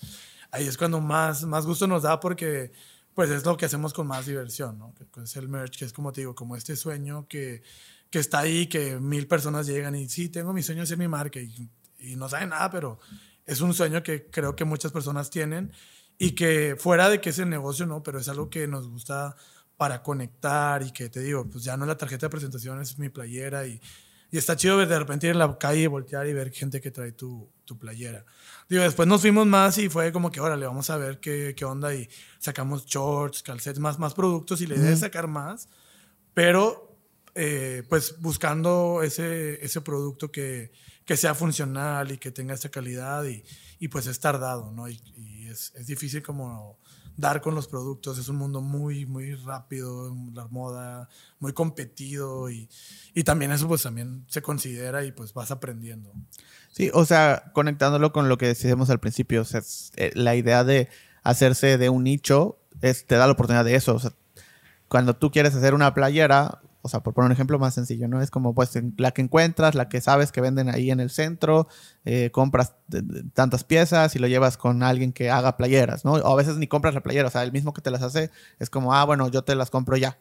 ahí 0.51 0.67
es 0.67 0.79
cuando 0.79 1.03
más, 1.03 1.45
más 1.45 1.67
gusto 1.67 1.87
nos 1.87 2.05
da 2.05 2.19
porque 2.19 2.73
pues 3.13 3.29
es 3.29 3.45
lo 3.45 3.59
que 3.59 3.67
hacemos 3.67 3.93
con 3.93 4.07
más 4.07 4.25
diversión, 4.25 4.79
¿no? 4.79 4.95
Que 4.95 5.05
es 5.23 5.37
el 5.37 5.51
merch, 5.51 5.77
que 5.77 5.85
es 5.85 5.93
como 5.93 6.15
te 6.15 6.23
digo, 6.23 6.35
como 6.35 6.57
este 6.57 6.77
sueño 6.77 7.27
que, 7.29 7.63
que 8.09 8.21
está 8.21 8.39
ahí, 8.39 8.67
que 8.67 8.99
mil 8.99 9.27
personas 9.27 9.67
llegan 9.67 9.97
y 9.97 10.09
sí, 10.09 10.31
tengo 10.31 10.55
mi 10.55 10.63
sueño 10.63 10.81
de 10.81 10.87
ser 10.87 10.97
mi 10.97 11.09
marca 11.09 11.39
y, 11.41 11.69
y 11.99 12.17
no 12.17 12.31
saben 12.31 12.49
nada, 12.49 12.71
pero 12.71 13.01
es 13.45 13.61
un 13.61 13.75
sueño 13.75 14.03
que 14.03 14.31
creo 14.31 14.57
que 14.57 14.65
muchas 14.65 14.93
personas 14.93 15.29
tienen 15.29 15.73
y 16.17 16.31
que 16.31 16.75
fuera 16.79 17.11
de 17.11 17.21
que 17.21 17.29
es 17.29 17.39
el 17.39 17.51
negocio, 17.51 17.85
no, 17.85 18.03
pero 18.03 18.19
es 18.19 18.31
algo 18.31 18.49
que 18.49 18.67
nos 18.67 18.89
gusta 18.89 19.37
para 19.79 20.03
conectar 20.03 20.83
y 20.83 20.91
que 20.91 21.09
te 21.09 21.21
digo, 21.21 21.49
pues 21.49 21.65
ya 21.65 21.77
no 21.77 21.85
es 21.85 21.89
la 21.89 21.97
tarjeta 21.97 22.27
de 22.27 22.31
presentación, 22.31 22.83
es 22.83 22.99
mi 22.99 23.09
playera 23.09 23.67
y, 23.67 23.81
y 24.31 24.37
está 24.37 24.57
chido 24.57 24.77
ver 24.77 24.89
de 24.89 24.99
repente 24.99 25.29
ir 25.29 25.33
en 25.33 25.39
la 25.39 25.57
calle, 25.57 25.87
voltear 25.87 26.27
y 26.27 26.35
ver 26.35 26.53
gente 26.53 26.81
que 26.81 26.91
trae 26.91 27.13
tu, 27.13 27.49
tu 27.65 27.79
playera. 27.79 28.25
Digo, 28.69 28.83
después 28.83 29.09
nos 29.09 29.21
fuimos 29.21 29.47
más 29.47 29.79
y 29.79 29.89
fue 29.89 30.13
como 30.13 30.31
que, 30.31 30.41
órale, 30.41 30.67
vamos 30.67 30.91
a 30.91 30.97
ver 30.97 31.21
qué, 31.21 31.55
qué 31.57 31.65
onda 31.65 31.95
y 31.95 32.09
sacamos 32.41 32.85
shorts, 32.87 33.43
calcets, 33.43 33.79
más, 33.79 33.99
más 33.99 34.15
productos 34.15 34.61
y 34.61 34.67
la 34.67 34.75
idea 34.75 34.91
es 34.91 35.01
sacar 35.01 35.29
más, 35.29 35.69
pero 36.35 36.99
eh, 37.37 37.85
pues 37.89 38.17
buscando 38.19 39.01
ese, 39.05 39.65
ese 39.65 39.81
producto 39.81 40.33
que, 40.33 40.73
que 41.05 41.17
sea 41.17 41.37
funcional 41.37 42.11
y 42.11 42.19
que 42.19 42.33
tenga 42.33 42.53
esta 42.53 42.69
calidad 42.69 43.25
y, 43.25 43.45
y 43.79 43.87
pues 43.87 44.09
es 44.09 44.19
tardado, 44.19 44.73
¿no? 44.73 44.89
Y, 44.89 45.01
y 45.17 45.47
es, 45.47 45.73
es, 45.77 45.87
difícil 45.87 46.21
como 46.21 46.81
dar 47.19 47.41
con 47.41 47.55
los 47.57 47.67
productos, 47.67 48.17
es 48.17 48.29
un 48.29 48.37
mundo 48.37 48.61
muy, 48.61 49.05
muy 49.05 49.35
rápido, 49.35 50.17
la 50.33 50.47
moda, 50.47 51.09
muy 51.41 51.53
competido 51.53 52.49
y, 52.49 52.69
y 53.13 53.25
también 53.25 53.51
eso 53.51 53.67
pues 53.67 53.83
también 53.83 54.25
se 54.29 54.41
considera 54.41 55.05
y 55.05 55.11
pues 55.11 55.35
vas 55.35 55.51
aprendiendo. 55.51 56.13
Sí, 56.71 56.91
o 56.95 57.05
sea, 57.05 57.51
conectándolo 57.55 58.13
con 58.13 58.29
lo 58.29 58.39
que 58.39 58.47
decíamos 58.47 58.89
al 58.89 59.01
principio, 59.01 59.43
o 59.43 59.45
sea, 59.45 59.63
eh, 59.97 60.13
la 60.15 60.37
idea 60.37 60.63
de 60.63 60.89
hacerse 61.25 61.77
de 61.77 61.89
un 61.89 62.05
nicho 62.05 62.57
es, 62.83 63.05
te 63.05 63.17
da 63.17 63.27
la 63.27 63.33
oportunidad 63.33 63.65
de 63.65 63.75
eso. 63.75 64.01
Cuando 64.87 65.17
tú 65.17 65.33
quieres 65.33 65.57
hacer 65.57 65.75
una 65.75 65.93
playera, 65.95 66.61
o 66.83 66.89
sea, 66.89 67.01
por 67.01 67.15
poner 67.15 67.27
un 67.27 67.33
ejemplo 67.33 67.59
más 67.59 67.75
sencillo, 67.75 68.09
¿no? 68.09 68.23
Es 68.23 68.31
como 68.31 68.55
pues 68.55 68.79
la 68.97 69.11
que 69.11 69.23
encuentras, 69.23 69.75
la 69.75 69.89
que 69.89 70.01
sabes 70.01 70.33
que 70.33 70.41
venden 70.41 70.69
ahí 70.69 70.91
en 70.91 71.01
el 71.01 71.11
centro, 71.11 71.69
eh, 72.05 72.31
compras 72.31 72.75
tantas 73.35 73.65
piezas 73.65 74.15
y 74.15 74.19
lo 74.19 74.27
llevas 74.27 74.57
con 74.57 74.83
alguien 74.83 75.13
que 75.13 75.31
haga 75.31 75.57
playeras, 75.57 76.05
¿no? 76.05 76.13
O 76.13 76.33
a 76.33 76.37
veces 76.37 76.57
ni 76.57 76.69
compras 76.69 76.95
la 76.95 77.03
playera, 77.03 77.29
o 77.29 77.31
sea, 77.31 77.43
el 77.43 77.53
mismo 77.53 77.73
que 77.73 77.83
te 77.83 77.91
las 77.91 78.03
hace 78.03 78.31
es 78.59 78.71
como, 78.71 78.95
ah, 78.95 79.05
bueno, 79.05 79.29
yo 79.29 79.43
te 79.43 79.55
las 79.55 79.71
compro 79.71 79.97
ya. 79.97 80.19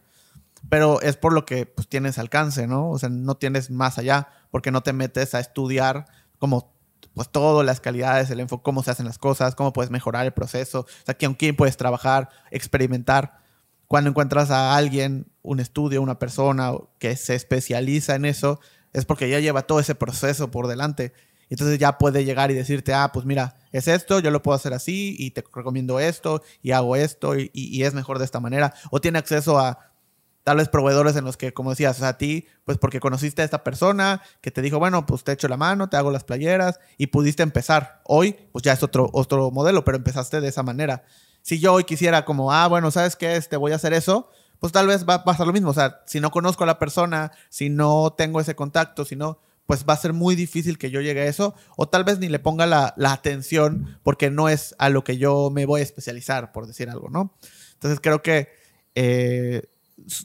Pero 0.69 1.01
es 1.01 1.15
por 1.17 1.33
lo 1.33 1.45
que 1.45 1.67
pues, 1.67 1.87
tienes 1.87 2.17
alcance, 2.17 2.67
¿no? 2.67 2.89
O 2.89 2.97
sea, 2.97 3.09
no 3.09 3.35
tienes 3.37 3.69
más 3.69 3.97
allá, 3.99 4.29
porque 4.49 4.71
no 4.71 4.81
te 4.81 4.93
metes 4.93 5.35
a 5.35 5.39
estudiar 5.39 6.07
como 6.39 6.75
pues 7.13 7.29
todo, 7.29 7.63
las 7.63 7.81
calidades, 7.81 8.29
el 8.29 8.39
enfoque, 8.39 8.63
cómo 8.63 8.83
se 8.83 8.91
hacen 8.91 9.05
las 9.07 9.17
cosas, 9.17 9.55
cómo 9.55 9.73
puedes 9.73 9.89
mejorar 9.89 10.25
el 10.25 10.33
proceso, 10.33 10.81
o 10.81 11.05
sea, 11.05 11.17
con 11.17 11.33
quién 11.33 11.55
puedes 11.55 11.75
trabajar, 11.75 12.29
experimentar 12.51 13.39
cuando 13.87 14.09
encuentras 14.09 14.51
a 14.51 14.75
alguien, 14.75 15.27
un 15.41 15.59
estudio, 15.59 16.01
una 16.01 16.19
persona 16.19 16.73
que 16.99 17.15
se 17.15 17.35
especializa 17.35 18.15
en 18.15 18.25
eso, 18.25 18.59
es 18.93 19.05
porque 19.05 19.29
ya 19.29 19.39
lleva 19.39 19.61
todo 19.61 19.79
ese 19.79 19.95
proceso 19.95 20.51
por 20.51 20.67
delante. 20.67 21.13
Entonces 21.49 21.79
ya 21.79 21.97
puede 21.97 22.25
llegar 22.25 22.51
y 22.51 22.53
decirte, 22.53 22.93
ah, 22.93 23.11
pues 23.13 23.25
mira, 23.25 23.55
es 23.71 23.87
esto, 23.87 24.19
yo 24.19 24.31
lo 24.31 24.41
puedo 24.41 24.55
hacer 24.55 24.73
así 24.73 25.15
y 25.17 25.31
te 25.31 25.43
recomiendo 25.53 25.99
esto 25.99 26.43
y 26.61 26.71
hago 26.71 26.97
esto 26.97 27.37
y, 27.37 27.49
y, 27.53 27.83
es 27.83 27.93
mejor 27.93 28.19
de 28.19 28.25
esta 28.25 28.41
manera. 28.41 28.73
O 28.91 28.99
tiene 28.99 29.19
acceso 29.19 29.57
a 29.57 29.79
tal 30.43 30.57
vez 30.57 30.67
proveedores 30.67 31.15
en 31.15 31.23
los 31.23 31.37
que, 31.37 31.53
como 31.53 31.69
decías, 31.69 31.97
o 31.97 31.99
sea, 31.99 32.09
a 32.09 32.17
ti, 32.17 32.47
pues 32.65 32.77
porque 32.77 32.99
conociste 32.99 33.41
a 33.41 33.45
esta 33.45 33.63
persona 33.63 34.21
que 34.41 34.51
te 34.51 34.61
dijo, 34.61 34.79
bueno, 34.79 35.05
pues 35.05 35.23
te 35.23 35.31
echo 35.31 35.47
la 35.47 35.57
mano, 35.57 35.89
te 35.89 35.95
hago 35.95 36.11
las 36.11 36.25
playeras 36.25 36.79
y 36.97 37.07
pudiste 37.07 37.43
empezar. 37.43 38.01
Hoy, 38.03 38.35
pues 38.51 38.63
ya 38.63 38.73
es 38.73 38.83
otro, 38.83 39.09
otro 39.13 39.51
modelo, 39.51 39.85
pero 39.85 39.97
empezaste 39.97 40.41
de 40.41 40.49
esa 40.49 40.63
manera 40.63 41.03
si 41.47 41.59
yo 41.59 41.71
hoy 41.71 41.85
quisiera 41.85 42.25
como, 42.25 42.51
ah, 42.51 42.67
bueno, 42.67 42.91
¿sabes 42.91 43.15
qué? 43.15 43.37
Este, 43.37 43.55
voy 43.55 43.71
a 43.71 43.75
hacer 43.75 43.93
eso, 43.93 44.29
pues 44.59 44.73
tal 44.73 44.85
vez 44.85 45.07
va 45.07 45.13
a 45.13 45.23
pasar 45.23 45.47
lo 45.47 45.53
mismo. 45.53 45.69
O 45.69 45.73
sea, 45.73 46.01
si 46.05 46.19
no 46.19 46.29
conozco 46.29 46.65
a 46.65 46.67
la 46.67 46.77
persona, 46.77 47.31
si 47.47 47.69
no 47.69 48.13
tengo 48.17 48.41
ese 48.41 48.53
contacto, 48.53 49.05
si 49.05 49.15
no, 49.15 49.39
pues 49.65 49.85
va 49.87 49.93
a 49.93 49.97
ser 49.97 50.11
muy 50.11 50.35
difícil 50.35 50.77
que 50.77 50.91
yo 50.91 50.99
llegue 50.99 51.21
a 51.21 51.25
eso. 51.25 51.55
O 51.77 51.87
tal 51.87 52.03
vez 52.03 52.19
ni 52.19 52.27
le 52.27 52.39
ponga 52.39 52.65
la, 52.65 52.93
la 52.97 53.13
atención 53.13 53.97
porque 54.03 54.29
no 54.29 54.49
es 54.49 54.75
a 54.77 54.89
lo 54.89 55.05
que 55.05 55.17
yo 55.17 55.49
me 55.49 55.65
voy 55.65 55.79
a 55.79 55.83
especializar, 55.83 56.51
por 56.51 56.67
decir 56.67 56.89
algo, 56.89 57.07
¿no? 57.07 57.33
Entonces 57.75 58.01
creo 58.01 58.21
que 58.21 58.49
eh, 58.95 59.69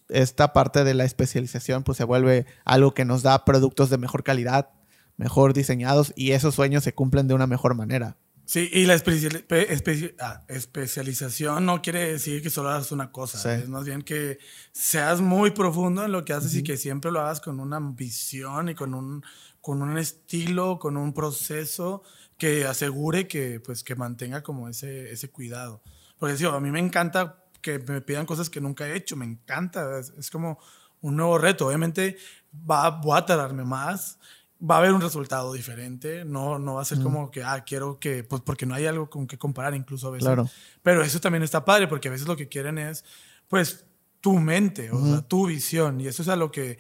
esta 0.09 0.53
parte 0.53 0.83
de 0.83 0.95
la 0.95 1.05
especialización 1.05 1.85
pues 1.85 1.99
se 1.99 2.05
vuelve 2.05 2.47
algo 2.65 2.95
que 2.95 3.05
nos 3.05 3.23
da 3.23 3.45
productos 3.45 3.91
de 3.91 3.99
mejor 3.99 4.25
calidad, 4.25 4.71
mejor 5.17 5.55
diseñados 5.55 6.13
y 6.17 6.33
esos 6.33 6.57
sueños 6.57 6.83
se 6.83 6.95
cumplen 6.95 7.29
de 7.29 7.35
una 7.35 7.47
mejor 7.47 7.77
manera. 7.77 8.17
Sí, 8.53 8.69
y 8.71 8.85
la 8.85 8.93
espe, 8.93 10.15
ah, 10.21 10.45
especialización 10.47 11.65
no 11.65 11.81
quiere 11.81 12.13
decir 12.13 12.43
que 12.43 12.51
solo 12.51 12.69
hagas 12.69 12.93
una 12.93 13.11
cosa. 13.11 13.39
Sí. 13.39 13.63
Es 13.63 13.71
más 13.71 13.87
bien 13.87 14.03
que 14.03 14.39
seas 14.73 15.23
muy 15.23 15.53
profundo 15.53 16.05
en 16.05 16.13
lo 16.13 16.23
que 16.23 16.35
haces 16.35 16.53
uh 16.53 16.57
-huh. 16.57 16.61
y 16.61 16.63
que 16.63 16.77
siempre 16.77 17.11
lo 17.11 17.23
hagas 17.23 17.41
con 17.41 17.61
una 17.61 17.81
visión 17.81 18.69
y 18.69 18.75
con 18.75 18.93
un, 18.93 19.25
con 19.63 19.81
un 19.81 19.97
estilo, 19.97 20.79
con 20.79 20.99
un 20.99 21.15
proceso 21.15 22.03
que 22.37 22.67
asegure 22.67 23.27
que, 23.27 23.59
pues, 23.61 23.83
que 23.83 23.95
mantenga 23.95 24.43
como 24.43 24.69
ese, 24.69 25.11
ese 25.11 25.31
cuidado. 25.31 25.81
Porque 26.19 26.37
digo, 26.37 26.51
a 26.51 26.61
mí 26.61 26.71
me 26.71 26.79
encanta 26.79 27.47
que 27.63 27.79
me 27.79 28.03
pidan 28.03 28.27
cosas 28.27 28.51
que 28.51 28.61
nunca 28.61 28.87
he 28.87 28.95
hecho, 28.95 29.17
me 29.17 29.25
encanta. 29.25 29.99
Es, 29.99 30.11
es 30.19 30.31
como 30.31 30.59
un 31.01 31.17
nuevo 31.17 31.39
reto. 31.39 31.69
Obviamente 31.69 32.19
va, 32.53 32.91
voy 32.91 33.17
a 33.17 33.25
tardarme 33.25 33.65
más 33.65 34.19
va 34.69 34.77
a 34.77 34.79
haber 34.79 34.93
un 34.93 35.01
resultado 35.01 35.53
diferente. 35.53 36.25
No, 36.25 36.59
no 36.59 36.75
va 36.75 36.83
a 36.83 36.85
ser 36.85 36.99
mm. 36.99 37.03
como 37.03 37.31
que, 37.31 37.43
ah, 37.43 37.65
quiero 37.65 37.99
que, 37.99 38.25
pues 38.25 38.43
porque 38.43 38.67
no 38.67 38.75
hay 38.75 38.87
algo 38.87 39.11
con 39.11 39.27
que 39.27 39.39
comparar 39.39 39.75
incluso 39.75 40.09
a 40.09 40.11
veces. 40.13 40.27
Claro. 40.27 40.49
Pero 40.83 41.03
eso 41.03 41.21
también 41.21 41.43
está 41.43 41.65
padre 41.65 41.89
porque 41.89 42.09
a 42.09 42.11
veces 42.11 42.29
lo 42.29 42.37
que 42.37 42.49
quieren 42.49 42.79
es, 42.79 43.05
pues, 43.49 43.85
tu 44.21 44.39
mente, 44.39 44.91
o 44.91 44.97
mm. 44.97 45.11
sea, 45.11 45.23
tu 45.23 45.47
visión. 45.47 46.01
Y 46.01 46.07
eso 46.07 46.23
es 46.23 46.29
a 46.29 46.37
lo 46.37 46.53
que, 46.53 46.79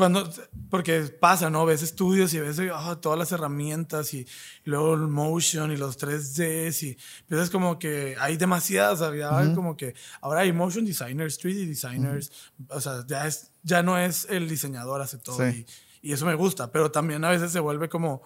cuando, 0.00 0.32
porque 0.70 1.02
pasa, 1.02 1.50
¿no? 1.50 1.66
Ves 1.66 1.82
estudios 1.82 2.32
y 2.32 2.40
ves 2.40 2.58
oh, 2.58 2.98
todas 2.98 3.18
las 3.18 3.32
herramientas 3.32 4.14
y, 4.14 4.20
y, 4.20 4.26
luego 4.64 4.94
el 4.94 5.08
motion 5.08 5.70
y 5.72 5.76
los 5.76 5.98
3Ds 5.98 6.82
y 6.84 6.98
piensas 7.28 7.50
como 7.50 7.78
que 7.78 8.16
hay 8.18 8.38
demasiadas, 8.38 9.02
había 9.02 9.30
mm. 9.30 9.54
como 9.54 9.76
que 9.76 9.94
ahora 10.22 10.40
hay 10.40 10.52
motion 10.54 10.86
designers, 10.86 11.38
3D 11.38 11.66
designers, 11.66 12.32
o 12.68 12.80
sea, 12.80 13.04
ya, 13.06 13.26
es, 13.26 13.50
ya 13.62 13.82
no 13.82 13.98
es 13.98 14.26
el 14.30 14.48
diseñador 14.48 15.02
hace 15.02 15.18
todo. 15.18 15.36
Sí. 15.36 15.66
Y, 15.68 15.89
y 16.02 16.12
eso 16.12 16.26
me 16.26 16.34
gusta, 16.34 16.72
pero 16.72 16.90
también 16.90 17.24
a 17.24 17.30
veces 17.30 17.52
se 17.52 17.60
vuelve 17.60 17.88
como, 17.88 18.22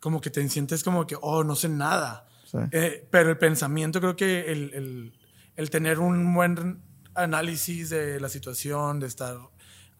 como 0.00 0.20
que 0.20 0.30
te 0.30 0.46
sientes 0.48 0.84
como 0.84 1.06
que, 1.06 1.16
oh, 1.20 1.44
no 1.44 1.56
sé 1.56 1.68
nada. 1.68 2.26
Sí. 2.44 2.58
Eh, 2.70 3.08
pero 3.10 3.30
el 3.30 3.38
pensamiento, 3.38 4.00
creo 4.00 4.16
que 4.16 4.52
el, 4.52 4.74
el, 4.74 5.18
el, 5.56 5.70
tener 5.70 5.98
un 5.98 6.34
buen 6.34 6.82
análisis 7.14 7.90
de 7.90 8.20
la 8.20 8.28
situación, 8.28 9.00
de 9.00 9.06
estar 9.06 9.38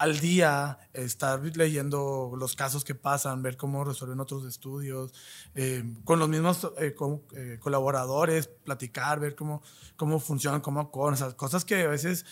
al 0.03 0.19
día, 0.19 0.79
estar 0.95 1.41
leyendo 1.57 2.33
los 2.37 2.57
casos 2.57 2.83
que 2.85 2.97
pasan, 2.97 3.41
ver 3.41 3.57
cómo 3.57 3.85
resuelven 3.85 4.19
otros 4.19 4.45
estudios, 4.45 5.15
eh, 5.55 5.85
con 6.03 6.19
los 6.19 6.29
mismos 6.29 6.65
eh, 6.79 6.93
eh, 7.37 7.59
colaboradores, 7.61 8.49
platicar, 8.49 9.21
ver 9.21 9.37
cómo, 9.37 9.63
cómo 9.95 10.19
funcionan, 10.19 10.61
cómo 10.61 10.91
cosas, 10.91 11.35
cosas 11.35 11.65
que 11.65 11.85
a 11.85 11.89
veces 11.89 12.27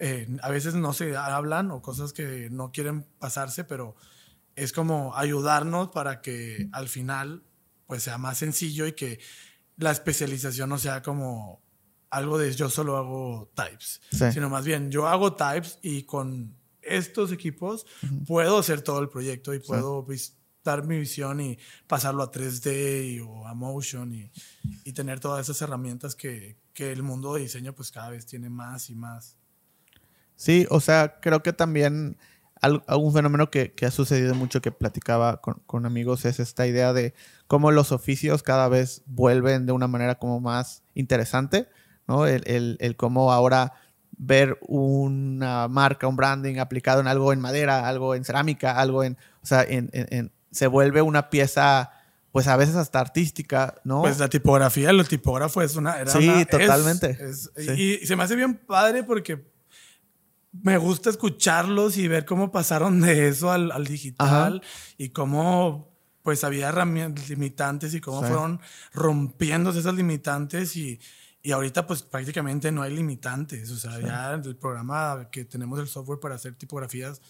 eh, 0.00 0.26
a 0.42 0.48
veces 0.48 0.74
no 0.74 0.94
se 0.94 1.14
hablan 1.14 1.70
o 1.70 1.82
cosas 1.82 2.14
que 2.14 2.48
no 2.50 2.72
quieren 2.72 3.04
pasarse, 3.18 3.64
pero 3.64 3.94
es 4.56 4.72
como 4.72 5.14
ayudarnos 5.14 5.90
para 5.90 6.22
que 6.22 6.68
al 6.72 6.88
final 6.88 7.44
pues 7.86 8.04
sea 8.04 8.16
más 8.16 8.38
sencillo 8.38 8.86
y 8.86 8.92
que 8.92 9.20
la 9.76 9.90
especialización 9.90 10.70
no 10.70 10.78
sea 10.78 11.02
como 11.02 11.62
algo 12.08 12.38
de 12.38 12.50
yo 12.54 12.70
solo 12.70 12.96
hago 12.96 13.52
types, 13.54 14.00
sí. 14.10 14.32
sino 14.32 14.48
más 14.48 14.64
bien 14.64 14.90
yo 14.90 15.06
hago 15.06 15.34
types 15.34 15.78
y 15.82 16.04
con 16.04 16.56
estos 16.80 17.30
equipos 17.30 17.84
uh 18.02 18.06
-huh. 18.06 18.26
puedo 18.26 18.58
hacer 18.58 18.80
todo 18.80 19.00
el 19.00 19.10
proyecto 19.10 19.52
y 19.52 19.58
puedo 19.58 20.06
sí. 20.16 20.32
dar 20.64 20.86
mi 20.86 20.98
visión 20.98 21.42
y 21.42 21.58
pasarlo 21.86 22.22
a 22.22 22.30
3D 22.30 23.16
y, 23.16 23.20
o 23.20 23.46
a 23.46 23.52
motion 23.52 24.14
y, 24.14 24.32
y 24.84 24.92
tener 24.94 25.20
todas 25.20 25.46
esas 25.46 25.60
herramientas 25.60 26.14
que, 26.14 26.56
que 26.72 26.90
el 26.90 27.02
mundo 27.02 27.34
de 27.34 27.42
diseño 27.42 27.74
pues 27.74 27.90
cada 27.90 28.08
vez 28.08 28.24
tiene 28.24 28.48
más 28.48 28.88
y 28.88 28.94
más. 28.94 29.36
Sí, 30.40 30.66
o 30.70 30.80
sea, 30.80 31.18
creo 31.20 31.42
que 31.42 31.52
también 31.52 32.16
algún 32.62 33.12
fenómeno 33.12 33.50
que, 33.50 33.74
que, 33.74 33.84
ha 33.84 33.90
sucedido 33.90 34.34
mucho 34.34 34.62
que 34.62 34.72
platicaba 34.72 35.42
con, 35.42 35.60
con, 35.66 35.84
amigos 35.84 36.24
es 36.24 36.40
esta 36.40 36.66
idea 36.66 36.94
de 36.94 37.12
cómo 37.46 37.70
los 37.72 37.92
oficios 37.92 38.42
cada 38.42 38.66
vez 38.70 39.02
vuelven 39.04 39.66
de 39.66 39.72
una 39.72 39.86
manera 39.86 40.14
como 40.14 40.40
más 40.40 40.82
interesante, 40.94 41.68
¿no? 42.08 42.26
El, 42.26 42.42
el, 42.46 42.78
el 42.80 42.96
cómo 42.96 43.32
ahora 43.32 43.74
ver 44.16 44.56
una 44.62 45.68
marca, 45.68 46.06
un 46.06 46.16
branding 46.16 46.56
aplicado 46.56 47.02
en 47.02 47.06
algo 47.06 47.34
en 47.34 47.40
madera, 47.40 47.86
algo 47.86 48.14
en 48.14 48.24
cerámica, 48.24 48.80
algo 48.80 49.04
en, 49.04 49.18
o 49.42 49.46
sea, 49.46 49.62
en, 49.62 49.90
en, 49.92 50.06
en 50.08 50.32
se 50.50 50.68
vuelve 50.68 51.02
una 51.02 51.28
pieza 51.28 51.90
pues 52.32 52.48
a 52.48 52.56
veces 52.56 52.76
hasta 52.76 52.98
artística, 52.98 53.74
¿no? 53.84 54.00
Pues 54.00 54.18
la 54.18 54.28
tipografía, 54.28 54.88
el 54.88 55.06
tipógrafo 55.06 55.60
es 55.60 55.76
una... 55.76 56.00
Era 56.00 56.10
sí, 56.10 56.26
una, 56.26 56.46
totalmente. 56.46 57.10
Es, 57.10 57.50
es, 57.54 57.66
sí. 57.66 57.98
Y 58.02 58.06
se 58.06 58.16
me 58.16 58.22
hace 58.22 58.36
bien 58.36 58.54
padre 58.54 59.02
porque 59.02 59.50
me 60.52 60.76
gusta 60.78 61.10
escucharlos 61.10 61.96
y 61.96 62.08
ver 62.08 62.24
cómo 62.24 62.50
pasaron 62.50 63.00
de 63.00 63.28
eso 63.28 63.50
al, 63.50 63.70
al 63.72 63.86
digital 63.86 64.60
Ajá. 64.62 64.94
y 64.98 65.10
cómo 65.10 65.90
pues 66.22 66.44
había 66.44 66.72
limitantes 66.72 67.94
y 67.94 68.00
cómo 68.00 68.20
sí. 68.20 68.26
fueron 68.28 68.60
rompiéndose 68.92 69.78
esas 69.80 69.94
limitantes 69.94 70.76
y, 70.76 71.00
y 71.42 71.52
ahorita 71.52 71.86
pues 71.86 72.02
prácticamente 72.02 72.70
no 72.72 72.82
hay 72.82 72.94
limitantes. 72.94 73.70
O 73.70 73.76
sea, 73.76 73.96
sí. 73.96 74.02
ya 74.04 74.34
el 74.34 74.56
programa 74.56 75.28
que 75.30 75.44
tenemos 75.44 75.78
el 75.80 75.88
software 75.88 76.20
para 76.20 76.34
hacer 76.34 76.54
tipografías 76.56 77.20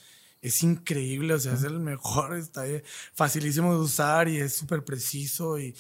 es 0.43 0.63
increíble, 0.63 1.35
o 1.35 1.39
sea, 1.39 1.53
sí. 1.53 1.59
es 1.59 1.65
el 1.65 1.81
mejor, 1.81 2.35
está 2.35 2.65
facilísimo 3.15 3.75
de 3.75 3.81
usar 3.81 4.29
y 4.29 4.39
es 4.39 4.55
súper 4.57 4.85
preciso 4.85 5.59
y, 5.59 5.77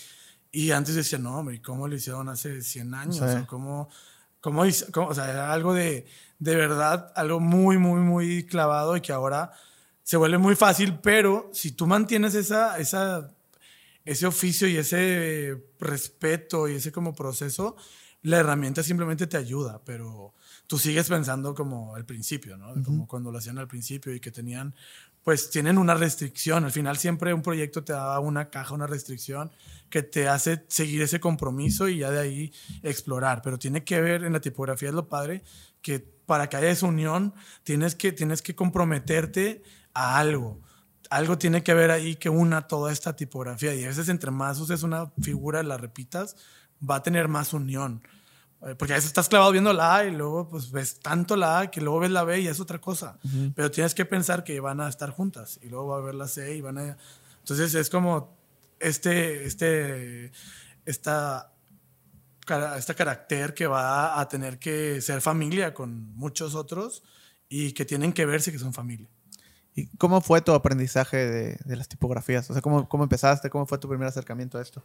Y 0.53 0.72
antes 0.72 0.95
decía, 0.95 1.18
no, 1.18 1.38
hombre, 1.38 1.62
¿cómo 1.62 1.88
lo 1.88 1.95
hicieron 1.95 2.28
hace 2.28 2.62
100 2.62 2.95
años? 2.95 3.20
O 3.20 3.26
sea, 3.26 3.47
¿cómo, 3.47 3.88
cómo 4.41 4.64
hizo- 4.66 4.86
cómo- 4.93 5.09
o 5.09 5.14
sea, 5.14 5.30
era 5.30 5.53
algo 5.53 5.74
de, 5.74 6.07
de 6.38 6.57
verdad, 6.57 7.12
algo 7.16 7.41
muy, 7.41 7.78
muy, 7.78 8.01
muy 8.01 8.47
clavado 8.47 8.97
y 8.97 9.01
que 9.01 9.12
ahora 9.12 9.53
se 10.03 10.16
vuelve 10.16 10.38
muy 10.38 10.57
fácil, 10.57 10.99
pero 11.03 11.51
si 11.53 11.72
tú 11.72 11.86
mantienes 11.86 12.34
esa, 12.34 12.78
esa, 12.78 13.30
ese 14.05 14.26
oficio 14.26 14.66
y 14.68 14.76
ese 14.76 15.62
respeto 15.78 16.68
y 16.68 16.74
ese 16.74 16.91
como 16.91 17.14
proceso, 17.14 17.76
la 18.22 18.38
herramienta 18.38 18.82
simplemente 18.82 19.26
te 19.26 19.36
ayuda, 19.36 19.80
pero 19.84 20.34
tú 20.66 20.78
sigues 20.78 21.09
pensando 21.09 21.55
como 21.55 21.95
al 21.95 22.05
principio, 22.05 22.57
¿no? 22.57 22.82
Como 22.84 23.07
cuando 23.07 23.30
lo 23.30 23.38
hacían 23.38 23.59
al 23.59 23.68
principio 23.68 24.14
y 24.14 24.20
que 24.20 24.30
tenían, 24.30 24.74
pues 25.24 25.51
tienen 25.51 25.78
una 25.78 25.95
restricción. 25.95 26.64
Al 26.64 26.72
final 26.72 26.97
siempre 26.99 27.32
un 27.32 27.43
proyecto 27.43 27.82
te 27.84 27.93
da 27.93 28.18
una 28.20 28.51
caja, 28.51 28.74
una 28.74 28.86
restricción 28.86 29.51
que 29.91 30.03
te 30.03 30.28
hace 30.28 30.64
seguir 30.68 31.03
ese 31.03 31.20
compromiso 31.20 31.88
y 31.88 31.99
ya 31.99 32.11
de 32.11 32.20
ahí 32.20 32.53
explorar. 32.82 33.43
Pero 33.43 33.59
tiene 33.59 33.84
que 33.84 34.01
ver, 34.01 34.24
en 34.24 34.32
la 34.32 34.41
tipografía 34.41 34.88
es 34.88 34.95
lo 34.95 35.09
padre, 35.09 35.43
que 35.82 35.99
para 36.01 36.49
que 36.49 36.57
haya 36.57 36.70
esa 36.70 36.86
unión 36.86 37.34
tienes 37.64 37.97
que, 37.97 38.12
tienes 38.12 38.41
que 38.41 38.55
comprometerte 38.55 39.62
a 39.93 40.18
algo. 40.18 40.61
Algo 41.11 41.36
tiene 41.36 41.64
que 41.64 41.72
haber 41.72 41.91
ahí 41.91 42.14
que 42.14 42.30
una 42.30 42.68
toda 42.68 42.93
esta 42.93 43.16
tipografía. 43.16 43.74
Y 43.74 43.82
a 43.82 43.88
veces 43.88 44.09
entre 44.09 44.30
más 44.30 44.61
uses 44.61 44.84
una 44.84 45.11
figura, 45.20 45.64
la 45.64 45.76
repitas, 45.76 46.36
va 46.88 46.97
a 46.97 47.03
tener 47.03 47.26
más 47.26 47.53
unión. 47.53 48.01
Eh, 48.62 48.76
Porque 48.76 48.93
a 48.93 48.97
veces 48.97 49.09
estás 49.09 49.28
clavado 49.28 49.51
viendo 49.51 49.72
la 49.72 49.97
A 49.97 50.05
y 50.05 50.12
luego 50.12 50.49
pues 50.49 50.70
ves 50.70 51.01
tanto 51.01 51.34
la 51.34 51.59
A 51.59 51.70
que 51.70 51.80
luego 51.80 51.99
ves 51.99 52.12
la 52.12 52.22
B 52.22 52.41
y 52.41 52.47
es 52.47 52.61
otra 52.61 52.80
cosa. 52.80 53.18
Pero 53.57 53.72
tienes 53.72 53.95
que 53.95 54.05
pensar 54.05 54.45
que 54.45 54.61
van 54.61 54.80
a 54.80 54.88
estar 54.88 55.11
juntas 55.11 55.59
y 55.62 55.68
luego 55.68 55.88
va 55.88 55.97
a 55.97 55.99
haber 55.99 56.14
la 56.14 56.28
C 56.28 56.55
y 56.55 56.61
van 56.61 56.78
a... 56.78 56.97
Entonces 57.41 57.74
es 57.74 57.91
como 57.91 58.39
este, 58.81 59.45
este, 59.45 60.33
esta, 60.85 61.53
este 62.76 62.95
carácter 62.95 63.55
que 63.55 63.66
va 63.66 64.20
a 64.20 64.28
tener 64.28 64.59
que 64.59 65.01
ser 65.01 65.20
familia 65.20 65.72
con 65.72 66.14
muchos 66.16 66.55
otros 66.55 67.03
y 67.49 67.72
que 67.72 67.85
tienen 67.85 68.12
que 68.12 68.26
verse 68.26 68.51
que 68.51 68.59
son 68.59 68.72
familia. 68.72 69.09
¿Y 69.74 69.87
cómo 69.99 70.20
fue 70.20 70.41
tu 70.41 70.53
aprendizaje 70.53 71.16
de, 71.16 71.59
de 71.64 71.76
las 71.76 71.89
tipografías? 71.89 72.51
O 72.51 72.53
sea, 72.53 72.61
¿cómo, 72.62 72.89
¿cómo 72.89 73.05
empezaste? 73.05 73.51
¿Cómo 73.51 73.66
fue 73.66 73.78
tu 73.78 73.89
primer 73.89 74.09
acercamiento 74.09 74.59
a 74.59 74.62
esto? 74.62 74.83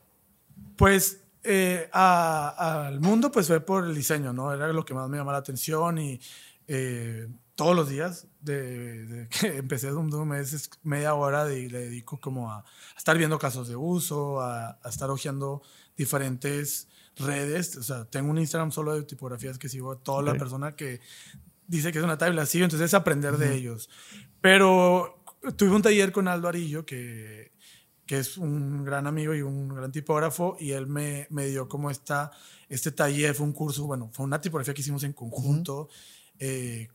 Pues 0.75 1.21
eh, 1.43 1.89
a- 1.91 2.85
al 2.87 2.99
mundo 3.01 3.31
pues 3.31 3.47
fue 3.47 3.59
por 3.61 3.85
el 3.85 3.95
diseño, 3.95 4.31
¿no? 4.33 4.53
Era 4.53 4.67
lo 4.73 4.85
que 4.85 4.93
más 4.93 5.09
me 5.09 5.17
llamaba 5.17 5.33
la 5.33 5.39
atención 5.39 5.97
y 5.97 6.19
eh, 6.67 7.27
todos 7.55 7.75
los 7.75 7.89
días, 7.89 8.27
de, 8.41 9.05
de 9.05 9.29
que 9.29 9.57
empecé 9.57 9.91
un 9.93 10.27
mes, 10.27 10.53
es 10.53 10.69
media 10.83 11.13
hora 11.13 11.45
de, 11.45 11.69
le 11.69 11.79
dedico 11.79 12.19
como 12.19 12.51
a, 12.51 12.59
a 12.59 12.65
estar 12.97 13.17
viendo 13.17 13.39
casos 13.39 13.67
de 13.67 13.75
uso, 13.75 14.41
a, 14.41 14.77
a 14.83 14.89
estar 14.89 15.09
hojeando 15.09 15.61
diferentes 15.97 16.87
redes. 17.17 17.77
O 17.77 17.83
sea, 17.83 18.05
tengo 18.05 18.29
un 18.29 18.37
Instagram 18.39 18.71
solo 18.71 18.93
de 18.93 19.03
tipografías 19.03 19.57
que 19.57 19.69
sigo 19.69 19.93
a 19.93 19.99
toda 19.99 20.21
la 20.21 20.31
Ok. 20.33 20.39
persona 20.39 20.75
que 20.75 20.99
dice 21.67 21.91
que 21.91 21.99
es 21.99 22.03
una 22.03 22.17
tabla, 22.17 22.45
sigo, 22.45 22.65
entonces 22.65 22.87
es 22.87 22.93
aprender 22.93 23.37
de 23.37 23.55
ellos. 23.55 23.89
Pero 24.41 25.23
tuve 25.57 25.71
un 25.71 25.81
taller 25.81 26.11
con 26.11 26.27
Aldo 26.27 26.47
Arillo, 26.47 26.85
que, 26.85 27.53
que 28.05 28.19
es 28.19 28.37
un 28.37 28.83
gran 28.83 29.07
amigo 29.07 29.33
y 29.33 29.41
un 29.41 29.69
gran 29.69 29.91
tipógrafo, 29.91 30.57
y 30.59 30.71
él 30.71 30.87
me, 30.87 31.27
me 31.29 31.47
dio 31.47 31.67
como 31.67 31.89
esta, 31.89 32.31
este 32.69 32.91
taller, 32.91 33.33
fue 33.33 33.45
un 33.45 33.53
curso, 33.53 33.85
bueno, 33.85 34.09
fue 34.13 34.25
una 34.25 34.41
tipografía 34.41 34.73
que 34.73 34.81
hicimos 34.81 35.03
en 35.03 35.13
conjunto, 35.13 35.89
eh, 36.39 36.87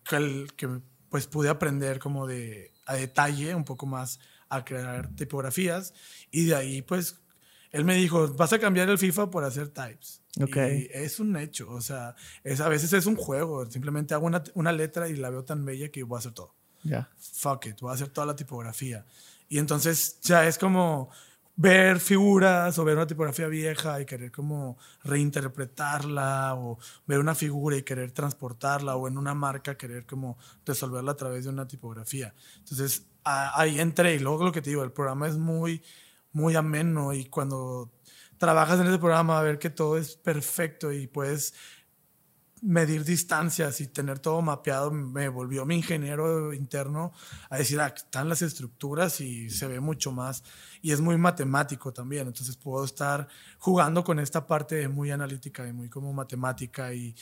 que, 0.56 0.80
pues 1.08 1.26
pude 1.26 1.48
aprender 1.48 1.98
como 1.98 2.26
de 2.26 2.72
a 2.86 2.94
detalle 2.94 3.54
un 3.54 3.64
poco 3.64 3.86
más 3.86 4.18
a 4.48 4.64
crear 4.64 5.08
tipografías, 5.14 5.94
y 6.30 6.46
de 6.46 6.54
ahí 6.56 6.82
pues 6.82 7.16
él 7.70 7.84
me 7.84 7.94
dijo, 7.94 8.28
vas 8.34 8.52
a 8.52 8.58
cambiar 8.58 8.88
el 8.88 8.98
FIFA 8.98 9.30
por 9.30 9.44
hacer 9.44 9.68
types. 9.68 10.22
Ok. 10.40 10.56
Y 10.56 10.88
es 10.92 11.20
un 11.20 11.36
hecho, 11.36 11.70
o 11.70 11.80
sea, 11.80 12.14
es, 12.42 12.60
a 12.60 12.68
veces 12.68 12.92
es 12.92 13.06
un 13.06 13.14
juego, 13.16 13.68
simplemente 13.70 14.14
hago 14.14 14.26
una, 14.26 14.42
una 14.54 14.72
letra 14.72 15.08
y 15.08 15.16
la 15.16 15.30
veo 15.30 15.44
tan 15.44 15.64
bella 15.64 15.88
que 15.90 16.02
voy 16.02 16.16
a 16.16 16.18
hacer 16.18 16.32
todo 16.32 16.54
Ya. 16.82 17.08
fuck 17.16 17.66
it, 17.66 17.80
voy 17.80 17.90
a 17.90 17.94
hacer 17.94 18.08
toda 18.08 18.26
la 18.26 18.34
tipografía. 18.36 19.04
Y 19.48 19.58
entonces 19.58 20.18
ya 20.22 20.46
es 20.46 20.58
como 20.58 21.10
ver 21.60 22.00
figuras 22.00 22.78
o 22.78 22.84
ver 22.86 22.96
una 22.96 23.06
tipografía 23.06 23.46
vieja 23.46 24.00
y 24.00 24.06
querer 24.06 24.32
como 24.32 24.78
reinterpretarla 25.04 26.54
o 26.54 26.78
ver 27.06 27.18
una 27.18 27.34
figura 27.34 27.76
y 27.76 27.82
querer 27.82 28.12
transportarla 28.12 28.96
o 28.96 29.06
en 29.06 29.18
una 29.18 29.34
marca 29.34 29.76
querer 29.76 30.06
como 30.06 30.38
resolverla 30.64 31.12
a 31.12 31.16
través 31.16 31.44
de 31.44 31.50
una 31.50 31.68
tipografía. 31.68 32.32
Entonces 32.60 33.04
ahí 33.24 33.78
entré 33.78 34.14
y 34.14 34.20
luego 34.20 34.42
lo 34.42 34.52
que 34.52 34.62
te 34.62 34.70
digo, 34.70 34.82
el 34.82 34.92
programa 34.92 35.28
es 35.28 35.36
muy, 35.36 35.82
muy 36.32 36.56
ameno 36.56 37.12
y 37.12 37.26
cuando 37.26 37.90
trabajas 38.38 38.80
en 38.80 38.86
ese 38.86 38.98
programa 38.98 39.38
a 39.38 39.42
ver 39.42 39.58
que 39.58 39.68
todo 39.68 39.98
es 39.98 40.16
perfecto 40.16 40.90
y 40.90 41.08
puedes 41.08 41.52
medir 42.62 43.04
distancias 43.04 43.80
y 43.80 43.86
tener 43.86 44.18
todo 44.18 44.42
mapeado 44.42 44.90
me 44.90 45.28
volvió 45.28 45.64
mi 45.64 45.76
ingeniero 45.76 46.52
interno 46.52 47.12
a 47.48 47.58
decir, 47.58 47.80
ah, 47.80 47.92
están 47.94 48.28
las 48.28 48.42
estructuras 48.42 49.20
y 49.20 49.50
se 49.50 49.66
ve 49.66 49.80
mucho 49.80 50.12
más. 50.12 50.44
Y 50.82 50.92
es 50.92 51.00
muy 51.00 51.16
matemático 51.16 51.92
también, 51.92 52.26
entonces 52.26 52.56
puedo 52.56 52.84
estar 52.84 53.28
jugando 53.58 54.04
con 54.04 54.18
esta 54.18 54.46
parte 54.46 54.88
muy 54.88 55.10
analítica 55.10 55.66
y 55.66 55.72
muy 55.72 55.88
como 55.88 56.12
matemática 56.12 56.92
y 56.92 57.14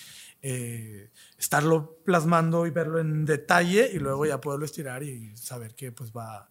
eh, 0.43 1.11
estarlo 1.39 1.99
plasmando 2.05 2.66
y 2.66 2.70
verlo 2.70 2.99
en 2.99 3.24
detalle 3.24 3.91
y 3.93 3.99
luego 3.99 4.26
ya 4.26 4.41
poderlo 4.41 4.64
estirar 4.64 5.03
y 5.03 5.36
saber 5.36 5.74
que 5.74 5.93
pues 5.93 6.12
va, 6.12 6.49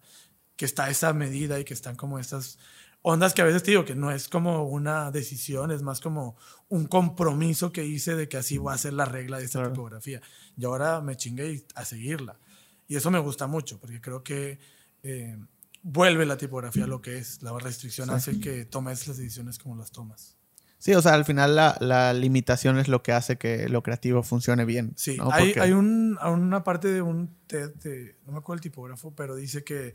que 0.56 0.64
está 0.64 0.90
esa 0.90 1.12
medida 1.12 1.58
y 1.58 1.64
que 1.64 1.74
están 1.74 1.96
como 1.96 2.18
estas 2.18 2.58
ondas 3.02 3.32
que 3.32 3.42
a 3.42 3.44
veces 3.44 3.62
te 3.62 3.70
digo 3.70 3.84
que 3.84 3.94
no 3.94 4.10
es 4.10 4.28
como 4.28 4.64
una 4.64 5.10
decisión, 5.10 5.70
es 5.70 5.82
más 5.82 6.00
como 6.00 6.36
un 6.70 6.86
compromiso 6.86 7.72
que 7.72 7.84
hice 7.84 8.14
de 8.14 8.28
que 8.28 8.36
así 8.36 8.58
va 8.58 8.74
a 8.74 8.78
ser 8.78 8.92
la 8.94 9.04
regla 9.04 9.38
de 9.38 9.44
esta 9.44 9.58
Claro. 9.60 9.72
tipografía. 9.74 10.20
Y 10.56 10.64
ahora 10.64 11.00
me 11.00 11.16
chingué 11.16 11.64
a 11.74 11.84
seguirla. 11.84 12.38
Y 12.86 12.96
eso 12.96 13.10
me 13.10 13.18
gusta 13.18 13.46
mucho, 13.46 13.78
porque 13.78 14.00
creo 14.00 14.22
que 14.22 14.58
eh, 15.02 15.36
vuelve 15.82 16.24
la 16.26 16.36
tipografía 16.38 16.84
a 16.84 16.88
lo 16.88 17.00
que 17.02 17.18
es. 17.18 17.42
La 17.42 17.56
restricción 17.58 18.08
Sí. 18.08 18.14
hace 18.14 18.40
que 18.40 18.64
tomes 18.64 19.06
las 19.06 19.16
decisiones 19.18 19.58
como 19.58 19.76
las 19.76 19.90
tomas. 19.92 20.37
Sí, 20.80 20.94
o 20.94 21.02
sea, 21.02 21.14
al 21.14 21.24
final 21.24 21.56
la, 21.56 21.76
la 21.80 22.12
limitación 22.12 22.78
es 22.78 22.86
lo 22.86 23.02
que 23.02 23.10
hace 23.12 23.36
que 23.36 23.68
lo 23.68 23.82
creativo 23.82 24.22
funcione 24.22 24.64
bien. 24.64 24.92
Sí, 24.96 25.16
¿no? 25.16 25.30
hay, 25.32 25.52
hay 25.60 25.72
un, 25.72 26.16
una 26.24 26.62
parte 26.62 26.86
de 26.86 27.02
un 27.02 27.34
TED, 27.48 27.74
de- 27.82 28.16
no 28.26 28.32
me 28.32 28.38
acuerdo 28.38 28.58
el 28.58 28.60
tipógrafo, 28.62 29.12
pero 29.12 29.34
dice 29.34 29.64
que, 29.64 29.94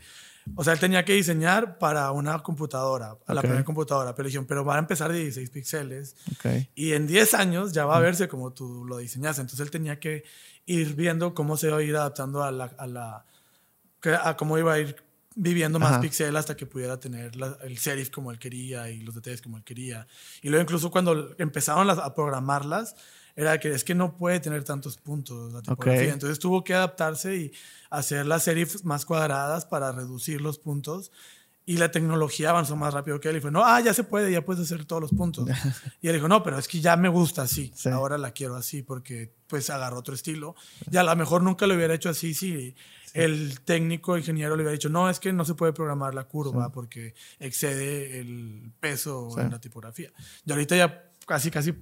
o 0.56 0.64
sea, 0.64 0.74
él 0.74 0.80
tenía 0.80 1.06
que 1.06 1.14
diseñar 1.14 1.78
para 1.78 2.12
una 2.12 2.38
computadora, 2.44 3.16
a 3.26 3.34
la 3.34 3.42
primera 3.42 3.64
computadora, 3.64 4.14
pero 4.14 4.28
dijeron, 4.28 4.46
pero 4.46 4.66
van 4.66 4.76
a 4.76 4.80
empezar 4.80 5.10
de 5.12 5.20
16 5.20 5.50
píxeles 5.52 6.16
Ok. 6.34 6.68
y 6.76 6.92
en 6.92 7.08
10 7.08 7.34
años 7.34 7.72
ya 7.72 7.86
va 7.86 7.96
a 7.96 8.02
verse 8.02 8.28
como 8.28 8.52
tú 8.52 8.84
lo 8.86 8.98
diseñaste. 8.98 9.40
Entonces 9.42 9.66
él 9.66 9.72
tenía 9.72 10.00
que 10.02 10.26
ir 10.66 10.96
viendo 10.96 11.34
cómo 11.34 11.56
se 11.56 11.68
iba 11.68 11.78
a 11.78 11.82
ir 11.82 11.96
adaptando 11.96 12.44
a 12.44 12.52
la, 12.52 12.66
a 12.78 12.88
la 12.88 13.26
a 14.22 14.36
cómo 14.36 14.58
iba 14.58 14.74
a 14.74 14.80
ir 14.80 14.98
viviendo 15.36 15.80
más 15.80 15.94
Ajá. 15.94 16.02
píxeles 16.02 16.36
hasta 16.40 16.56
que 16.56 16.66
pudiera 16.66 17.00
tener 17.00 17.36
la- 17.36 17.58
el 17.64 17.78
serif 17.78 18.10
como 18.10 18.32
él 18.32 18.40
quería 18.40 18.90
y 18.90 19.02
los 19.02 19.16
detalles 19.16 19.42
como 19.42 19.58
él 19.58 19.64
quería. 19.64 20.08
Y 20.42 20.50
luego 20.50 20.64
incluso 20.64 20.92
cuando 20.92 21.36
empezaron 21.38 21.88
las- 21.88 21.98
a 22.00 22.14
programarlas, 22.14 22.96
era 23.36 23.60
que 23.60 23.72
es 23.74 23.84
que 23.84 23.96
no 23.96 24.16
puede 24.16 24.40
tener 24.40 24.64
tantos 24.64 24.98
puntos 24.98 25.52
la 25.54 25.62
tipografía. 25.62 26.08
Ok. 26.10 26.14
Entonces 26.14 26.38
tuvo 26.40 26.64
que 26.64 26.74
adaptarse 26.76 27.36
y 27.36 27.52
hacer 27.90 28.26
las 28.28 28.44
serifs 28.44 28.84
más 28.86 29.06
cuadradas 29.06 29.66
para 29.66 29.92
reducir 29.92 30.40
los 30.42 30.60
puntos. 30.60 31.12
Y 31.66 31.78
la 31.78 31.90
tecnología 31.92 32.50
avanzó 32.50 32.76
más 32.76 32.94
rápido 32.94 33.20
que 33.22 33.30
él. 33.30 33.38
Y 33.38 33.40
fue, 33.40 33.50
no, 33.50 33.64
ah, 33.66 33.80
ya 33.80 33.94
se 33.94 34.04
puede, 34.04 34.30
ya 34.32 34.44
puedes 34.44 34.62
hacer 34.64 34.84
todos 34.86 35.02
los 35.02 35.12
puntos. 35.12 35.48
y 36.02 36.10
él 36.10 36.16
dijo, 36.16 36.28
no, 36.28 36.44
pero 36.44 36.60
es 36.60 36.68
que 36.68 36.82
ya 36.82 36.96
me 36.98 37.08
gusta 37.10 37.44
así. 37.44 37.72
Sí. 37.74 37.88
Ahora 37.90 38.18
la 38.18 38.32
quiero 38.32 38.56
así 38.56 38.82
porque 38.84 39.34
pues 39.48 39.70
agarró 39.70 39.98
otro 39.98 40.14
estilo. 40.14 40.56
Y 40.92 40.98
a 40.98 41.04
lo 41.04 41.16
mejor 41.16 41.42
nunca 41.42 41.66
lo 41.66 41.74
hubiera 41.76 41.94
hecho 41.96 42.10
así 42.10 42.34
si 42.34 42.76
el 43.14 43.62
técnico 43.62 44.18
ingeniero 44.18 44.56
le 44.56 44.64
hubiera 44.64 44.72
dicho, 44.74 44.90
no, 44.90 45.10
es 45.10 45.20
que 45.20 45.32
no 45.32 45.46
se 45.46 45.54
puede 45.56 45.72
programar 45.74 46.14
la 46.16 46.24
curva 46.26 46.72
porque 46.72 47.14
excede 47.40 48.20
el 48.20 48.72
peso 48.80 49.30
Sí. 49.34 49.42
en 49.42 49.52
la 49.52 49.60
tipografía. 49.62 50.12
Y 50.46 50.52
ahorita 50.52 50.76
ya 50.76 51.12
casi, 51.26 51.52
casi, 51.52 51.74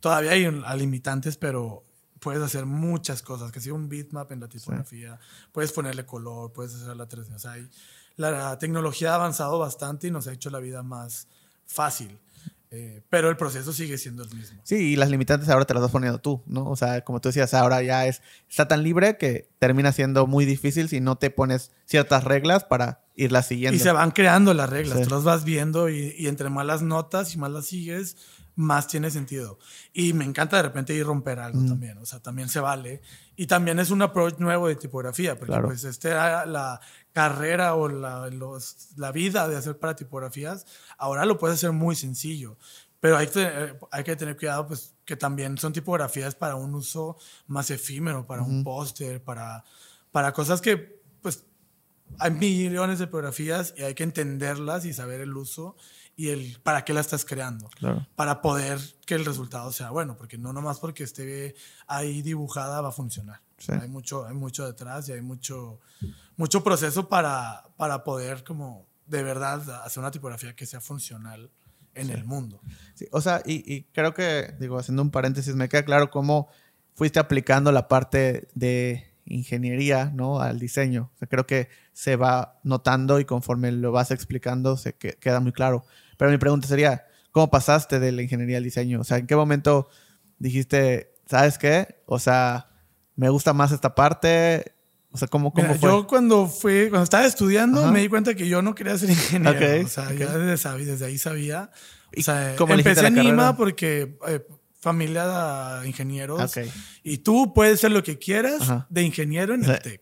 todavía 0.00 0.32
hay 0.32 0.50
limitantes, 0.78 1.36
pero 1.36 1.84
puedes 2.20 2.42
hacer 2.42 2.66
muchas 2.66 3.22
cosas, 3.22 3.52
que 3.52 3.60
sea 3.60 3.74
un 3.74 3.88
bitmap 3.88 4.32
en 4.32 4.40
la 4.40 4.48
tipografía, 4.48 5.18
puedes 5.52 5.72
ponerle 5.72 6.04
color, 6.06 6.52
puedes 6.52 6.74
hacer 6.74 6.96
la 6.96 7.06
3D. 7.06 7.34
O 7.34 7.38
sea, 7.38 7.56
la 8.16 8.58
tecnología 8.58 9.12
ha 9.12 9.14
avanzado 9.16 9.58
bastante 9.58 10.08
y 10.08 10.10
nos 10.10 10.26
ha 10.26 10.32
hecho 10.32 10.50
la 10.50 10.58
vida 10.58 10.82
más 10.82 11.28
fácil, 11.66 12.18
eh, 12.74 13.02
pero 13.08 13.30
el 13.30 13.36
proceso 13.36 13.72
sigue 13.72 13.96
siendo 13.98 14.24
el 14.24 14.34
mismo. 14.34 14.60
Sí, 14.64 14.74
y 14.92 14.96
las 14.96 15.08
limitantes 15.10 15.48
ahora 15.48 15.64
te 15.64 15.74
las 15.74 15.82
vas 15.82 15.92
poniendo 15.92 16.18
tú, 16.18 16.42
¿no? 16.46 16.68
O 16.68 16.76
sea, 16.76 17.02
como 17.04 17.20
tú 17.20 17.28
decías, 17.28 17.54
ahora 17.54 17.82
ya 17.82 18.06
es, 18.06 18.20
está 18.48 18.66
tan 18.68 18.82
libre 18.82 19.16
que 19.16 19.48
termina 19.58 19.92
siendo 19.92 20.26
muy 20.26 20.44
difícil 20.44 20.88
si 20.88 21.00
no 21.00 21.16
te 21.16 21.30
pones 21.30 21.70
ciertas 21.86 22.24
reglas 22.24 22.64
para 22.64 23.04
irlas 23.16 23.46
siguiendo. 23.46 23.76
Y 23.76 23.80
se 23.80 23.92
van 23.92 24.10
creando 24.10 24.52
las 24.54 24.68
reglas, 24.68 24.98
Sí. 24.98 25.04
tú 25.04 25.10
las 25.14 25.24
vas 25.24 25.44
viendo 25.44 25.88
y, 25.88 26.14
y 26.18 26.26
entre 26.26 26.50
más 26.50 26.66
las 26.66 26.82
notas 26.82 27.32
y 27.34 27.38
más 27.38 27.50
las 27.50 27.66
sigues, 27.66 28.16
más 28.56 28.86
tiene 28.86 29.10
sentido. 29.10 29.58
Y 29.92 30.12
me 30.12 30.24
encanta 30.24 30.56
de 30.56 30.62
repente 30.64 30.94
ir 30.94 31.04
romper 31.04 31.38
algo 31.40 31.64
también, 31.66 31.98
o 31.98 32.06
sea, 32.06 32.20
también 32.20 32.48
se 32.48 32.60
vale. 32.60 33.02
Y 33.36 33.46
también 33.46 33.80
es 33.80 33.90
un 33.90 34.00
approach 34.02 34.38
nuevo 34.38 34.68
de 34.68 34.76
tipografía, 34.76 35.34
porque 35.36 35.52
Claro. 35.52 35.66
pues 35.68 35.82
este 35.84 36.10
era 36.10 36.46
la 36.46 36.80
carrera 37.14 37.74
o 37.76 37.88
la, 37.88 38.28
los- 38.28 38.88
la 38.96 39.10
vida 39.12 39.48
de 39.48 39.56
hacer 39.56 39.78
para 39.78 39.96
tipografías, 39.96 40.66
ahora 40.98 41.24
lo 41.24 41.38
puedes 41.38 41.54
hacer 41.56 41.72
muy 41.72 41.96
sencillo. 41.96 42.58
Pero 43.00 43.16
hay 43.16 43.28
que, 43.28 43.76
hay 43.90 44.04
que 44.04 44.16
tener 44.16 44.36
cuidado, 44.36 44.66
pues, 44.66 44.94
que 45.06 45.16
también 45.16 45.56
son 45.56 45.72
tipografías 45.72 46.34
para 46.34 46.56
un 46.56 46.74
uso 46.74 47.16
más 47.46 47.70
efímero, 47.70 48.26
para 48.26 48.42
un 48.42 48.62
póster, 48.64 49.22
para, 49.22 49.64
para 50.10 50.32
cosas 50.32 50.60
que, 50.60 51.00
pues, 51.22 51.44
hay 52.18 52.30
millones 52.32 52.98
de 52.98 53.06
tipografías 53.06 53.74
y 53.76 53.82
hay 53.82 53.94
que 53.94 54.02
entenderlas 54.04 54.84
y 54.84 54.92
saber 54.92 55.20
el 55.20 55.36
uso 55.36 55.76
y 56.16 56.28
el 56.30 56.58
para 56.62 56.84
qué 56.84 56.92
la 56.94 57.00
estás 57.00 57.24
creando. 57.24 57.68
Claro. 57.78 58.06
Para 58.16 58.40
poder 58.40 58.78
que 59.06 59.14
el 59.14 59.24
resultado 59.24 59.70
sea 59.72 59.90
bueno, 59.90 60.16
porque 60.16 60.38
no 60.38 60.52
nomás 60.52 60.78
porque 60.80 61.04
esté 61.04 61.54
ahí 61.86 62.22
dibujada 62.22 62.80
va 62.80 62.88
a 62.88 62.92
funcionar. 62.92 63.40
Sí. 63.58 63.72
Hay 63.72 63.88
mucho, 63.88 64.26
hay 64.26 64.34
mucho 64.34 64.64
detrás 64.66 65.08
y 65.08 65.12
hay 65.12 65.22
mucho, 65.22 65.80
mucho 66.36 66.62
proceso 66.64 67.08
para, 67.08 67.64
para 67.76 68.04
poder 68.04 68.44
como 68.44 68.86
de 69.06 69.22
verdad 69.22 69.84
hacer 69.84 70.00
una 70.00 70.10
tipografía 70.10 70.54
que 70.56 70.66
sea 70.66 70.80
funcional 70.80 71.50
en 71.94 72.10
el 72.10 72.24
mundo. 72.24 72.60
Sí, 72.94 73.06
o 73.12 73.20
sea, 73.20 73.42
y, 73.44 73.72
y 73.72 73.84
creo 73.92 74.14
que, 74.14 74.54
digo, 74.58 74.78
haciendo 74.78 75.02
un 75.02 75.10
paréntesis, 75.10 75.54
me 75.54 75.68
queda 75.68 75.84
claro 75.84 76.10
cómo 76.10 76.48
fuiste 76.94 77.18
aplicando 77.20 77.70
la 77.72 77.86
parte 77.88 78.48
de 78.54 79.12
ingeniería, 79.26 80.10
¿no? 80.14 80.40
Al 80.40 80.58
diseño. 80.58 81.10
O 81.14 81.18
sea, 81.18 81.28
creo 81.28 81.46
que 81.46 81.68
se 81.92 82.16
va 82.16 82.58
notando 82.64 83.20
y 83.20 83.24
conforme 83.24 83.70
lo 83.72 83.92
vas 83.92 84.10
explicando 84.10 84.76
se 84.76 84.94
que- 84.94 85.14
queda 85.18 85.40
muy 85.40 85.52
claro. 85.52 85.84
Pero 86.16 86.30
mi 86.30 86.38
pregunta 86.38 86.66
sería, 86.68 87.06
¿cómo 87.30 87.50
pasaste 87.50 88.00
de 88.00 88.12
la 88.12 88.22
ingeniería 88.22 88.58
al 88.58 88.64
diseño? 88.64 89.00
O 89.00 89.04
sea, 89.04 89.18
¿en 89.18 89.26
qué 89.26 89.36
momento 89.36 89.88
dijiste, 90.38 91.14
¿sabes 91.26 91.58
qué? 91.58 92.02
O 92.06 92.18
sea, 92.18 92.68
me 93.16 93.28
gusta 93.28 93.52
más 93.52 93.72
esta 93.72 93.94
parte. 93.94 94.73
O 95.14 95.16
sea, 95.18 95.28
¿cómo, 95.28 95.52
cómo 95.52 95.68
Mira, 95.68 95.78
fue? 95.78 95.88
yo 95.90 96.06
cuando 96.08 96.48
fui, 96.48 96.88
cuando 96.90 97.04
estaba 97.04 97.24
estudiando, 97.24 97.82
Ajá. 97.82 97.92
me 97.92 98.00
di 98.00 98.08
cuenta 98.08 98.34
que 98.34 98.48
yo 98.48 98.62
no 98.62 98.74
quería 98.74 98.98
ser 98.98 99.10
ingeniero. 99.10 99.56
Ok, 99.56 99.86
o 99.86 99.88
sea, 99.88 100.08
ok. 100.08 100.14
ya 100.14 100.36
desde, 100.38 100.84
desde 100.84 101.06
ahí 101.06 101.18
sabía. 101.18 101.70
O 101.72 102.10
¿Y 102.12 102.22
sea, 102.24 102.54
cómo 102.58 102.74
empecé 102.74 103.06
en 103.06 103.14
carrera? 103.14 103.28
IMA 103.32 103.56
porque 103.56 104.18
eh, 104.26 104.44
familia 104.80 105.80
de 105.82 105.86
ingenieros. 105.88 106.40
Ok. 106.56 106.64
Y 107.04 107.18
tú 107.18 107.54
puedes 107.54 107.78
ser 107.80 107.92
lo 107.92 108.02
que 108.02 108.18
quieras 108.18 108.62
Ajá. 108.62 108.86
de 108.90 109.02
ingeniero 109.02 109.54
en 109.54 109.64
Sí. 109.64 109.70
el 109.70 109.78
TEC. 109.78 110.00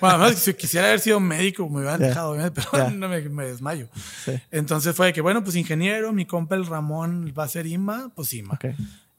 Bueno, 0.00 0.16
además, 0.16 0.34
si 0.38 0.52
quisiera 0.54 0.86
haber 0.86 1.00
sido 1.00 1.18
médico, 1.18 1.66
me 1.70 1.78
hubieran 1.80 2.00
Ya. 2.00 2.08
dejado, 2.08 2.36
pero 2.54 2.68
Ya. 2.74 2.90
no 2.90 3.08
me, 3.08 3.20
me 3.30 3.46
desmayo. 3.46 3.88
Sí. 4.24 4.32
Entonces 4.50 4.94
fue 4.94 5.06
de 5.06 5.12
que, 5.14 5.22
bueno, 5.22 5.42
pues 5.42 5.56
ingeniero, 5.56 6.12
mi 6.12 6.26
compa 6.26 6.56
el 6.56 6.66
Ramón 6.66 7.32
va 7.36 7.44
a 7.44 7.48
ser 7.48 7.66
IMA, 7.66 8.12
pues 8.14 8.32
IMA. 8.34 8.58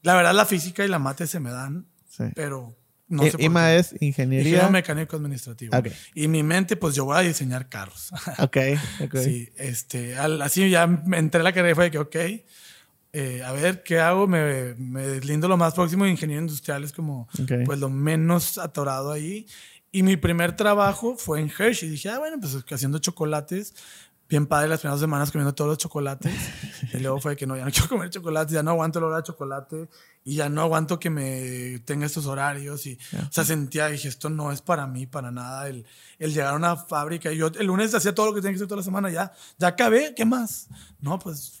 La 0.02 0.14
verdad, 0.14 0.32
la 0.32 0.46
física 0.46 0.84
y 0.84 0.88
la 0.88 1.00
mate 1.00 1.26
se 1.26 1.40
me 1.40 1.50
dan, 1.50 1.86
Sí. 2.08 2.24
pero 2.36 2.76
no 3.08 3.22
I- 3.26 3.30
sé 3.30 3.38
por 3.38 3.40
qué. 3.54 3.76
es 3.78 3.94
ingeniería. 4.00 4.48
Ingeniero 4.48 4.70
mecánico 4.70 5.16
administrativo. 5.16 5.76
Ok. 5.76 5.88
Y 6.14 6.28
mi 6.28 6.42
mente, 6.42 6.76
pues 6.76 6.94
yo 6.94 7.04
voy 7.04 7.16
a 7.18 7.20
diseñar 7.20 7.68
carros. 7.68 8.10
Ok, 8.38 8.56
ok. 9.02 9.16
Sí, 9.18 9.48
este, 9.56 10.16
al- 10.16 10.40
así 10.42 10.68
ya 10.70 10.86
me 10.86 11.18
entré 11.18 11.40
a 11.40 11.44
la 11.44 11.52
carrera 11.52 11.72
y 11.72 11.74
fue 11.74 11.84
de 11.84 11.90
que, 11.90 11.98
ok, 11.98 12.16
eh, 13.12 13.42
a 13.44 13.52
ver 13.52 13.82
qué 13.82 14.00
hago. 14.00 14.26
Me, 14.26 14.74
me 14.74 15.06
deslindo 15.06 15.46
lo 15.48 15.56
más 15.56 15.74
próximo 15.74 16.04
de 16.04 16.10
ingeniero 16.10 16.42
industrial, 16.42 16.82
es 16.84 16.92
como, 16.92 17.28
Ok. 17.40 17.52
pues 17.64 17.78
lo 17.78 17.88
menos 17.90 18.58
atorado 18.58 19.12
ahí. 19.12 19.46
Y 19.92 20.02
mi 20.02 20.16
primer 20.16 20.56
trabajo 20.56 21.16
fue 21.16 21.40
en 21.40 21.48
Hershey. 21.56 21.88
Dije, 21.88 22.08
ah, 22.08 22.18
bueno, 22.18 22.38
pues 22.40 22.56
haciendo 22.72 22.98
chocolates. 22.98 23.74
Bien 24.28 24.46
padre 24.46 24.68
las 24.68 24.80
primeras 24.80 25.00
semanas 25.00 25.30
comiendo 25.30 25.54
todos 25.54 25.68
los 25.68 25.78
chocolates. 25.78 26.32
y 26.94 26.98
luego 26.98 27.20
fue 27.20 27.36
que 27.36 27.46
no, 27.46 27.56
ya 27.56 27.64
no 27.64 27.70
quiero 27.72 27.88
comer 27.88 28.10
chocolates, 28.10 28.52
ya 28.54 28.62
no 28.62 28.70
aguanto 28.70 28.98
el 28.98 29.04
olor 29.04 29.18
a 29.18 29.22
chocolate 29.22 29.88
y 30.24 30.36
ya 30.36 30.48
no 30.48 30.62
aguanto 30.62 30.98
que 30.98 31.10
me 31.10 31.78
tenga 31.84 32.06
estos 32.06 32.26
horarios. 32.26 32.86
Y, 32.86 32.98
O 33.28 33.32
sea, 33.32 33.44
sentía, 33.44 33.88
dije, 33.88 34.08
esto 34.08 34.30
no 34.30 34.50
es 34.50 34.62
para 34.62 34.86
mí, 34.86 35.06
para 35.06 35.30
nada. 35.30 35.68
El, 35.68 35.86
el 36.18 36.32
llegar 36.32 36.54
a 36.54 36.56
una 36.56 36.76
fábrica 36.76 37.30
y 37.32 37.36
yo 37.36 37.48
el 37.48 37.66
lunes 37.66 37.94
hacía 37.94 38.14
todo 38.14 38.26
lo 38.26 38.34
que 38.34 38.40
tenía 38.40 38.52
que 38.52 38.56
hacer 38.56 38.68
toda 38.68 38.78
la 38.78 38.84
semana, 38.84 39.10
ya, 39.10 39.32
ya 39.58 39.68
acabé, 39.68 40.14
¿qué 40.16 40.24
más? 40.24 40.68
No, 41.00 41.18
pues 41.18 41.60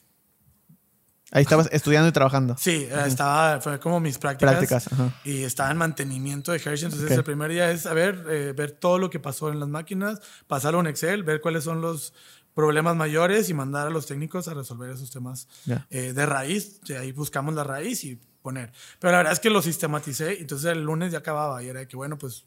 Ahí 1.30 1.42
estabas 1.42 1.68
estudiando 1.72 2.08
y 2.08 2.12
trabajando. 2.12 2.54
Sí, 2.56 2.86
eh, 2.88 3.02
estaba, 3.06 3.60
fue 3.60 3.80
como 3.80 3.98
mis 3.98 4.18
prácticas. 4.18 4.52
Prácticas, 4.52 4.92
ajá. 4.92 5.12
Y 5.24 5.42
estaba 5.42 5.70
en 5.72 5.78
mantenimiento 5.78 6.52
de 6.52 6.58
Hershey. 6.58 6.84
Entonces, 6.84 7.10
Ok. 7.10 7.18
el 7.18 7.24
primer 7.24 7.50
día 7.50 7.72
es, 7.72 7.86
a 7.86 7.92
ver, 7.92 8.24
eh, 8.28 8.52
ver 8.56 8.70
todo 8.70 8.98
lo 9.00 9.10
que 9.10 9.18
pasó 9.18 9.50
en 9.50 9.58
las 9.58 9.68
máquinas, 9.68 10.20
pasarlo 10.46 10.78
en 10.78 10.86
Excel, 10.86 11.24
ver 11.24 11.40
cuáles 11.40 11.64
son 11.64 11.80
los 11.80 12.14
problemas 12.54 12.94
mayores 12.96 13.48
y 13.50 13.54
mandar 13.54 13.86
a 13.88 13.90
los 13.90 14.06
técnicos 14.06 14.46
a 14.48 14.54
resolver 14.54 14.90
esos 14.90 15.10
temas 15.10 15.48
Ya. 15.66 15.86
eh, 15.90 16.12
de 16.12 16.26
raíz. 16.26 16.80
Y 16.86 16.92
ahí 16.94 17.12
buscamos 17.12 17.54
la 17.54 17.64
raíz 17.64 18.04
y 18.04 18.16
poner. 18.42 18.72
Pero 19.00 19.10
la 19.12 19.18
verdad 19.18 19.32
es 19.32 19.40
que 19.40 19.50
lo 19.50 19.60
sistematicé. 19.62 20.40
Entonces, 20.40 20.70
el 20.72 20.82
lunes 20.82 21.12
ya 21.12 21.18
acababa 21.18 21.62
y 21.62 21.68
era 21.68 21.80
de 21.80 21.88
que, 21.88 21.96
bueno, 21.96 22.16
pues 22.18 22.44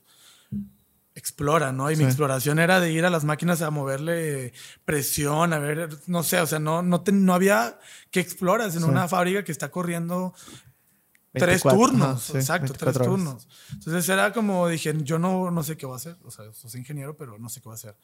explora, 1.16 1.72
¿no? 1.72 1.89
Y 1.89 1.95
mi 1.95 2.03
Sí. 2.03 2.08
exploración 2.10 2.60
era 2.60 2.80
de 2.80 2.91
ir 2.91 3.03
a 3.03 3.10
las 3.10 3.24
máquinas 3.24 3.62
a 3.64 3.72
moverle 3.72 4.53
presión, 4.86 5.51
a 5.51 5.58
ver, 5.60 5.89
no 6.05 6.22
sé, 6.22 6.39
o 6.39 6.45
sea, 6.45 6.60
no, 6.60 6.84
no, 6.84 7.01
te- 7.01 7.12
no 7.12 7.34
había 7.34 7.80
que 8.12 8.20
exploras 8.20 8.76
en 8.76 8.84
Sí. 8.84 8.88
una 8.88 9.08
fábrica 9.08 9.43
que 9.43 9.51
está 9.51 9.70
corriendo 9.72 10.36
tres 11.34 11.64
24, 11.64 11.80
turnos, 11.80 12.08
ajá, 12.08 12.20
sí, 12.20 12.38
exacto, 12.38 12.64
24 12.74 12.93
tres 12.93 13.08
horas. 13.08 13.08
turnos. 13.26 13.47
Entonces 13.74 14.10
era 14.10 14.32
como, 14.32 14.68
dije, 14.68 14.93
yo 15.01 15.18
no, 15.18 15.49
no 15.49 15.64
sé 15.64 15.76
qué 15.76 15.88
voy 15.88 15.93
a 15.93 15.97
hacer, 15.97 16.18
o 16.24 16.30
sea, 16.30 16.45
soy 16.53 16.80
ingeniero, 16.82 17.18
pero 17.18 17.39
no 17.39 17.49
sé 17.49 17.62
qué 17.62 17.66
voy 17.66 17.74
a 17.74 17.76
hacer. 17.76 17.95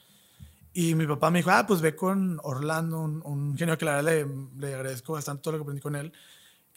Y 0.74 0.96
mi 0.96 1.06
papá 1.06 1.30
me 1.30 1.40
dijo, 1.40 1.52
ah, 1.52 1.66
pues 1.68 1.82
ve 1.82 1.96
con 1.96 2.40
Orlando, 2.44 3.00
un, 3.02 3.22
un 3.26 3.50
ingeniero 3.52 3.78
que 3.78 3.86
la 3.86 3.98
verdad 3.98 4.12
le, 4.12 4.68
le 4.68 4.74
agradezco 4.74 5.14
bastante 5.14 5.44
todo 5.44 5.52
lo 5.54 5.60
que 5.60 5.64
aprendí 5.64 5.82
con 5.82 5.96
él. 5.96 6.12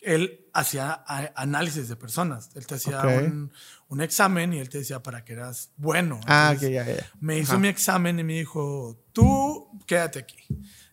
Él 0.02 0.46
hacía 0.52 1.02
análisis 1.34 1.88
de 1.88 1.96
personas. 1.96 2.50
Él 2.54 2.66
te 2.66 2.74
hacía 2.74 3.00
Ok. 3.00 3.24
un, 3.24 3.50
un 3.88 4.00
examen 4.02 4.52
y 4.52 4.58
él 4.58 4.68
te 4.68 4.78
decía 4.78 5.02
para 5.02 5.24
que 5.24 5.32
eras 5.32 5.70
bueno. 5.78 6.20
Ah, 6.26 6.50
Entonces, 6.52 6.68
ok, 6.68 6.74
ya, 6.74 6.94
ya. 6.94 7.10
me 7.20 7.38
hizo 7.38 7.52
Ajá. 7.52 7.60
mi 7.60 7.68
examen 7.68 8.18
y 8.18 8.24
me 8.24 8.34
dijo, 8.34 9.02
tú 9.12 9.80
quédate 9.86 10.18
aquí. 10.18 10.44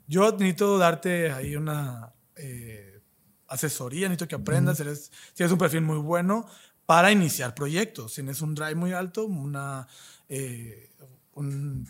Yo 0.07 0.31
necesito 0.31 0.77
darte 0.77 1.31
ahí 1.31 1.55
una 1.57 2.13
eh, 2.37 3.01
asesoría, 3.49 4.07
necesito 4.07 4.29
que 4.29 4.35
aprendas, 4.35 4.79
eres, 4.79 5.11
tienes 5.33 5.51
un 5.51 5.59
perfil 5.59 5.81
muy 5.81 5.97
bueno 5.97 6.45
para 6.85 7.11
iniciar 7.11 7.53
proyectos. 7.53 8.13
Tienes 8.13 8.41
un 8.41 8.55
drive 8.55 8.75
muy 8.75 8.93
alto, 8.93 9.25
una, 9.25 9.87
eh, 10.29 10.89
un 11.33 11.87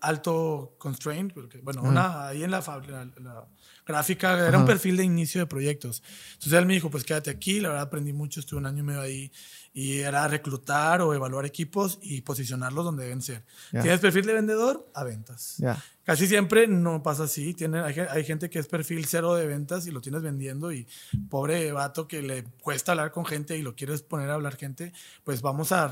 alto 0.00 0.74
constraint, 0.78 1.32
porque, 1.32 1.58
bueno, 1.58 1.82
una, 1.82 2.28
ahí 2.28 2.42
en 2.44 2.50
la, 2.50 2.60
la- 2.60 3.04
la 3.20 3.46
gráfica 3.86 4.34
era 4.38 4.50
un 4.50 4.64
Ajá. 4.64 4.66
perfil 4.66 4.96
de 4.96 5.04
inicio 5.04 5.40
de 5.40 5.46
proyectos. 5.46 6.02
Entonces 6.34 6.52
él 6.52 6.66
me 6.66 6.74
dijo, 6.74 6.90
pues 6.90 7.04
quédate 7.04 7.30
aquí, 7.30 7.60
la 7.60 7.68
verdad 7.70 7.84
aprendí 7.84 8.12
mucho, 8.12 8.38
estuve 8.40 8.60
un 8.60 8.66
año 8.66 8.80
y 8.80 8.82
medio 8.82 9.00
ahí 9.00 9.32
y 9.72 9.98
era 10.00 10.26
reclutar 10.28 11.00
o 11.02 11.14
evaluar 11.14 11.44
equipos 11.46 11.98
y 12.02 12.20
posicionarlos 12.22 12.84
donde 12.84 13.04
deben 13.04 13.22
ser. 13.22 13.44
Ya. 13.72 13.82
¿Tienes 13.82 14.00
perfil 14.00 14.26
de 14.26 14.34
vendedor? 14.34 14.88
A 14.94 15.04
ventas. 15.04 15.56
Ya. 15.58 15.82
Casi 16.04 16.26
siempre 16.26 16.66
no 16.66 17.02
pasa 17.02 17.24
así. 17.24 17.54
Tiene, 17.54 17.80
hay, 17.80 17.94
hay 17.98 18.24
gente 18.24 18.50
que 18.50 18.58
es 18.58 18.66
perfil 18.68 19.04
cero 19.06 19.34
de 19.34 19.46
ventas 19.46 19.86
y 19.86 19.90
lo 19.92 20.00
tienes 20.00 20.22
vendiendo 20.22 20.72
y 20.72 20.86
pobre 21.28 21.70
vato 21.72 22.06
que 22.08 22.22
le 22.22 22.44
cuesta 22.62 22.92
hablar 22.92 23.12
con 23.12 23.24
gente 23.24 23.56
y 23.56 23.62
lo 23.62 23.74
quieres 23.76 24.02
poner 24.02 24.30
a 24.30 24.34
hablar 24.34 24.56
gente, 24.56 24.92
pues 25.24 25.40
vamos 25.42 25.72
a... 25.72 25.90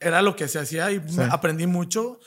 Era 0.00 0.20
lo 0.20 0.34
que 0.34 0.48
se 0.48 0.58
hacía 0.58 0.90
y 0.90 1.00
Sí. 1.08 1.20
aprendí 1.30 1.66
mucho, 1.66 2.18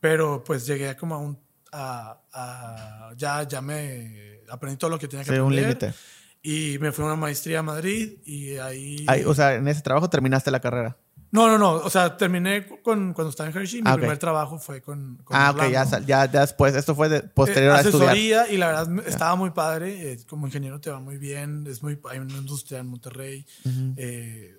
pero 0.00 0.42
pues 0.44 0.66
llegué 0.66 0.96
como 0.96 1.14
a 1.14 1.18
un... 1.18 1.38
A, 1.72 2.18
a- 2.32 3.12
ya, 3.16 3.44
ya 3.44 3.60
me 3.60 4.40
aprendí 4.50 4.76
todo 4.76 4.90
lo 4.90 4.98
que 4.98 5.06
tenía 5.06 5.24
que 5.24 5.30
Sí, 5.32 5.38
un 5.38 5.52
aprender. 5.52 5.64
límite. 5.66 5.94
Y 6.42 6.78
me 6.80 6.90
fui 6.90 7.04
a 7.04 7.06
una 7.08 7.16
maestría 7.16 7.60
a 7.60 7.62
Madrid 7.62 8.14
y 8.24 8.56
ahí... 8.56 9.04
Ahí, 9.06 9.22
o 9.24 9.34
sea, 9.34 9.54
en 9.54 9.68
ese 9.68 9.82
trabajo 9.82 10.08
terminaste 10.10 10.50
la 10.50 10.58
carrera. 10.60 10.96
no, 11.32 11.46
no, 11.48 11.58
no. 11.58 11.72
O 11.74 11.90
sea, 11.90 12.16
terminé 12.16 12.66
con, 12.82 13.12
cuando 13.12 13.28
estaba 13.30 13.50
en 13.50 13.56
Hershey. 13.56 13.82
Mi 13.82 13.88
Ah, 13.90 13.92
ok. 13.94 14.00
primer 14.00 14.18
trabajo 14.18 14.58
fue 14.58 14.80
con... 14.80 15.18
con 15.22 15.36
Ah, 15.36 15.50
ok, 15.50 15.56
Orlando. 15.58 15.72
ya, 15.74 15.84
sal- 15.86 16.06
ya, 16.06 16.24
ya 16.32 16.40
después. 16.40 16.74
Esto 16.74 16.94
fue 16.96 17.08
de- 17.08 17.22
posterior 17.22 17.74
Eh, 17.74 17.76
a 17.76 17.80
estudiar. 17.82 18.08
asesoría 18.08 18.48
y 18.50 18.56
la 18.56 18.66
verdad 18.68 19.06
estaba 19.06 19.36
muy 19.36 19.50
padre. 19.50 20.12
eh, 20.12 20.18
como 20.28 20.46
ingeniero 20.46 20.80
te 20.80 20.90
va 20.90 20.98
muy 20.98 21.18
bien. 21.18 21.66
Es 21.68 21.82
muy, 21.82 22.00
hay 22.10 22.18
una 22.18 22.34
industria 22.38 22.78
en 22.80 22.86
Monterrey. 22.88 23.46
eh, 23.96 24.56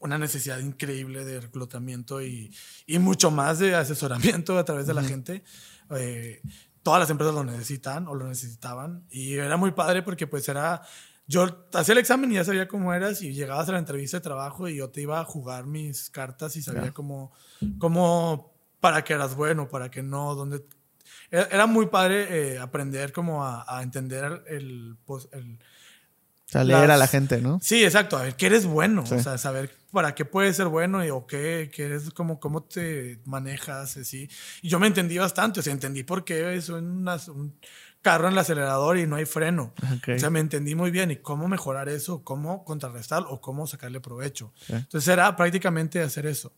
una 0.00 0.18
necesidad 0.18 0.58
increíble 0.60 1.24
de 1.24 1.40
reclutamiento 1.40 2.22
y, 2.22 2.54
y 2.86 2.98
mucho 2.98 3.30
más 3.30 3.58
de 3.58 3.74
asesoramiento 3.74 4.56
a 4.58 4.64
través 4.64 4.86
de 4.86 4.94
la 4.94 5.02
gente. 5.02 5.42
Eh, 5.96 6.40
todas 6.82 7.00
las 7.00 7.10
empresas 7.10 7.34
lo 7.34 7.44
necesitan 7.44 8.06
o 8.08 8.14
lo 8.14 8.26
necesitaban. 8.28 9.04
Y 9.10 9.34
era 9.34 9.56
muy 9.56 9.72
padre 9.72 10.02
porque 10.02 10.26
pues 10.26 10.48
era... 10.48 10.82
Yo 11.30 11.66
hacía 11.74 11.92
el 11.92 11.98
examen 11.98 12.32
y 12.32 12.36
ya 12.36 12.44
sabía 12.44 12.66
cómo 12.68 12.94
eras 12.94 13.20
y 13.20 13.34
llegabas 13.34 13.68
a 13.68 13.72
la 13.72 13.78
entrevista 13.78 14.16
de 14.16 14.22
trabajo 14.22 14.66
y 14.66 14.76
yo 14.76 14.88
te 14.88 15.02
iba 15.02 15.20
a 15.20 15.24
jugar 15.24 15.66
mis 15.66 16.08
cartas 16.08 16.56
y 16.56 16.62
sabía 16.62 16.84
Ya. 16.86 16.92
cómo, 16.94 17.32
cómo, 17.78 18.54
para 18.80 19.04
que 19.04 19.12
eras 19.12 19.34
bueno, 19.36 19.68
para 19.68 19.90
que 19.90 20.02
no, 20.02 20.34
dónde, 20.34 20.64
era, 21.30 21.44
era 21.50 21.66
muy 21.66 21.86
padre 21.86 22.54
eh, 22.54 22.58
aprender 22.58 23.12
como 23.12 23.44
a, 23.44 23.64
a 23.68 23.82
entender 23.82 24.42
el, 24.46 24.96
el- 25.32 25.58
O 26.48 26.50
sea, 26.50 26.64
leer 26.64 26.84
a 26.84 26.86
las- 26.86 26.98
la 26.98 27.06
gente, 27.08 27.40
¿no? 27.42 27.58
Sí, 27.62 27.84
exacto, 27.84 28.16
a 28.16 28.22
ver 28.22 28.34
qué 28.36 28.46
eres 28.46 28.64
bueno, 28.64 29.04
Sí. 29.04 29.14
o 29.14 29.22
sea, 29.22 29.36
saber 29.36 29.70
para 29.92 30.14
qué 30.14 30.24
puedes 30.24 30.56
ser 30.56 30.66
bueno 30.68 31.04
y, 31.04 31.10
o 31.10 31.26
qué, 31.26 31.70
qué 31.74 31.84
eres, 31.84 32.10
como, 32.10 32.40
cómo 32.40 32.62
te 32.62 33.20
manejas, 33.26 33.96
así. 33.98 34.28
Y 34.62 34.68
yo 34.68 34.78
me 34.78 34.86
entendí 34.86 35.18
bastante, 35.18 35.60
o 35.60 35.62
sea, 35.62 35.72
entendí 35.74 36.04
por 36.04 36.24
qué 36.24 36.60
soy 36.62 36.80
una- 36.82 37.20
un 37.28 37.54
carro 38.00 38.28
en 38.28 38.32
el 38.32 38.38
acelerador 38.38 38.96
y 38.96 39.06
no 39.06 39.16
hay 39.16 39.26
freno. 39.26 39.74
Ok. 39.96 40.08
O 40.16 40.18
sea, 40.18 40.30
me 40.30 40.40
entendí 40.40 40.74
muy 40.74 40.90
bien 40.90 41.10
y 41.10 41.16
cómo 41.16 41.48
mejorar 41.48 41.88
eso, 41.90 42.22
cómo 42.24 42.64
contrarrestar 42.64 43.24
o 43.28 43.40
cómo 43.42 43.66
sacarle 43.66 44.00
provecho. 44.00 44.52
Sí. 44.66 44.72
Entonces 44.72 45.08
era 45.08 45.34
prácticamente 45.36 46.00
hacer 46.00 46.24
eso. 46.26 46.52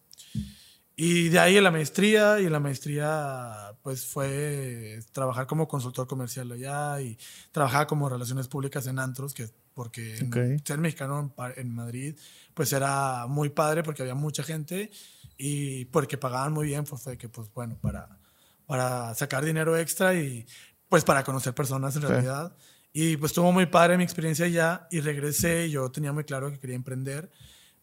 Y 0.97 1.31
de 1.31 1.39
ahí 1.39 1.59
la 1.61 1.71
maestría, 1.71 2.41
y 2.41 2.49
la 2.51 2.61
maestría 2.61 3.73
pues 3.83 4.05
fue 4.05 5.01
trabajar 5.13 5.47
como 5.47 5.67
consultor 5.67 6.07
comercial 6.07 6.53
allá 6.53 7.01
y 7.01 7.19
trabajar 7.53 7.87
como 7.87 8.09
relaciones 8.09 8.49
públicas 8.49 8.87
en 8.87 8.99
antros, 8.99 9.33
que 9.33 9.49
porque 9.81 10.19
en- 10.19 10.27
Ok. 10.27 10.63
ser 10.63 10.77
mexicano 10.79 11.33
en, 11.57 11.75
Madrid 11.75 12.15
pues 12.53 12.71
era 12.75 13.27
muy 13.27 13.49
padre 13.49 13.83
porque 13.83 14.03
había 14.03 14.15
mucha 14.15 14.43
gente 14.43 14.91
y 15.39 15.87
porque 15.87 16.19
pagaban 16.19 16.53
muy 16.53 16.67
bien, 16.67 16.85
pues 16.85 17.01
fue 17.01 17.17
que 17.17 17.31
pues 17.31 17.49
bueno, 17.55 17.79
para, 17.81 18.19
para 18.67 19.15
sacar 19.15 19.43
dinero 19.43 19.79
extra 19.79 20.13
y 20.15 20.47
pues 20.87 21.03
para 21.03 21.25
conocer 21.25 21.55
personas 21.55 21.97
en 21.97 22.03
realidad. 22.03 22.55
Y 22.93 23.17
pues 23.17 23.31
estuvo 23.31 23.53
muy 23.53 23.65
padre 23.65 23.97
mi 23.97 24.05
experiencia 24.05 24.45
allá 24.45 24.87
y 24.91 25.01
regresé 25.01 25.69
y 25.69 25.71
yo 25.71 25.91
tenía 25.91 26.13
muy 26.13 26.25
claro 26.25 26.51
que 26.51 26.59
quería 26.59 26.77
emprender, 26.77 27.31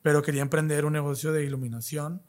pero 0.03 0.21
quería 0.21 0.43
emprender 0.43 0.85
un 0.85 0.93
negocio 0.93 1.31
de 1.31 1.45
iluminación 1.45 2.21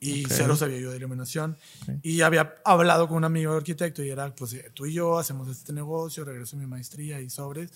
y 0.00 0.26
Ok. 0.26 0.32
cero 0.32 0.54
sabía 0.54 0.80
yo 0.80 0.90
de 0.90 0.98
iluminación. 0.98 1.56
Ok. 1.80 1.94
Y 2.02 2.20
había 2.20 2.56
hablado 2.66 3.08
con 3.08 3.16
un 3.16 3.24
amigo 3.24 3.54
arquitecto 3.54 4.02
y 4.02 4.10
era, 4.10 4.34
pues 4.34 4.52
eh, 4.52 4.70
tú 4.74 4.84
y 4.84 4.92
yo 4.92 5.18
hacemos 5.18 5.48
este 5.48 5.72
negocio, 5.72 6.26
regreso 6.26 6.56
a 6.56 6.58
mi 6.58 6.66
maestría 6.66 7.22
y 7.22 7.30
sobres. 7.30 7.72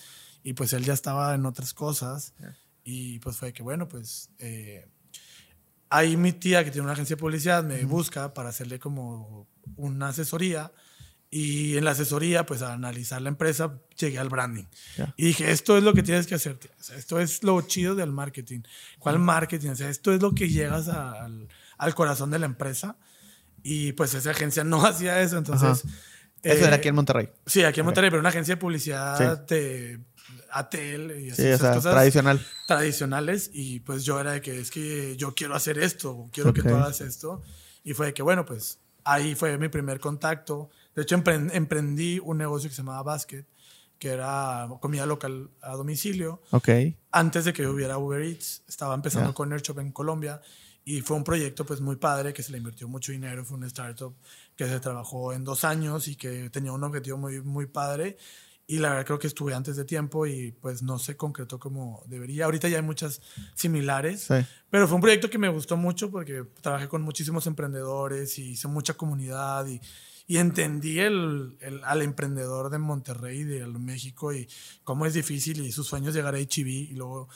Y 0.49 0.55
pues 0.55 0.73
él 0.73 0.83
ya 0.85 0.95
estaba 0.95 1.35
en 1.35 1.45
otras 1.45 1.75
cosas. 1.75 2.33
Y 2.85 3.19
pues 3.19 3.37
fue 3.37 3.53
que, 3.53 3.63
bueno, 3.63 3.87
pues 3.87 4.31
eh, 4.39 4.87
ahí 5.91 6.17
mi 6.17 6.33
tía 6.33 6.65
que 6.65 6.71
tiene 6.71 6.85
una 6.85 6.93
agencia 6.95 7.17
de 7.17 7.21
publicidad 7.21 7.63
me 7.65 7.85
busca 7.85 8.33
para 8.33 8.49
hacerle 8.49 8.79
como 8.79 9.47
una 9.77 10.09
asesoría. 10.09 10.73
Y 11.31 11.77
en 11.77 11.85
la 11.85 11.91
asesoría, 11.91 12.47
pues 12.47 12.63
a 12.63 12.73
analizar 12.73 13.21
la 13.21 13.29
empresa, 13.29 13.79
llegué 13.99 14.19
al 14.19 14.31
branding. 14.31 14.65
Y 15.19 15.27
dije, 15.27 15.51
esto 15.51 15.77
es 15.77 15.85
lo 15.85 15.93
que 15.93 16.03
tienes 16.03 16.27
que 16.27 16.37
hacer. 16.37 16.57
tía. 16.57 16.71
O 16.81 16.83
sea, 16.83 16.97
esto 16.97 17.21
es 17.21 17.43
lo 17.43 17.61
chido 17.61 17.95
del 17.95 18.11
marketing. 18.11 18.61
¿Cuál 18.99 19.19
marketing? 19.19 19.69
O 19.69 19.77
sea, 19.77 19.91
esto 19.91 20.15
es 20.15 20.23
lo 20.23 20.33
que 20.35 20.49
llegas 20.49 20.89
a- 20.89 21.25
al, 21.25 21.49
al 21.77 21.95
corazón 21.95 22.31
de 22.31 22.39
la 22.39 22.47
empresa. 22.47 22.97
Y 23.63 23.93
pues 23.93 24.15
esa 24.15 24.31
agencia 24.31 24.65
no 24.65 24.83
hacía 24.87 25.21
eso. 25.21 25.37
Entonces... 25.37 25.85
Eso 26.43 26.65
eh, 26.65 26.67
era 26.69 26.77
aquí 26.77 26.87
en 26.89 26.95
Monterrey. 26.95 27.29
Sí, 27.47 27.65
aquí 27.65 27.81
en. 27.81 27.87
Monterrey, 27.87 28.11
pero 28.11 28.21
una 28.21 28.29
agencia 28.29 28.55
de 28.55 28.61
publicidad 28.61 29.45
de 29.49 29.99
Atel 30.51 31.21
y 31.21 31.31
así, 31.31 31.43
Sí, 31.43 31.49
o 31.49 31.55
esas 31.55 31.61
sea, 31.61 31.75
cosas 31.75 31.93
tradicional. 31.93 32.47
tradicionales. 32.67 33.51
Y 33.53 33.81
pues 33.81 34.05
yo 34.05 34.21
era 34.21 34.33
de 34.33 34.41
que 34.41 34.61
es 34.61 34.71
que 34.71 35.17
yo 35.17 35.35
quiero 35.35 35.55
hacer 35.55 35.79
esto, 35.79 36.29
quiero 36.33 36.53
que 36.53 36.61
Ok. 36.63 36.69
tú 36.69 36.75
hagas 36.77 37.01
esto. 37.01 37.43
Y 37.85 37.95
fue 37.95 38.07
de 38.07 38.15
que, 38.15 38.23
bueno, 38.23 38.45
pues 38.45 38.79
ahí 39.05 39.35
fue 39.35 39.57
mi 39.59 39.69
primer 39.69 40.01
contacto. 40.01 40.71
De 40.95 41.03
hecho, 41.03 41.17
empren- 41.17 41.51
emprendí 41.55 42.19
un 42.23 42.39
negocio 42.39 42.69
que 42.69 42.75
se 42.77 42.83
llamaba 42.83 43.03
Basket, 43.03 43.45
que 43.99 44.09
era 44.11 44.69
comida 44.81 45.07
local 45.07 45.51
a 45.61 45.73
domicilio 45.73 46.41
Ok. 46.51 46.69
antes 47.11 47.45
de 47.45 47.53
que 47.53 47.67
hubiera 47.67 47.99
Uber 47.99 48.23
Eats, 48.23 48.63
estaba 48.69 48.95
empezando 48.95 49.31
Ya. 49.31 49.35
con 49.35 49.53
Airshop 49.53 49.81
en 49.81 49.91
Colombia 49.93 50.41
y 50.85 51.01
fue 51.01 51.17
un 51.17 51.25
proyecto 51.25 51.67
pues 51.67 51.81
muy 51.81 51.97
padre 51.97 52.33
que 52.33 52.43
se 52.45 52.53
le 52.53 52.59
invirtió 52.59 52.87
mucho 52.87 53.11
dinero, 53.13 53.45
fue 53.45 53.57
una 53.57 53.67
startup 53.67 54.15
que 54.57 54.67
se 54.69 54.79
trabajó 54.79 55.33
en 55.33 55.43
dos 55.43 55.65
años 55.65 56.07
y 56.07 56.15
que 56.15 56.49
tenía 56.51 56.71
un 56.73 56.85
objetivo 56.85 57.19
muy, 57.19 57.41
muy 57.43 57.67
padre 57.67 58.17
y 58.71 58.79
la 58.81 58.91
verdad 58.91 59.07
creo 59.07 59.19
que 59.19 59.27
estuve 59.27 59.55
antes 59.55 59.77
de 59.77 59.85
tiempo 59.87 60.27
y 60.27 60.53
pues 60.53 60.83
no 60.83 60.99
se 60.99 61.17
concretó 61.17 61.59
como 61.59 62.03
debería. 62.07 62.45
Ahorita 62.45 62.69
ya 62.69 62.77
hay 62.77 62.83
muchas 62.83 63.23
similares, 63.55 64.25
Sí. 64.29 64.35
pero 64.71 64.87
fue 64.87 64.97
un 64.97 65.01
proyecto 65.01 65.31
que 65.31 65.39
me 65.39 65.49
gustó 65.49 65.77
mucho 65.79 66.11
porque 66.11 66.45
trabajé 66.61 66.87
con 66.87 67.01
muchísimos 67.03 67.47
emprendedores 67.47 68.39
y 68.39 68.51
hice 68.51 68.69
mucha 68.69 68.93
comunidad 68.95 69.67
y, 69.67 69.81
y 70.27 70.37
entendí 70.37 71.01
el, 71.01 71.57
el- 71.61 71.83
al 71.83 72.03
emprendedor 72.03 72.69
de 72.71 72.77
Monterrey, 72.79 73.43
de 73.45 73.67
México 73.67 74.35
y 74.35 74.47
cómo 74.85 75.07
es 75.07 75.15
difícil 75.15 75.65
y 75.65 75.73
sus 75.73 75.87
sueños 75.87 76.15
llegar 76.15 76.35
a 76.35 76.39
HB 76.39 76.67
y 76.69 76.93
luego 76.95 77.29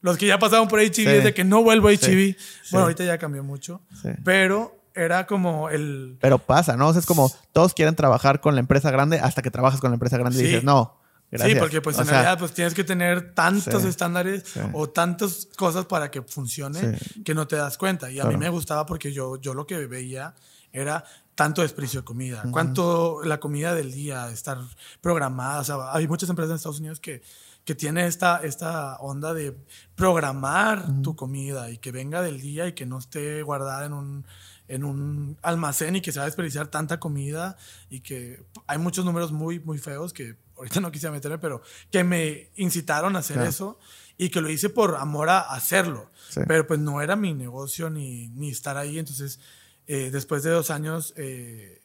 los 0.00 0.16
que 0.16 0.26
ya 0.26 0.38
pasaron 0.38 0.68
por 0.68 0.80
HB 0.80 0.94
Sí. 0.94 1.06
es 1.06 1.24
de 1.24 1.34
que 1.34 1.44
no 1.44 1.62
vuelvo 1.62 1.88
a 1.88 1.92
HB. 1.92 1.98
Sí. 2.00 2.32
Sí. 2.32 2.68
Bueno, 2.70 2.84
ahorita 2.84 3.04
ya 3.04 3.18
cambió 3.18 3.44
mucho, 3.44 3.82
Sí. 4.00 4.08
pero 4.24 4.74
era 4.98 5.26
como 5.26 5.70
el... 5.70 6.16
Pero 6.20 6.38
pasa, 6.38 6.76
¿no? 6.76 6.88
O 6.88 6.92
sea, 6.92 7.00
es 7.00 7.06
como 7.06 7.30
todos 7.52 7.74
quieren 7.74 7.94
trabajar 7.94 8.40
con 8.40 8.54
la 8.54 8.60
empresa 8.60 8.90
grande 8.90 9.18
hasta 9.20 9.42
que 9.42 9.50
trabajas 9.50 9.80
con 9.80 9.90
la 9.90 9.94
empresa 9.94 10.18
grande 10.18 10.40
y 10.40 10.42
dices, 10.42 10.64
no. 10.64 10.98
Gracias. 11.30 11.52
Sí, 11.52 11.58
porque 11.60 11.80
pues 11.82 11.98
O 11.98 12.00
en 12.00 12.06
sea, 12.06 12.14
realidad 12.22 12.38
pues 12.38 12.52
tienes 12.52 12.72
que 12.72 12.84
tener 12.84 13.34
tantos 13.34 13.82
Sí. 13.82 13.88
estándares 13.88 14.44
Sí. 14.46 14.60
o 14.72 14.88
tantas 14.88 15.46
cosas 15.58 15.84
para 15.84 16.10
que 16.10 16.22
funcione 16.22 16.98
que 17.24 17.34
no 17.34 17.46
te 17.46 17.56
das 17.56 17.76
cuenta. 17.76 18.10
Y 18.10 18.18
a 18.18 18.24
mí 18.24 18.36
me 18.38 18.48
gustaba 18.48 18.86
porque 18.86 19.12
yo, 19.12 19.36
yo 19.36 19.52
lo 19.52 19.66
que 19.66 19.86
veía 19.86 20.34
era 20.72 21.04
tanto 21.34 21.62
desprecio 21.62 22.00
de 22.00 22.04
comida, 22.04 22.44
cuánto 22.50 23.20
la 23.24 23.38
comida 23.40 23.74
del 23.74 23.92
día, 23.92 24.28
estar 24.30 24.58
programada. 25.02 25.60
O 25.60 25.64
sea, 25.64 25.76
hay 25.92 26.08
muchas 26.08 26.30
empresas 26.30 26.50
en 26.50 26.56
Estados 26.56 26.80
Unidos 26.80 26.98
que, 26.98 27.22
que 27.64 27.74
tienen 27.74 28.06
esta, 28.06 28.38
esta 28.42 28.96
onda 28.96 29.34
de 29.34 29.54
programar 29.94 31.02
tu 31.02 31.14
comida 31.14 31.70
y 31.70 31.76
que 31.78 31.92
venga 31.92 32.22
del 32.22 32.40
día 32.40 32.66
y 32.66 32.72
que 32.72 32.86
no 32.86 32.98
esté 32.98 33.42
guardada 33.42 33.84
en 33.84 33.92
un, 33.92 34.26
en 34.68 34.84
un 34.84 35.36
almacén 35.42 35.96
y 35.96 36.00
que 36.00 36.12
se 36.12 36.18
va 36.18 36.24
a 36.24 36.26
desperdiciar 36.26 36.68
tanta 36.68 37.00
comida 37.00 37.56
y 37.90 38.00
que 38.00 38.42
hay 38.66 38.78
muchos 38.78 39.04
números 39.04 39.32
muy, 39.32 39.58
muy 39.60 39.78
feos 39.78 40.12
que 40.12 40.36
ahorita 40.56 40.80
no 40.80 40.90
quisiera 40.92 41.12
meterme, 41.12 41.38
pero 41.38 41.62
que 41.90 42.04
me 42.04 42.50
incitaron 42.56 43.16
a 43.16 43.20
hacer 43.20 43.36
Claro. 43.36 43.48
eso 43.50 43.78
y 44.16 44.28
que 44.30 44.40
lo 44.40 44.50
hice 44.50 44.68
por 44.68 44.96
amor 44.96 45.28
a 45.30 45.40
hacerlo. 45.40 46.10
Sí. 46.28 46.40
Pero 46.46 46.66
pues 46.66 46.80
no 46.80 47.00
era 47.00 47.16
mi 47.16 47.32
negocio 47.34 47.88
ni, 47.90 48.28
ni 48.28 48.50
estar 48.50 48.76
ahí. 48.76 48.98
Entonces, 48.98 49.40
eh, 49.86 50.10
después 50.12 50.42
de 50.42 50.50
dos 50.50 50.70
años, 50.70 51.14
eh, 51.16 51.80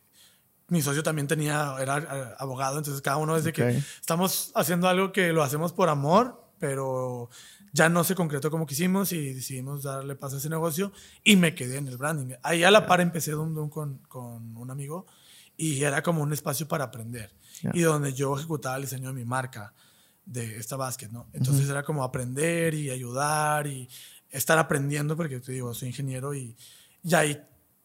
mi 0.68 0.82
socio 0.82 1.04
también 1.04 1.28
tenía, 1.28 1.76
era 1.80 1.98
eh, 2.00 2.36
abogado, 2.40 2.78
entonces 2.80 3.02
cada 3.02 3.18
uno 3.18 3.36
desde 3.36 3.50
Ok. 3.52 3.56
que 3.56 3.84
estamos 4.02 4.52
haciendo 4.56 4.88
algo 4.90 5.12
que 5.12 5.32
lo 5.32 5.44
hacemos 5.44 5.72
por 5.72 5.88
amor, 5.90 6.43
pero 6.68 7.30
ya 7.74 7.90
no 7.90 8.06
se 8.06 8.16
concretó 8.16 8.50
como 8.50 8.66
quisimos 8.66 9.12
y 9.12 9.34
decidimos 9.34 9.84
darle 9.84 10.16
paso 10.16 10.36
a 10.38 10.40
ese 10.40 10.48
negocio 10.50 10.94
y 11.22 11.36
me 11.36 11.54
quedé 11.54 11.76
en 11.76 11.90
el 11.90 11.98
branding. 11.98 12.36
Ahí 12.42 12.64
a 12.64 12.72
la 12.72 12.86
par 12.88 13.02
empecé 13.02 13.32
Dum 13.32 13.54
Dum 13.54 13.70
con, 13.70 13.98
con 14.08 14.56
un 14.56 14.72
amigo 14.72 15.06
y 15.58 15.84
era 15.84 16.02
como 16.02 16.24
un 16.24 16.32
espacio 16.32 16.66
para 16.66 16.86
aprender 16.86 17.34
Ya. 17.62 17.72
y 17.74 17.82
donde 17.82 18.14
yo 18.14 18.34
ejecutaba 18.38 18.78
el 18.78 18.84
diseño 18.84 19.10
de 19.10 19.14
mi 19.14 19.26
marca 19.26 19.74
de 20.26 20.56
esta 20.58 20.78
básquet, 20.78 21.12
¿no? 21.12 21.28
Entonces 21.34 21.68
era 21.70 21.84
como 21.84 22.02
aprender 22.06 22.74
y 22.76 22.90
ayudar 22.92 23.68
y 23.68 23.90
estar 24.30 24.58
aprendiendo 24.58 25.18
porque 25.18 25.42
te 25.42 25.52
digo, 25.52 25.74
soy 25.74 25.90
ingeniero 25.90 26.34
y, 26.34 26.56
y 27.04 27.14
ahí 27.14 27.38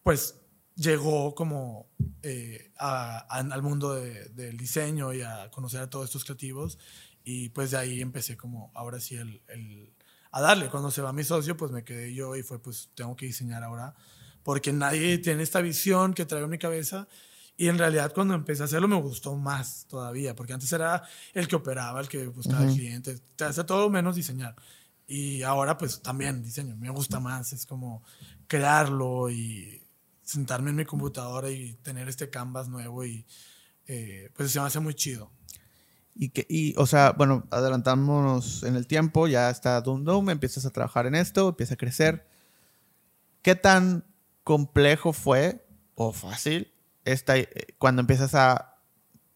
pues 0.03 0.35
llegó 0.75 1.35
como 1.35 1.89
eh, 2.23 2.71
a- 2.77 3.25
a- 3.29 3.39
al 3.39 3.61
mundo 3.61 3.93
de- 3.95 4.29
del 4.29 4.55
diseño 4.55 5.11
y 5.13 5.21
a 5.21 5.51
conocer 5.51 5.81
a 5.81 5.89
todos 5.89 6.05
estos 6.05 6.23
creativos 6.23 6.77
y 7.23 7.49
pues 7.49 7.71
de 7.71 7.77
ahí 7.77 8.01
empecé 8.01 8.37
como 8.37 8.71
ahora 8.75 8.99
sí 8.99 9.15
el, 9.15 9.41
el- 9.47 9.93
a 10.31 10.41
darle. 10.41 10.69
Cuando 10.69 10.91
se 10.91 11.01
va 11.01 11.11
mi 11.13 11.23
socio 11.23 11.57
pues 11.57 11.71
me 11.71 11.83
quedé 11.83 12.13
yo 12.13 12.35
y 12.35 12.43
fue 12.43 12.61
pues 12.61 12.89
tengo 12.95 13.15
que 13.15 13.25
diseñar 13.25 13.63
ahora 13.63 13.95
porque 14.43 14.71
nadie 14.73 15.17
tiene 15.17 15.43
esta 15.43 15.59
visión 15.61 16.13
que 16.13 16.25
traigo 16.25 16.45
en 16.45 16.51
mi 16.51 16.57
cabeza 16.59 17.07
y 17.57 17.67
en 17.67 17.77
realidad 17.77 18.13
cuando 18.13 18.35
empecé 18.35 18.61
a 18.61 18.65
hacerlo 18.65 18.87
me 18.87 18.95
gustó 19.01 19.35
más 19.35 19.85
todavía 19.89 20.35
porque 20.35 20.53
antes 20.53 20.71
era 20.71 21.03
el 21.33 21.47
que 21.47 21.55
operaba, 21.55 21.99
el 21.99 22.07
que 22.07 22.27
buscaba 22.27 22.63
el 22.63 22.69
cliente, 22.77 23.19
te 23.35 23.43
hace 23.43 23.63
todo 23.63 23.89
menos 23.89 24.15
diseñar. 24.15 24.55
Y 25.07 25.41
ahora 25.41 25.77
pues 25.77 26.01
también 26.01 26.43
diseño, 26.43 26.75
me 26.75 26.89
gusta 26.91 27.19
más, 27.19 27.51
es 27.51 27.65
como 27.65 28.03
crearlo 28.47 29.29
y 29.29 29.83
sentarme 30.23 30.69
en 30.69 30.75
mi 30.77 30.85
computadora 30.85 31.49
y 31.49 31.73
tener 31.81 32.07
este 32.07 32.29
canvas 32.29 32.69
nuevo 32.69 33.03
y 33.03 33.25
eh, 33.87 34.29
pues 34.35 34.51
se 34.51 34.59
me 34.59 34.67
hace 34.67 34.79
muy 34.79 34.93
chido. 34.93 35.31
Y, 36.21 36.29
que, 36.31 36.45
y, 36.49 36.73
o 36.77 36.85
sea, 36.85 37.13
bueno, 37.13 37.47
adelantándonos 37.49 38.63
en 38.63 38.75
el 38.75 38.87
tiempo, 38.87 39.27
ya 39.27 39.49
está 39.49 39.79
Doom 39.79 40.03
Doom, 40.03 40.29
empiezas 40.31 40.65
a 40.65 40.69
trabajar 40.69 41.05
en 41.05 41.15
esto, 41.15 41.47
empieza 41.49 41.75
a 41.75 41.77
crecer. 41.77 42.27
¿Qué 43.41 43.55
tan 43.55 44.03
complejo 44.43 45.13
fue 45.13 45.65
o 45.95 46.11
fácil 46.11 46.73
esta, 47.05 47.37
eh, 47.37 47.47
cuando 47.77 48.01
empiezas 48.01 48.35
a 48.35 48.75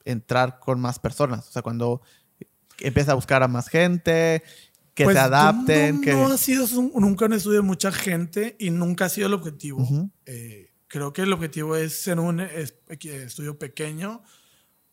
entrar 0.03 0.59
con 0.59 0.81
más 0.81 0.99
personas? 0.99 1.47
O 1.47 1.51
sea, 1.53 1.61
cuando 1.61 2.01
empiezas 2.79 3.11
a 3.11 3.15
buscar 3.15 3.43
a 3.43 3.47
más 3.47 3.69
gente, 3.69 4.43
que 4.93 5.05
Pues, 5.05 5.15
se 5.15 5.21
adapten, 5.23 5.95
no, 5.95 6.01
que... 6.01 6.11
no 6.11 6.27
ha 6.27 6.37
sido 6.37 6.65
un- 6.77 6.91
nunca 6.95 7.25
un 7.25 7.33
estudio 7.33 7.61
de 7.61 7.65
mucha 7.65 7.93
gente 7.93 8.57
y 8.59 8.71
nunca 8.71 9.05
ha 9.05 9.09
sido 9.09 9.27
el 9.27 9.33
objetivo. 9.33 9.81
Ujú. 9.81 10.09
Eh, 10.25 10.73
creo 10.89 11.13
que 11.13 11.21
el 11.21 11.31
objetivo 11.31 11.77
es 11.77 11.93
ser 12.01 12.19
un 12.19 12.41
es- 12.41 12.75
estudio 12.89 13.57
pequeño 13.57 14.21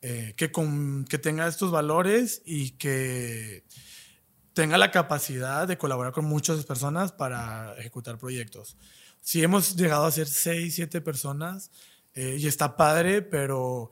eh, 0.02 0.34
que, 0.36 0.50
con, 0.50 1.04
que 1.04 1.18
tenga 1.18 1.46
estos 1.46 1.70
valores 1.70 2.42
y 2.44 2.70
que 2.72 3.64
tenga 4.52 4.78
la 4.78 4.90
capacidad 4.90 5.68
de 5.68 5.78
colaborar 5.78 6.12
con 6.12 6.24
muchas 6.24 6.64
personas 6.64 7.12
para 7.12 7.74
ejecutar 7.78 8.18
proyectos. 8.18 8.76
Si 9.20 9.42
hemos 9.42 9.76
llegado 9.76 10.06
a 10.06 10.10
ser 10.10 10.26
seis, 10.26 10.74
siete 10.74 11.00
personas 11.00 11.70
eh, 12.14 12.36
y 12.38 12.46
está 12.46 12.76
padre, 12.76 13.22
pero 13.22 13.90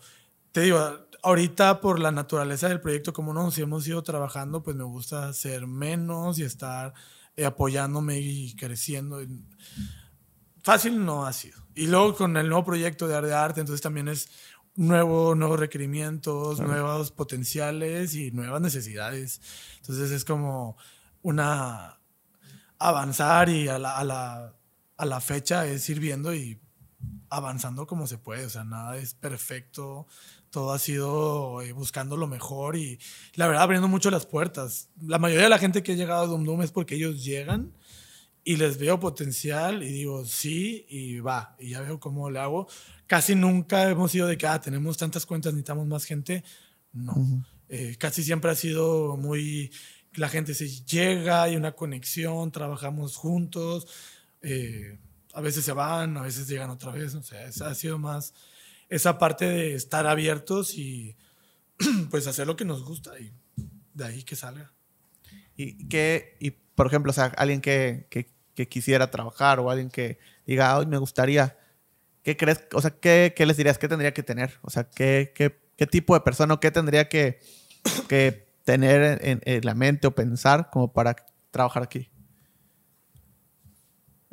te 0.52 0.62
digo, 0.62 0.78
ahorita 1.22 1.80
por 1.80 2.00
la 2.00 2.10
naturaleza 2.10 2.68
del 2.68 2.80
proyecto, 2.80 3.12
como 3.12 3.32
nos 3.32 3.58
hemos 3.58 3.86
ido 3.86 4.02
trabajando, 4.02 4.62
pues 4.62 4.76
me 4.76 4.84
gusta 4.84 5.32
ser 5.32 5.66
menos 5.66 6.38
y 6.38 6.44
estar 6.44 6.94
eh, 7.36 7.44
apoyándome 7.44 8.18
y 8.18 8.54
creciendo. 8.56 9.20
Fácil 10.62 11.04
no 11.04 11.26
ha 11.26 11.32
sido. 11.32 11.58
Y 11.74 11.86
luego 11.86 12.16
con 12.16 12.36
el 12.36 12.48
nuevo 12.48 12.64
proyecto 12.64 13.06
de 13.06 13.16
Arte 13.16 13.32
Arte, 13.32 13.60
entonces 13.60 13.80
también 13.80 14.08
es 14.08 14.28
nuevo, 14.78 15.34
nuevos 15.34 15.58
requerimientos, 15.58 16.60
nuevos 16.60 17.10
potenciales 17.10 18.14
y 18.14 18.30
nuevas 18.30 18.60
necesidades. 18.60 19.40
Entonces 19.78 20.12
es 20.12 20.24
como 20.24 20.76
una 21.20 21.98
avanzar 22.78 23.48
y 23.48 23.66
a 23.66 23.78
la, 23.78 23.98
a 23.98 24.04
la, 24.04 24.54
a 24.96 25.04
la 25.04 25.20
fecha 25.20 25.66
es 25.66 25.88
ir 25.90 25.98
viendo 25.98 26.32
y 26.32 26.60
avanzando 27.28 27.88
como 27.88 28.06
se 28.06 28.18
puede. 28.18 28.46
O 28.46 28.50
sea, 28.50 28.62
nada 28.62 28.96
es 28.96 29.14
perfecto. 29.14 30.06
Todo 30.50 30.72
ha 30.72 30.78
sido 30.78 31.60
eh, 31.60 31.72
buscando 31.72 32.16
lo 32.16 32.28
mejor 32.28 32.76
y 32.76 33.00
la 33.34 33.48
verdad 33.48 33.64
abriendo 33.64 33.88
mucho 33.88 34.12
las 34.12 34.26
puertas. 34.26 34.90
La 35.00 35.18
mayoría 35.18 35.44
de 35.44 35.50
la 35.50 35.58
gente 35.58 35.82
que 35.82 35.92
ha 35.92 35.96
llegado 35.96 36.22
a 36.22 36.26
Dum 36.28 36.44
Dum 36.44 36.62
es 36.62 36.70
porque 36.70 36.94
ellos 36.94 37.24
llegan 37.24 37.74
y 38.48 38.56
les 38.56 38.78
veo 38.78 38.98
potencial 38.98 39.82
y 39.82 39.92
digo 39.92 40.24
sí 40.24 40.86
y 40.88 41.20
va. 41.20 41.54
Y 41.58 41.72
ya 41.72 41.82
veo 41.82 42.00
cómo 42.00 42.30
le 42.30 42.38
hago. 42.38 42.66
Casi 43.06 43.34
nunca 43.34 43.90
hemos 43.90 44.10
sido 44.10 44.26
de 44.26 44.38
que 44.38 44.46
ah, 44.46 44.58
tenemos 44.58 44.96
tantas 44.96 45.26
cuentas, 45.26 45.52
necesitamos 45.52 45.86
más 45.86 46.06
gente. 46.06 46.42
No. 46.90 47.44
Eh, 47.68 47.96
casi 47.98 48.22
siempre 48.22 48.50
ha 48.50 48.54
sido 48.54 49.18
muy. 49.18 49.70
La 50.14 50.30
gente 50.30 50.54
se 50.54 50.66
llega, 50.66 51.42
hay 51.42 51.56
una 51.56 51.72
conexión, 51.72 52.50
trabajamos 52.50 53.16
juntos. 53.16 53.86
Eh, 54.40 54.98
a 55.34 55.42
veces 55.42 55.66
se 55.66 55.72
van, 55.72 56.16
a 56.16 56.22
veces 56.22 56.48
llegan 56.48 56.70
otra 56.70 56.90
vez. 56.90 57.14
O 57.16 57.22
sea, 57.22 57.48
ha 57.48 57.74
sido 57.74 57.98
más 57.98 58.32
esa 58.88 59.18
parte 59.18 59.44
de 59.44 59.74
estar 59.74 60.06
abiertos 60.06 60.74
y 60.74 61.18
pues 62.10 62.26
hacer 62.26 62.46
lo 62.46 62.56
que 62.56 62.64
nos 62.64 62.82
gusta 62.82 63.12
y 63.20 63.30
de 63.92 64.04
ahí 64.06 64.22
que 64.22 64.36
salga. 64.36 64.72
Y 65.54 65.86
que, 65.88 66.38
y 66.40 66.52
por 66.52 66.86
ejemplo, 66.86 67.10
o 67.10 67.12
sea, 67.12 67.26
alguien 67.36 67.60
que, 67.60 68.06
que, 68.08 68.37
quisiera 68.66 69.10
trabajar 69.10 69.60
o 69.60 69.70
alguien 69.70 69.90
que 69.90 70.18
diga, 70.46 70.78
hoy 70.78 70.86
me 70.86 70.96
gustaría, 70.96 71.58
¿qué 72.22 72.36
crees? 72.36 72.64
O 72.72 72.80
sea, 72.80 72.90
¿qué, 72.90 73.34
¿qué, 73.36 73.46
les 73.46 73.56
dirías? 73.56 73.78
¿Qué 73.78 73.88
tendría 73.88 74.14
que 74.14 74.22
tener? 74.22 74.58
O 74.62 74.70
sea, 74.70 74.88
¿qué, 74.88 75.32
qué, 75.34 75.60
qué 75.76 75.86
tipo 75.86 76.14
de 76.14 76.20
persona 76.20 76.54
o 76.54 76.60
qué 76.60 76.70
tendría 76.70 77.08
que, 77.08 77.38
que 78.08 78.48
tener 78.64 79.20
en, 79.22 79.40
en, 79.44 79.64
la 79.64 79.74
mente 79.74 80.06
o 80.06 80.14
pensar 80.14 80.70
como 80.70 80.92
para 80.92 81.14
trabajar 81.50 81.82
aquí? 81.82 82.10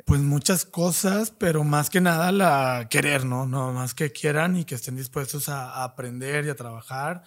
Pues 0.04 0.20
muchas 0.20 0.64
cosas, 0.64 1.30
pero 1.30 1.64
más 1.64 1.90
que 1.90 2.00
nada 2.00 2.30
la 2.32 2.86
querer, 2.88 3.24
¿no? 3.24 3.46
No, 3.46 3.72
más 3.72 3.92
que 3.94 4.12
quieran 4.12 4.56
y 4.56 4.64
que 4.64 4.76
estén 4.76 4.94
dispuestos 4.96 5.48
a, 5.48 5.82
aprender 5.82 6.44
y 6.44 6.50
a 6.50 6.54
trabajar. 6.54 7.24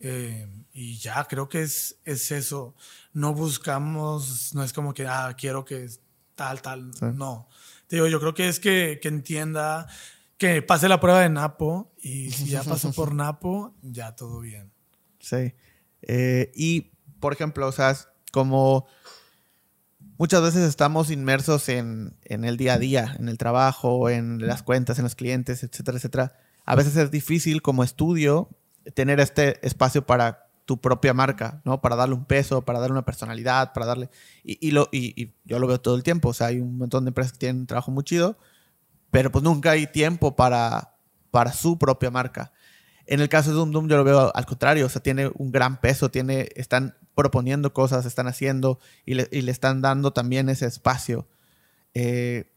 Eh, 0.00 0.48
y 0.72 0.98
ya, 0.98 1.24
creo 1.24 1.48
que 1.48 1.62
es, 1.62 2.00
es 2.04 2.30
eso. 2.32 2.74
No 3.12 3.32
buscamos, 3.32 4.54
no 4.54 4.64
es 4.64 4.72
como 4.72 4.92
que, 4.92 5.06
ah, 5.06 5.34
quiero 5.38 5.64
que 5.64 5.88
tal, 6.36 6.62
tal. 6.62 6.92
No. 7.16 7.48
Te 7.88 7.96
digo, 7.96 8.06
yo 8.06 8.20
creo 8.20 8.34
que 8.34 8.48
es 8.48 8.60
que, 8.60 9.00
que 9.02 9.08
entienda, 9.08 9.88
que 10.38 10.62
pase 10.62 10.88
la 10.88 11.00
prueba 11.00 11.20
de 11.20 11.30
Napo 11.30 11.92
y 12.00 12.30
si 12.30 12.46
ya 12.46 12.62
pasó 12.62 12.92
por 12.92 13.14
Napo, 13.14 13.74
ya 13.82 14.14
todo 14.14 14.40
bien. 14.40 14.70
Sí. 15.18 15.54
Eh, 16.02 16.52
y, 16.54 16.92
por 17.18 17.32
ejemplo, 17.32 17.66
o 17.66 17.72
sea, 17.72 17.96
como 18.30 18.86
muchas 20.18 20.42
veces 20.42 20.68
estamos 20.68 21.10
inmersos 21.10 21.68
en, 21.68 22.16
el 22.24 22.56
día 22.56 22.74
a 22.74 22.78
día, 22.78 23.16
en 23.18 23.28
el 23.28 23.38
trabajo, 23.38 24.10
en 24.10 24.46
las 24.46 24.62
cuentas, 24.62 24.98
en 24.98 25.04
los 25.04 25.14
clientes, 25.14 25.62
etcétera, 25.62 25.96
etcétera. 25.96 26.36
A 26.64 26.74
veces 26.74 26.96
es 26.96 27.10
difícil 27.10 27.62
como 27.62 27.84
estudio 27.84 28.50
tener 28.94 29.20
este 29.20 29.64
espacio 29.66 30.06
para 30.06 30.45
tu 30.66 30.80
propia 30.80 31.14
marca, 31.14 31.62
¿no? 31.64 31.80
Para 31.80 31.96
darle 31.96 32.14
un 32.14 32.24
peso, 32.24 32.62
para 32.64 32.80
darle 32.80 32.92
una 32.92 33.04
personalidad, 33.04 33.72
para 33.72 33.86
darle... 33.86 34.10
Y, 34.44 34.72
lo, 34.72 34.88
y, 34.92 35.32
yo 35.44 35.58
lo 35.58 35.66
veo 35.66 35.80
todo 35.80 35.96
el 35.96 36.02
tiempo, 36.02 36.30
o 36.30 36.34
sea, 36.34 36.48
hay 36.48 36.58
un 36.58 36.76
montón 36.76 37.04
de 37.04 37.10
empresas 37.10 37.32
que 37.32 37.38
tienen 37.38 37.60
un 37.60 37.66
trabajo 37.66 37.90
muy 37.92 38.04
chido, 38.04 38.36
pero 39.10 39.30
pues 39.30 39.42
nunca 39.44 39.70
hay 39.70 39.86
tiempo 39.86 40.36
para, 40.36 40.96
para 41.30 41.52
su 41.52 41.78
propia 41.78 42.10
marca. 42.10 42.52
En 43.06 43.20
el 43.20 43.28
caso 43.28 43.50
de 43.50 43.56
Doom 43.56 43.70
Doom 43.70 43.88
yo 43.88 43.96
lo 43.96 44.04
veo 44.04 44.32
al 44.34 44.44
contrario, 44.44 44.86
o 44.86 44.88
sea, 44.88 45.00
tiene 45.00 45.30
un 45.36 45.52
gran 45.52 45.80
peso, 45.80 46.10
tiene, 46.10 46.48
están 46.56 46.96
proponiendo 47.14 47.72
cosas, 47.72 48.04
están 48.04 48.26
haciendo 48.26 48.80
y 49.06 49.14
le, 49.14 49.28
y 49.30 49.42
le 49.42 49.52
están 49.52 49.80
dando 49.80 50.12
también 50.12 50.48
ese 50.48 50.66
espacio. 50.66 51.28
Eh, 51.94 52.52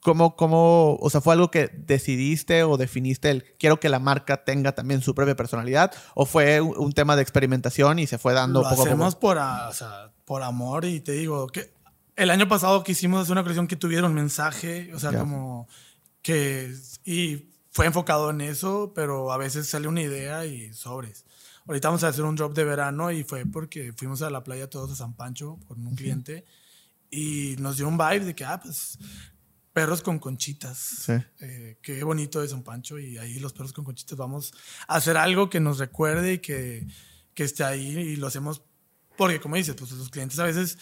¿cómo, 0.00 0.36
¿Cómo, 0.36 0.96
o 0.96 1.10
sea, 1.10 1.20
fue 1.20 1.34
algo 1.34 1.50
que 1.50 1.68
decidiste 1.68 2.64
o 2.64 2.76
definiste 2.76 3.30
el 3.30 3.44
quiero 3.58 3.80
que 3.80 3.88
la 3.88 3.98
marca 3.98 4.44
tenga 4.44 4.72
también 4.72 5.02
su 5.02 5.14
propia 5.14 5.36
personalidad? 5.36 5.92
¿O 6.14 6.26
fue 6.26 6.60
un, 6.60 6.92
tema 6.92 7.16
de 7.16 7.22
experimentación 7.22 7.98
y 7.98 8.06
se 8.06 8.18
fue 8.18 8.32
dando 8.32 8.62
Lo 8.62 8.68
poco 8.68 8.82
hacemos 8.82 9.14
Por, 9.16 9.38
o 9.38 9.72
sea, 9.72 10.10
por 10.24 10.42
amor 10.42 10.84
y 10.84 11.00
te 11.00 11.12
digo 11.12 11.46
que 11.46 11.72
el 12.16 12.30
año 12.30 12.48
pasado 12.48 12.84
quisimos 12.84 13.22
hacer 13.22 13.32
una 13.32 13.42
colección 13.42 13.66
que 13.66 13.76
tuviera 13.76 14.06
un 14.06 14.14
mensaje, 14.14 14.92
o 14.94 14.98
sea, 14.98 15.12
como 15.18 15.68
que... 16.22 16.74
Y 17.04 17.46
fue 17.70 17.86
enfocado 17.86 18.30
en 18.30 18.40
eso, 18.42 18.92
pero 18.94 19.32
a 19.32 19.38
veces 19.38 19.68
sale 19.68 19.88
una 19.88 20.02
idea 20.02 20.44
y 20.44 20.74
sobres. 20.74 21.24
Ahorita 21.66 21.88
vamos 21.88 22.04
a 22.04 22.08
hacer 22.08 22.24
un 22.24 22.34
drop 22.34 22.52
de 22.52 22.64
verano 22.64 23.10
y 23.10 23.24
fue 23.24 23.46
porque 23.46 23.92
fuimos 23.92 24.22
a 24.22 24.30
la 24.30 24.42
playa 24.42 24.68
todos 24.68 24.90
a 24.90 24.96
San 24.96 25.14
Pancho 25.14 25.58
con 25.66 25.86
un 25.86 25.94
cliente 25.94 26.44
y 27.10 27.56
nos 27.58 27.76
dio 27.76 27.88
un 27.88 27.96
vibe 27.96 28.24
de 28.24 28.34
que, 28.34 28.44
ah, 28.44 28.60
pues, 28.62 28.98
perros 29.72 30.02
con 30.02 30.18
conchitas. 30.18 30.78
Sí. 30.78 31.12
Eh, 31.40 31.78
qué 31.82 32.02
bonito 32.04 32.42
es 32.42 32.50
San 32.50 32.62
Pancho 32.62 32.98
y 32.98 33.18
ahí 33.18 33.38
los 33.38 33.52
perros 33.52 33.72
con 33.72 33.84
conchitas 33.84 34.16
vamos 34.16 34.52
a 34.88 34.96
hacer 34.96 35.16
algo 35.16 35.48
que 35.50 35.60
nos 35.60 35.78
recuerde 35.78 36.34
y 36.34 36.38
que, 36.38 36.86
que 37.34 37.44
esté 37.44 37.64
ahí 37.64 37.96
y 37.96 38.16
lo 38.16 38.26
hacemos 38.26 38.62
porque, 39.20 39.38
como 39.38 39.56
dices, 39.56 39.74
pues 39.74 39.92
los 39.92 40.08
clientes 40.08 40.38
a 40.38 40.44
veces 40.44 40.78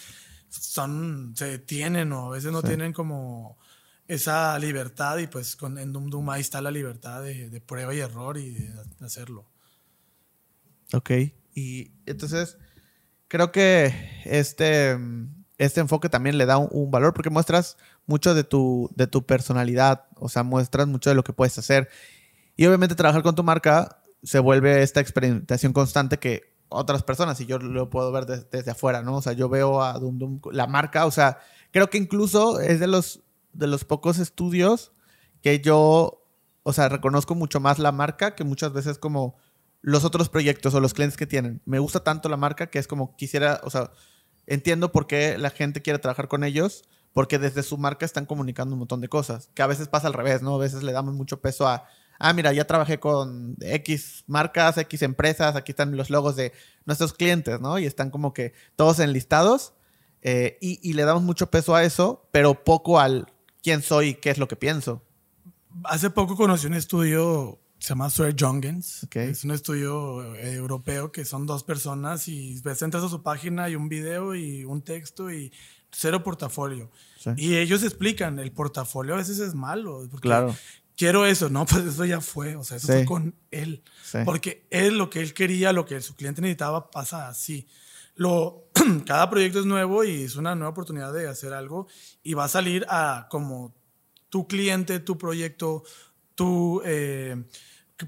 son, 0.48 1.34
se 1.36 1.46
detienen 1.46 2.12
o 2.12 2.26
a 2.28 2.30
veces 2.30 2.52
no 2.52 2.62
tienen 2.62 2.92
como 2.92 3.58
esa 4.06 4.56
libertad 4.60 5.18
y 5.18 5.26
pues 5.26 5.56
con, 5.56 5.76
en 5.76 5.92
Doom 5.92 6.08
Doom 6.08 6.30
ahí 6.30 6.40
está 6.40 6.62
la 6.62 6.70
libertad 6.70 7.22
de, 7.22 7.60
prueba 7.60 7.92
y 7.94 7.98
error 7.98 8.38
y 8.38 8.50
de, 8.50 8.72
hacerlo. 9.00 9.50
Ok, 10.92 11.10
y 11.54 11.90
entonces 12.06 12.56
creo 13.26 13.50
que 13.50 14.22
este, 14.24 14.96
este 15.58 15.80
enfoque 15.80 16.08
también 16.08 16.38
le 16.38 16.46
da 16.46 16.58
un, 16.58 16.90
valor 16.90 17.12
porque 17.12 17.30
muestras 17.30 17.76
mucho 18.06 18.34
de 18.34 18.44
tu, 18.44 18.90
de 18.94 19.06
tu 19.06 19.26
personalidad, 19.26 20.06
o 20.16 20.28
sea, 20.28 20.44
muestras 20.44 20.86
mucho 20.86 21.10
de 21.10 21.16
lo 21.16 21.24
que 21.24 21.32
puedes 21.32 21.58
hacer. 21.58 21.88
Y 22.56 22.66
obviamente 22.66 22.94
trabajar 22.94 23.22
con 23.22 23.34
tu 23.34 23.42
marca 23.42 24.00
se 24.22 24.38
vuelve 24.38 24.82
esta 24.82 25.00
experimentación 25.00 25.72
constante 25.72 26.18
que 26.18 26.56
otras 26.68 27.02
personas, 27.02 27.40
y 27.40 27.46
yo 27.46 27.58
lo 27.58 27.90
puedo 27.90 28.12
ver 28.12 28.26
desde 28.26 28.70
afuera, 28.70 29.02
¿no? 29.02 29.16
O 29.16 29.22
sea, 29.22 29.32
yo 29.32 29.48
veo 29.48 29.82
a 29.82 29.98
Doom 29.98 30.18
Doom, 30.18 30.40
la 30.52 30.66
marca, 30.66 31.06
o 31.06 31.10
sea, 31.10 31.38
creo 31.72 31.88
que 31.90 31.98
incluso 31.98 32.60
es 32.60 32.78
de 32.78 32.86
los 32.86 33.22
de 33.52 33.66
los 33.66 33.84
pocos 33.84 34.18
estudios 34.18 34.92
que 35.42 35.60
yo, 35.60 36.24
o 36.62 36.72
sea, 36.72 36.88
reconozco 36.88 37.34
mucho 37.34 37.60
más 37.60 37.78
la 37.78 37.92
marca 37.92 38.34
que 38.34 38.44
muchas 38.44 38.72
veces 38.72 38.98
como 38.98 39.36
los 39.80 40.04
otros 40.04 40.28
proyectos 40.28 40.74
o 40.74 40.80
los 40.80 40.94
clientes 40.94 41.16
que 41.16 41.26
tienen. 41.26 41.62
Me 41.64 41.78
gusta 41.78 42.04
tanto 42.04 42.28
la 42.28 42.36
marca 42.36 42.68
que 42.68 42.78
es 42.78 42.86
como 42.86 43.16
quisiera, 43.16 43.60
o 43.64 43.70
sea, 43.70 43.90
entiendo 44.48 44.90
por 44.90 45.06
qué 45.06 45.38
la 45.38 45.50
gente 45.50 45.82
quiere 45.82 45.98
trabajar 45.98 46.26
con 46.26 46.42
ellos, 46.42 46.82
porque 47.12 47.38
desde 47.38 47.62
su 47.62 47.78
marca 47.78 48.04
están 48.04 48.26
comunicando 48.26 48.74
un 48.74 48.80
montón 48.80 49.00
de 49.00 49.08
cosas, 49.08 49.50
que 49.54 49.62
a 49.62 49.66
veces 49.66 49.88
pasa 49.88 50.08
al 50.08 50.14
revés, 50.14 50.42
¿no? 50.42 50.54
A 50.54 50.58
veces 50.58 50.82
le 50.82 50.92
damos 50.92 51.14
mucho 51.14 51.40
peso 51.40 51.68
a, 51.68 51.84
ah, 52.18 52.32
mira, 52.32 52.52
ya 52.52 52.66
trabajé 52.66 52.98
con 52.98 53.56
X 53.60 54.24
marcas, 54.26 54.78
X 54.78 55.02
empresas, 55.02 55.54
aquí 55.54 55.72
están 55.72 55.96
los 55.96 56.10
logos 56.10 56.34
de 56.34 56.52
nuestros 56.86 57.12
clientes, 57.12 57.60
¿no? 57.60 57.78
Y 57.78 57.86
están 57.86 58.10
como 58.10 58.32
que 58.32 58.54
todos 58.74 58.98
enlistados 59.00 59.74
eh, 60.22 60.58
y, 60.60 60.80
y 60.82 60.94
le 60.94 61.04
damos 61.04 61.22
mucho 61.22 61.50
peso 61.50 61.74
a 61.74 61.84
eso, 61.84 62.26
pero 62.32 62.64
poco 62.64 62.98
al 62.98 63.32
quién 63.62 63.82
soy 63.82 64.08
y 64.08 64.14
qué 64.14 64.30
es 64.30 64.38
lo 64.38 64.48
que 64.48 64.56
pienso. 64.56 65.02
Hace 65.84 66.10
poco 66.10 66.36
conocí 66.36 66.66
un 66.66 66.74
estudio, 66.74 67.58
se 67.78 67.90
llama 67.90 68.10
Swear 68.10 68.34
Jungens. 68.38 69.06
Es 69.12 69.44
un 69.44 69.52
estudio 69.52 70.34
eh, 70.34 70.54
europeo 70.54 71.12
que 71.12 71.24
son 71.24 71.46
dos 71.46 71.64
personas 71.64 72.28
y 72.28 72.60
ves, 72.62 72.82
entras 72.82 73.04
a 73.04 73.08
su 73.08 73.22
página 73.22 73.68
y 73.68 73.76
un 73.76 73.88
video 73.88 74.34
y 74.34 74.64
un 74.64 74.82
texto 74.82 75.30
y 75.30 75.52
cero 75.90 76.22
portafolio. 76.22 76.90
Y 77.36 77.56
ellos 77.56 77.82
explican, 77.82 78.38
el 78.38 78.52
portafolio 78.52 79.14
a 79.14 79.18
veces 79.18 79.38
es 79.38 79.54
malo. 79.54 80.08
claro. 80.20 80.54
Quiero 80.96 81.26
eso, 81.26 81.48
no, 81.48 81.64
pues 81.66 81.84
eso 81.84 82.04
ya 82.04 82.20
fue, 82.20 82.56
o 82.56 82.64
sea, 82.64 82.78
eso 82.78 82.88
fue 82.88 83.04
con 83.04 83.34
él. 83.52 83.84
Porque 84.24 84.66
él, 84.70 84.98
lo 84.98 85.10
que 85.10 85.20
él 85.20 85.32
quería, 85.32 85.72
lo 85.72 85.86
que 85.86 86.00
su 86.00 86.16
cliente 86.16 86.40
necesitaba, 86.40 86.90
pasa 86.90 87.28
así 87.28 87.68
lo, 88.18 88.64
cada 89.06 89.30
proyecto 89.30 89.60
es 89.60 89.66
nuevo 89.66 90.04
y 90.04 90.24
es 90.24 90.36
una 90.36 90.54
nueva 90.54 90.70
oportunidad 90.70 91.12
de 91.12 91.28
hacer 91.28 91.54
algo 91.54 91.86
y 92.22 92.34
va 92.34 92.44
a 92.44 92.48
salir 92.48 92.84
a 92.90 93.28
como 93.30 93.74
tu 94.28 94.46
cliente, 94.46 94.98
tu 94.98 95.16
proyecto, 95.16 95.84
tu 96.34 96.82
eh, 96.84 97.44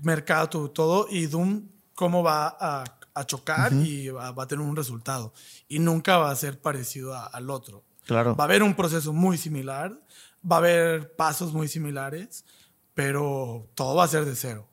mercado, 0.03 0.71
todo 0.71 1.07
y 1.11 1.27
Doom 1.27 1.69
cómo 1.95 2.23
va 2.23 2.57
a, 2.59 2.85
a 3.15 3.27
chocar 3.27 3.73
y 3.73 4.09
va, 4.09 4.29
a 4.29 4.47
tener 4.47 4.65
un 4.65 4.77
resultado. 4.77 5.33
Y 5.69 5.79
nunca 5.79 6.19
va 6.19 6.31
a 6.31 6.37
ser 6.37 6.61
parecido 6.61 7.15
al 7.15 7.51
otro. 7.51 7.85
Claro. 8.07 8.35
Va 8.35 8.45
a 8.45 8.47
haber 8.47 8.63
un 8.63 8.75
proceso 8.75 9.13
muy 9.13 9.37
similar, 9.37 9.93
va 10.51 10.57
a 10.57 10.59
haber 10.59 11.15
pasos 11.15 11.53
muy 11.53 11.69
similares, 11.69 12.45
pero 12.95 13.69
todo 13.75 13.95
va 13.95 14.05
a 14.05 14.09
ser 14.09 14.25
de 14.25 14.35
cero 14.35 14.71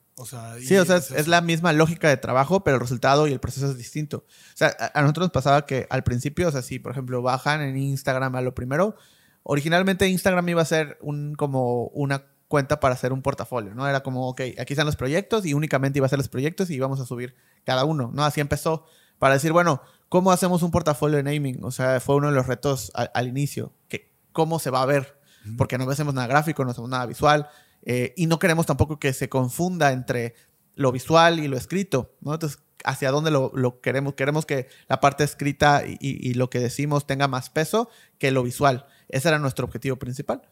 sí, 0.60 0.76
o 0.76 0.84
sea, 0.84 0.96
es, 0.96 1.28
la 1.28 1.40
misma 1.40 1.72
lógica 1.72 2.08
de 2.08 2.16
trabajo, 2.16 2.64
pero 2.64 2.76
el 2.76 2.80
resultado 2.80 3.26
y 3.26 3.32
el 3.32 3.40
proceso 3.40 3.70
es 3.70 3.76
distinto. 3.76 4.24
O 4.28 4.56
sea, 4.56 4.74
a, 4.94 5.00
nosotros 5.02 5.26
nos 5.26 5.32
pasaba 5.32 5.66
que 5.66 5.86
al 5.90 6.02
principio, 6.02 6.48
o 6.48 6.52
sea, 6.52 6.62
si 6.62 6.78
por 6.78 6.92
ejemplo 6.92 7.22
bajan 7.22 7.60
en 7.62 7.76
Instagram 7.76 8.34
a 8.34 8.40
lo 8.40 8.54
primero, 8.54 8.96
originalmente 9.42 10.08
Instagram 10.08 10.48
iba 10.48 10.62
a 10.62 10.66
ser 10.66 10.98
un, 11.00 11.34
como 11.34 11.86
una 11.88 12.24
cuenta 12.48 12.80
para 12.80 12.94
hacer 12.94 13.12
un 13.12 13.22
portafolio, 13.22 13.74
¿no? 13.74 13.86
Era 13.86 14.02
como, 14.02 14.28
ok, 14.28 14.40
aquí 14.58 14.72
están 14.72 14.86
los 14.86 14.96
proyectos 14.96 15.46
y 15.46 15.54
únicamente 15.54 15.98
iba 15.98 16.06
a 16.06 16.08
ser 16.08 16.18
los 16.18 16.28
proyectos 16.28 16.70
y 16.70 16.74
íbamos 16.74 16.98
a 17.00 17.06
subir 17.06 17.36
cada 17.64 17.84
uno, 17.84 18.10
¿no? 18.12 18.24
Así 18.24 18.40
empezó 18.40 18.86
para 19.18 19.34
decir, 19.34 19.52
bueno, 19.52 19.82
¿cómo 20.08 20.32
hacemos 20.32 20.62
un 20.62 20.70
portafolio 20.70 21.18
de 21.18 21.22
naming? 21.22 21.62
O 21.62 21.70
sea, 21.70 22.00
fue 22.00 22.16
uno 22.16 22.28
de 22.28 22.34
los 22.34 22.46
retos 22.46 22.90
al, 22.94 23.28
inicio, 23.28 23.72
que 23.88 24.10
cómo 24.32 24.58
se 24.58 24.70
va 24.70 24.82
a 24.82 24.86
ver, 24.86 25.18
porque 25.56 25.78
no 25.78 25.88
hacemos 25.88 26.14
nada 26.14 26.26
gráfico, 26.26 26.64
no 26.64 26.72
hacemos 26.72 26.90
nada 26.90 27.06
visual 27.06 27.48
eh, 27.82 28.12
y 28.16 28.26
no 28.26 28.38
queremos 28.38 28.66
tampoco 28.66 28.98
que 28.98 29.12
se 29.12 29.28
confunda 29.28 29.92
entre 29.92 30.34
lo 30.74 30.92
visual 30.92 31.40
y 31.40 31.48
lo 31.48 31.56
escrito, 31.56 32.14
¿no? 32.20 32.34
Entonces, 32.34 32.60
¿hacia 32.84 33.10
dónde 33.10 33.30
lo, 33.30 33.80
queremos? 33.80 34.14
Queremos 34.14 34.46
que 34.46 34.68
la 34.88 35.00
parte 35.00 35.24
escrita 35.24 35.82
y, 35.86 36.34
lo 36.34 36.50
que 36.50 36.60
decimos 36.60 37.06
tenga 37.06 37.28
más 37.28 37.50
peso 37.50 37.90
que 38.18 38.30
lo 38.30 38.42
visual. 38.42 38.86
Ese 39.08 39.28
era 39.28 39.38
nuestro 39.38 39.64
objetivo 39.64 39.96
principal. 39.96 40.42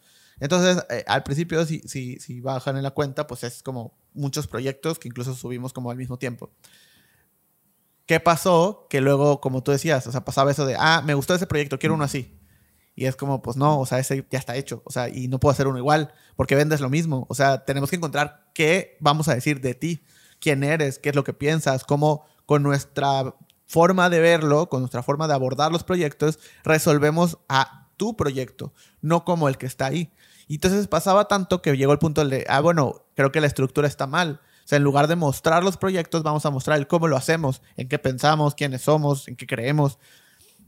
Entonces, 0.41 0.84
eh, 0.91 1.05
al 1.07 1.22
principio, 1.22 1.64
si, 1.64 1.80
si, 1.80 2.18
si, 2.20 2.41
bajan 2.41 2.76
en 2.76 2.82
la 2.82 2.91
cuenta, 2.91 3.26
pues 3.26 3.45
es 3.45 3.62
como 3.62 3.99
muchos 4.12 4.47
proyectos 4.47 4.99
que 4.99 5.09
incluso 5.09 5.34
subimos 5.34 5.72
como 5.72 5.91
al 5.91 5.97
mismo 5.97 6.18
tiempo. 6.18 6.51
¿Qué 8.07 8.20
pasó? 8.20 8.87
Que 8.89 9.01
luego, 9.01 9.41
como 9.41 9.62
tú 9.62 9.72
decías, 9.72 10.07
o 10.07 10.12
sea, 10.12 10.24
pasaba 10.24 10.51
eso 10.51 10.66
de, 10.66 10.76
ah, 10.78 11.03
me 11.05 11.14
gustó 11.14 11.34
ese 11.34 11.47
proyecto, 11.47 11.78
quiero 11.78 11.95
uno 11.95 12.05
así. 12.05 12.39
Y 12.95 13.07
es 13.07 13.16
como, 13.16 13.43
pues 13.43 13.57
no, 13.57 13.80
o 13.80 13.87
sea, 13.87 13.99
ese 13.99 14.26
ya 14.30 14.39
está 14.39 14.57
hecho, 14.57 14.82
o 14.84 14.91
sea, 14.91 15.09
y 15.09 15.28
no 15.28 15.39
puedo 15.39 15.53
hacer 15.53 15.66
uno 15.66 15.78
igual, 15.78 16.14
porque 16.34 16.55
vendes 16.55 16.80
lo 16.80 16.89
mismo. 16.89 17.26
O 17.28 17.34
sea, 17.34 17.64
tenemos 17.64 17.91
que 17.91 17.97
encontrar 17.97 18.51
qué 18.55 18.97
vamos 19.01 19.28
a 19.28 19.34
decir 19.34 19.61
de 19.61 19.74
ti, 19.74 20.03
quién 20.41 20.64
eres, 20.64 20.99
qué 20.99 21.11
es 21.11 21.14
lo 21.14 21.24
que 21.24 21.34
piensas, 21.34 21.84
cómo 21.84 22.24
con 22.47 22.62
nuestra 22.62 23.34
forma 23.66 24.09
de 24.09 24.20
verlo, 24.20 24.68
con 24.68 24.80
nuestra 24.80 25.03
forma 25.03 25.28
de 25.28 25.34
abordar 25.34 25.72
los 25.72 25.84
proyectos, 25.84 26.39
resolvemos 26.64 27.39
a 27.49 27.91
tu 27.97 28.16
proyecto, 28.16 28.72
no 29.01 29.24
como 29.24 29.49
el 29.49 29.59
que 29.59 29.66
está 29.66 29.87
ahí. 29.87 30.12
Y 30.47 30.55
entonces 30.55 30.86
pasaba 30.86 31.28
tanto 31.28 31.61
que 31.62 31.76
llegó 31.76 31.92
el 31.92 31.99
punto 31.99 32.24
de, 32.24 32.44
ah, 32.49 32.61
bueno, 32.61 33.07
creo 33.14 33.32
que 33.32 33.40
la 33.40 33.47
estructura 33.47 33.88
está 33.88 34.07
mal. 34.07 34.40
O 34.64 34.68
sea, 34.68 34.76
en 34.76 34.84
lugar 34.84 35.07
de 35.07 35.16
mostrar 35.16 35.62
los 35.64 35.76
proyectos, 35.76 36.22
vamos 36.22 36.44
a 36.47 36.51
mostrar 36.51 36.78
el 36.78 36.86
cómo 36.86 37.09
lo 37.09 37.16
hacemos, 37.16 37.62
en 37.76 37.88
qué 37.88 37.99
pensamos, 37.99 38.55
quiénes 38.55 38.82
somos, 38.82 39.28
en 39.28 39.36
qué 39.36 39.47
creemos. 39.47 39.99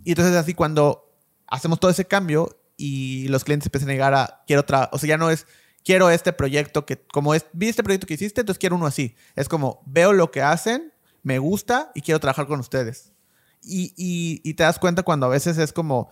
Y 0.05 0.11
entonces 0.13 0.37
así 0.37 0.55
cuando 0.55 1.13
hacemos 1.47 1.81
todo 1.81 1.91
ese 1.91 2.05
cambio 2.05 2.61
y 2.77 3.29
los 3.29 3.45
clientes 3.45 3.67
empiezan 3.67 3.89
a 3.89 3.93
llegar 3.93 4.15
a, 4.15 4.45
quiero 4.47 4.63
otra, 4.63 4.89
o 4.93 4.99
sea, 4.99 5.09
ya 5.09 5.17
no 5.17 5.31
es, 5.31 5.47
quiero 5.85 6.11
este 6.11 6.33
proyecto 6.33 6.87
que, 6.87 7.01
como 7.13 7.35
es, 7.35 7.47
vi 7.53 7.69
este 7.69 7.83
proyecto 7.83 8.07
que 8.07 8.15
hiciste, 8.15 8.41
entonces 8.41 8.59
quiero 8.59 8.77
uno 8.77 8.87
así. 8.87 9.17
Es 9.35 9.49
como, 9.49 9.83
veo 9.87 10.13
lo 10.13 10.31
que 10.31 10.43
hacen, 10.43 10.93
me 11.23 11.39
gusta 11.39 11.91
y 11.95 12.03
quiero 12.03 12.21
trabajar 12.21 12.47
con 12.47 12.61
ustedes. 12.61 13.13
Y, 13.63 13.93
y, 13.97 14.55
te 14.55 14.63
das 14.63 14.79
cuenta 14.79 15.03
cuando 15.03 15.27
a 15.27 15.29
veces 15.29 15.59
es 15.59 15.73
como, 15.73 16.11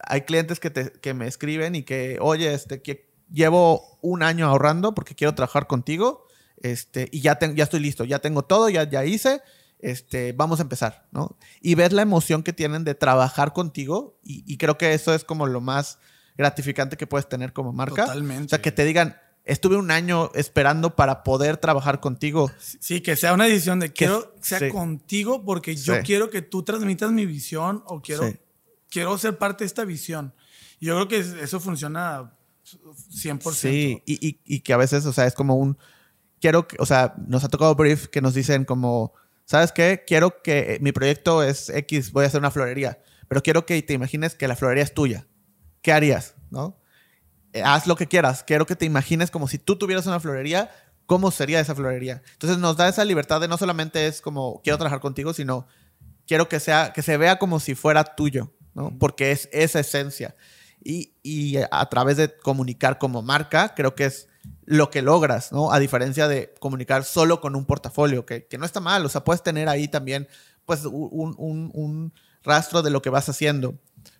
hay 0.00 0.22
clientes 0.22 0.60
que, 0.60 0.70
te, 0.70 0.92
que 0.92 1.14
me 1.14 1.26
escriben 1.26 1.74
y 1.74 1.82
que, 1.82 2.18
oye, 2.20 2.52
este, 2.52 2.82
que 2.82 3.08
llevo 3.30 3.98
un 4.00 4.22
año 4.22 4.46
ahorrando 4.46 4.94
porque 4.94 5.14
quiero 5.14 5.34
trabajar 5.34 5.66
contigo 5.66 6.26
este, 6.62 7.08
y 7.12 7.20
ya, 7.20 7.38
ya 7.54 7.64
estoy 7.64 7.80
listo, 7.80 8.04
ya 8.04 8.18
tengo 8.18 8.42
todo, 8.42 8.68
ya, 8.68 8.88
ya 8.88 9.04
hice, 9.04 9.42
este, 9.78 10.32
vamos 10.32 10.58
a 10.58 10.62
empezar, 10.62 11.06
¿no? 11.12 11.36
Y 11.60 11.74
ves 11.74 11.92
la 11.92 12.02
emoción 12.02 12.42
que 12.42 12.52
tienen 12.52 12.84
de 12.84 12.94
trabajar 12.94 13.52
contigo 13.52 14.18
y, 14.22 14.56
creo 14.56 14.76
que 14.78 14.92
eso 14.92 15.14
es 15.14 15.24
como 15.24 15.46
lo 15.46 15.60
más 15.60 15.98
gratificante 16.36 16.96
que 16.96 17.06
puedes 17.06 17.28
tener 17.28 17.52
como 17.52 17.72
marca. 17.72 18.04
Totalmente. 18.06 18.46
O 18.46 18.48
sea, 18.48 18.62
que 18.62 18.72
te 18.72 18.84
digan, 18.84 19.16
estuve 19.44 19.76
un 19.76 19.90
año 19.90 20.30
esperando 20.34 20.96
para 20.96 21.22
poder 21.22 21.56
trabajar 21.56 22.00
contigo. 22.00 22.50
Sí, 22.58 23.00
que 23.00 23.16
sea 23.16 23.32
una 23.32 23.44
decisión 23.44 23.80
de 23.80 23.92
quiero 23.92 24.34
que 24.34 24.42
sea 24.42 24.68
contigo 24.70 25.44
porque 25.44 25.76
yo 25.76 26.02
quiero 26.02 26.30
que 26.30 26.42
tú 26.42 26.62
transmitas 26.62 27.10
mi 27.12 27.26
visión 27.26 27.82
o 27.86 28.00
quiero, 28.00 28.32
quiero 28.90 29.16
ser 29.18 29.38
parte 29.38 29.64
de 29.64 29.66
esta 29.66 29.84
visión. 29.84 30.34
Yo 30.80 30.94
creo 30.94 31.08
que 31.08 31.42
eso 31.42 31.60
funciona 31.60 32.32
100%. 32.64 33.52
Sí, 33.52 34.02
y, 34.06 34.40
y, 34.44 34.60
que 34.60 34.72
a 34.72 34.76
veces, 34.76 35.06
o 35.06 35.12
sea, 35.12 35.26
es 35.26 35.34
como 35.34 35.56
un, 35.56 35.78
quiero, 36.40 36.66
o 36.78 36.86
sea, 36.86 37.14
nos 37.26 37.44
ha 37.44 37.48
tocado 37.48 37.74
brief 37.74 38.08
que 38.08 38.20
nos 38.20 38.34
dicen 38.34 38.64
como, 38.64 39.12
¿sabes 39.44 39.72
qué? 39.72 40.04
Quiero 40.06 40.42
que 40.42 40.78
mi 40.80 40.92
proyecto 40.92 41.42
es 41.42 41.68
X, 41.70 42.12
voy 42.12 42.24
a 42.24 42.28
hacer 42.28 42.40
una 42.40 42.50
florería, 42.50 43.02
pero 43.28 43.42
quiero 43.42 43.66
que 43.66 43.80
te 43.82 43.94
imagines 43.94 44.34
que 44.34 44.48
la 44.48 44.56
florería 44.56 44.84
es 44.84 44.94
tuya. 44.94 45.26
¿Qué 45.82 45.92
harías? 45.92 46.34
¿No? 46.50 46.80
Eh, 47.52 47.62
haz 47.64 47.86
lo 47.86 47.96
que 47.96 48.06
quieras. 48.06 48.42
Quiero 48.44 48.66
que 48.66 48.76
te 48.76 48.84
imagines 48.84 49.30
como 49.30 49.48
si 49.48 49.58
tú 49.58 49.76
tuvieras 49.76 50.06
una 50.06 50.20
florería, 50.20 50.70
¿cómo 51.06 51.30
sería 51.30 51.60
esa 51.60 51.74
florería? 51.74 52.22
Entonces 52.32 52.58
nos 52.58 52.76
da 52.76 52.88
esa 52.88 53.04
libertad 53.04 53.40
de 53.40 53.48
no 53.48 53.56
solamente 53.56 54.06
es 54.06 54.20
como 54.20 54.60
quiero 54.62 54.78
trabajar 54.78 55.00
contigo, 55.00 55.32
sino 55.32 55.66
quiero 56.26 56.48
que 56.48 56.60
sea 56.60 56.92
que 56.92 57.02
se 57.02 57.16
vea 57.16 57.38
como 57.38 57.60
si 57.60 57.74
fuera 57.74 58.04
tuyo, 58.04 58.52
¿no? 58.78 58.96
Porque 58.98 59.32
es 59.32 59.48
esa 59.52 59.80
esencia. 59.80 60.36
Y, 60.82 61.14
y 61.22 61.56
a 61.70 61.86
través 61.90 62.16
de 62.16 62.36
comunicar 62.38 62.98
como 62.98 63.20
marca, 63.20 63.74
creo 63.74 63.94
que 63.94 64.04
es 64.04 64.28
lo 64.64 64.90
que 64.90 65.02
logras, 65.02 65.50
¿no? 65.52 65.72
A 65.72 65.80
diferencia 65.80 66.28
de 66.28 66.54
comunicar 66.60 67.04
solo 67.04 67.40
con 67.40 67.56
un 67.56 67.66
portafolio, 67.66 68.24
que, 68.24 68.46
que 68.46 68.58
no 68.58 68.64
está 68.64 68.80
mal, 68.80 69.04
o 69.04 69.08
sea, 69.08 69.24
puedes 69.24 69.42
tener 69.42 69.68
ahí 69.68 69.88
también, 69.88 70.28
pues, 70.64 70.84
un, 70.84 71.34
un, 71.36 71.70
un 71.74 72.12
rastro 72.44 72.82
de 72.82 72.90
lo 72.90 73.02
que 73.02 73.10
vas 73.10 73.28
haciendo. 73.28 73.74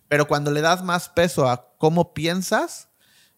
Pero 0.09 0.27
cuando 0.27 0.51
le 0.51 0.61
das 0.61 0.83
más 0.83 1.07
peso 1.07 1.47
a 1.47 1.71
cómo 1.77 2.13
piensas, 2.13 2.89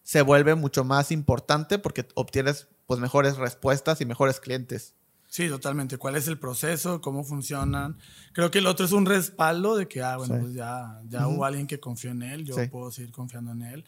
se 0.02 0.22
vuelve 0.22 0.54
mucho 0.54 0.84
más 0.84 1.12
importante 1.12 1.78
porque 1.78 2.08
obtienes 2.14 2.66
pues 2.86 2.98
mejores 2.98 3.36
respuestas 3.36 4.00
y 4.00 4.06
mejores 4.06 4.40
clientes. 4.40 4.96
Sí, 5.32 5.48
totalmente. 5.48 5.96
¿Cuál 5.96 6.16
es 6.16 6.28
el 6.28 6.38
proceso? 6.38 7.00
¿Cómo 7.00 7.24
funcionan? 7.24 7.96
Creo 8.34 8.50
que 8.50 8.58
el 8.58 8.66
otro 8.66 8.84
es 8.84 8.92
un 8.92 9.06
respaldo 9.06 9.76
de 9.76 9.88
que, 9.88 10.02
ah, 10.02 10.18
bueno, 10.18 10.38
pues 10.38 10.52
ya, 10.52 11.00
ya 11.08 11.26
hubo 11.26 11.46
alguien 11.46 11.66
que 11.66 11.80
confió 11.80 12.10
en 12.10 12.20
él, 12.20 12.44
yo 12.44 12.54
puedo 12.68 12.90
seguir 12.90 13.12
confiando 13.12 13.52
en 13.52 13.62
él. 13.62 13.84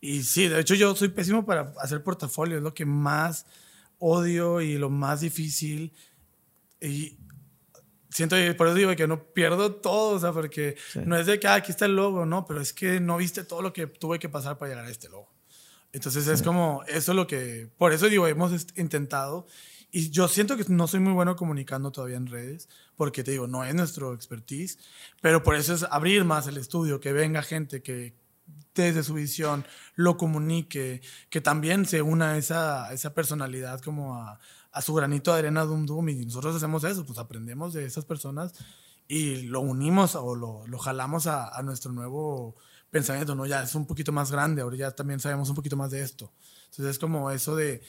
Y 0.00 0.24
sí, 0.24 0.48
de 0.48 0.58
hecho 0.58 0.74
yo 0.74 0.96
soy 0.96 1.10
pésimo 1.10 1.46
para 1.46 1.72
hacer 1.80 2.02
portafolio, 2.02 2.56
es 2.56 2.64
lo 2.64 2.74
que 2.74 2.84
más 2.84 3.46
odio 4.00 4.60
y 4.60 4.76
lo 4.76 4.90
más 4.90 5.20
difícil. 5.20 5.92
Y 6.80 7.16
siento, 8.10 8.34
por 8.56 8.66
eso 8.66 8.74
digo 8.74 8.96
que 8.96 9.06
no 9.06 9.22
pierdo 9.22 9.76
todo, 9.76 10.16
o 10.16 10.18
sea, 10.18 10.32
porque 10.32 10.76
no 11.04 11.16
es 11.16 11.26
de 11.26 11.38
que 11.38 11.46
ah, 11.46 11.54
aquí 11.54 11.70
está 11.70 11.84
el 11.84 11.94
logo, 11.94 12.26
no, 12.26 12.44
pero 12.44 12.60
es 12.60 12.72
que 12.72 12.98
no 12.98 13.18
viste 13.18 13.44
todo 13.44 13.62
lo 13.62 13.72
que 13.72 13.86
tuve 13.86 14.18
que 14.18 14.28
pasar 14.28 14.58
para 14.58 14.70
llegar 14.70 14.86
a 14.86 14.90
este 14.90 15.08
logo. 15.08 15.32
Entonces 15.92 16.26
es 16.26 16.42
como, 16.42 16.82
eso 16.88 17.12
es 17.12 17.16
lo 17.16 17.28
que, 17.28 17.70
por 17.78 17.92
eso 17.92 18.08
digo, 18.08 18.26
hemos 18.26 18.66
intentado. 18.74 19.46
Y 19.90 20.10
yo 20.10 20.28
siento 20.28 20.56
que 20.56 20.64
no 20.68 20.86
soy 20.86 21.00
muy 21.00 21.12
bueno 21.12 21.34
comunicando 21.34 21.90
todavía 21.90 22.18
en 22.18 22.26
redes, 22.26 22.68
porque 22.94 23.24
te 23.24 23.30
digo, 23.30 23.46
no 23.46 23.64
es 23.64 23.74
nuestro 23.74 24.12
expertise, 24.12 24.78
pero 25.22 25.42
por 25.42 25.54
eso 25.54 25.74
es 25.74 25.84
abrir 25.84 26.24
más 26.24 26.46
el 26.46 26.58
estudio, 26.58 27.00
que 27.00 27.12
venga 27.12 27.42
gente 27.42 27.82
que 27.82 28.14
desde 28.74 29.02
su 29.02 29.14
visión 29.14 29.64
lo 29.94 30.16
comunique, 30.16 31.00
que 31.30 31.40
también 31.40 31.86
se 31.86 32.02
una 32.02 32.36
esa, 32.36 32.92
esa 32.92 33.14
personalidad 33.14 33.80
como 33.80 34.16
a, 34.16 34.38
a 34.72 34.82
su 34.82 34.94
granito 34.94 35.32
de 35.32 35.38
arena 35.40 35.64
Dum 35.64 35.86
Dum. 35.86 36.08
Y 36.10 36.26
nosotros 36.26 36.54
hacemos 36.54 36.84
eso, 36.84 37.04
pues 37.04 37.18
aprendemos 37.18 37.72
de 37.72 37.84
esas 37.84 38.04
personas 38.04 38.52
y 39.08 39.42
lo 39.42 39.60
unimos 39.60 40.14
o 40.14 40.34
lo, 40.34 40.66
lo 40.66 40.78
jalamos 40.78 41.26
a, 41.26 41.48
a 41.48 41.62
nuestro 41.62 41.92
nuevo 41.92 42.56
pensamiento, 42.90 43.34
¿no? 43.34 43.46
Ya 43.46 43.62
es 43.62 43.74
un 43.74 43.86
poquito 43.86 44.12
más 44.12 44.30
grande, 44.30 44.62
ahora 44.62 44.76
ya 44.76 44.90
también 44.92 45.18
sabemos 45.20 45.48
un 45.48 45.56
poquito 45.56 45.76
más 45.76 45.90
de 45.90 46.02
esto. 46.02 46.32
Entonces 46.66 46.86
es 46.86 46.98
como 46.98 47.30
eso 47.30 47.56
de, 47.56 47.82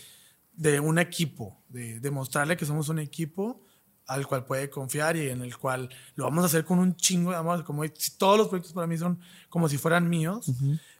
de 0.53 0.79
un 0.79 0.99
equipo, 0.99 1.63
de 1.69 1.99
demostrarle 1.99 2.57
que 2.57 2.65
somos 2.65 2.89
un 2.89 2.99
equipo 2.99 3.63
al 4.07 4.25
cual 4.25 4.43
puede 4.43 4.69
confiar 4.69 5.15
y 5.15 5.29
en 5.29 5.41
el 5.43 5.55
cual 5.55 5.87
lo 6.15 6.25
vamos 6.25 6.43
a 6.43 6.47
hacer 6.47 6.65
con 6.65 6.79
un 6.79 6.95
chingo 6.95 7.29
de 7.31 7.37
amor, 7.37 7.63
como 7.63 7.83
todos 8.17 8.37
los 8.37 8.47
proyectos 8.47 8.73
para 8.73 8.87
mí 8.87 8.97
son 8.97 9.19
como 9.49 9.69
si 9.69 9.77
fueran 9.77 10.09
míos, 10.09 10.51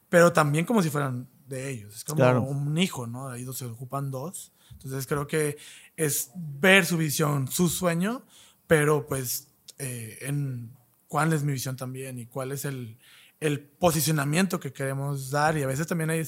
pero 0.10 0.32
también 0.32 0.66
como 0.66 0.84
si 0.84 0.90
fueran 0.90 1.28
de 1.48 1.72
ellos. 1.72 1.96
Es 1.96 2.04
como 2.04 2.24
un 2.42 2.78
hijo, 2.78 3.08
¿no? 3.08 3.30
Ahí 3.30 3.46
se 3.54 3.66
ocupan 3.66 4.12
dos. 4.12 4.54
Entonces 4.72 5.08
creo 5.08 5.26
que 5.26 5.58
es 5.98 6.32
ver 6.36 6.86
su 6.86 6.98
visión, 6.98 7.48
su 7.48 7.68
sueño, 7.68 8.24
pero 8.68 9.08
pues 9.08 9.48
eh, 9.80 10.20
en 10.22 10.72
cuál 11.08 11.34
es 11.34 11.44
mi 11.44 11.54
visión 11.54 11.76
también 11.76 12.20
y 12.20 12.28
cuál 12.28 12.52
es 12.52 12.66
el, 12.66 13.00
el 13.40 13.60
posicionamiento 13.62 14.60
que 14.60 14.72
queremos 14.72 15.32
dar 15.32 15.58
y 15.58 15.64
a 15.64 15.68
veces 15.68 15.88
también 15.88 16.12
hay, 16.12 16.24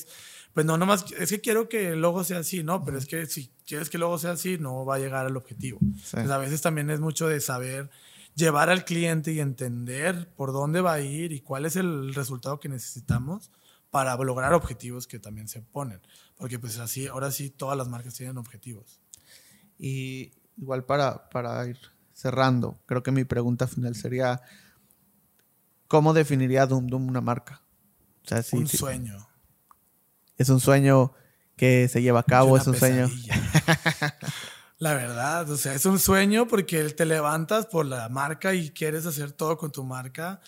pues 0.53 0.65
no, 0.65 0.77
nomás, 0.77 1.05
es 1.17 1.29
que 1.29 1.41
quiero 1.41 1.69
que 1.69 1.89
el 1.89 2.01
logo 2.01 2.23
sea 2.23 2.39
así, 2.39 2.63
no, 2.63 2.83
pero 2.83 2.97
es 2.97 3.05
que 3.05 3.25
si 3.25 3.51
quieres 3.65 3.89
que 3.89 3.97
el 3.97 4.01
logo 4.01 4.17
sea 4.17 4.31
así, 4.31 4.57
no 4.57 4.85
va 4.85 4.95
a 4.95 4.99
llegar 4.99 5.25
al 5.25 5.37
objetivo. 5.37 5.79
a 6.13 6.37
veces 6.37 6.61
también 6.61 6.89
es 6.89 6.99
mucho 6.99 7.27
de 7.27 7.39
saber 7.39 7.89
llevar 8.35 8.69
al 8.69 8.85
cliente 8.85 9.31
y 9.31 9.39
entender 9.39 10.29
por 10.35 10.53
dónde 10.53 10.81
va 10.81 10.93
a 10.93 11.01
ir 11.01 11.31
y 11.31 11.41
cuál 11.41 11.65
es 11.65 11.75
el 11.75 12.13
resultado 12.13 12.59
que 12.59 12.69
necesitamos 12.69 13.51
para 13.89 14.15
lograr 14.17 14.53
objetivos 14.53 15.07
que 15.07 15.19
también 15.19 15.47
se 15.47 15.61
ponen. 15.61 16.01
Porque 16.37 16.59
pues 16.59 16.79
así, 16.79 17.07
ahora 17.07 17.31
sí, 17.31 17.49
todas 17.49 17.77
las 17.77 17.87
marcas 17.87 18.13
tienen 18.13 18.37
objetivos. 18.37 19.01
Y 19.77 20.31
igual 20.57 20.85
para, 20.85 21.29
para 21.29 21.65
ir 21.67 21.77
cerrando, 22.13 22.79
creo 22.85 23.03
que 23.03 23.11
mi 23.11 23.25
pregunta 23.25 23.67
final 23.67 23.95
sería, 23.95 24.41
¿Cómo 25.91 26.13
definiría 26.13 26.65
Doom 26.65 26.87
Doom 26.87 27.09
una 27.09 27.19
marca? 27.19 27.61
un 28.53 28.65
sueño. 28.65 29.27
Es 30.41 30.49
un 30.49 30.59
sueño 30.59 31.13
que 31.55 31.87
se 31.87 32.01
lleva 32.01 32.21
a 32.21 32.23
cabo, 32.23 32.57
es 32.57 32.65
un 32.65 32.75
sueño. 32.75 33.07
la 34.79 34.95
verdad, 34.95 35.47
o 35.51 35.55
sea, 35.55 35.75
es 35.75 35.85
un 35.85 35.99
sueño 35.99 36.47
porque 36.47 36.83
te 36.85 37.05
levantas 37.05 37.67
por 37.67 37.85
la 37.85 38.09
marca 38.09 38.55
y 38.55 38.71
quieres 38.71 39.05
hacer 39.05 39.31
todo 39.31 39.55
con 39.59 39.71
tu 39.71 39.83
marca 39.83 40.41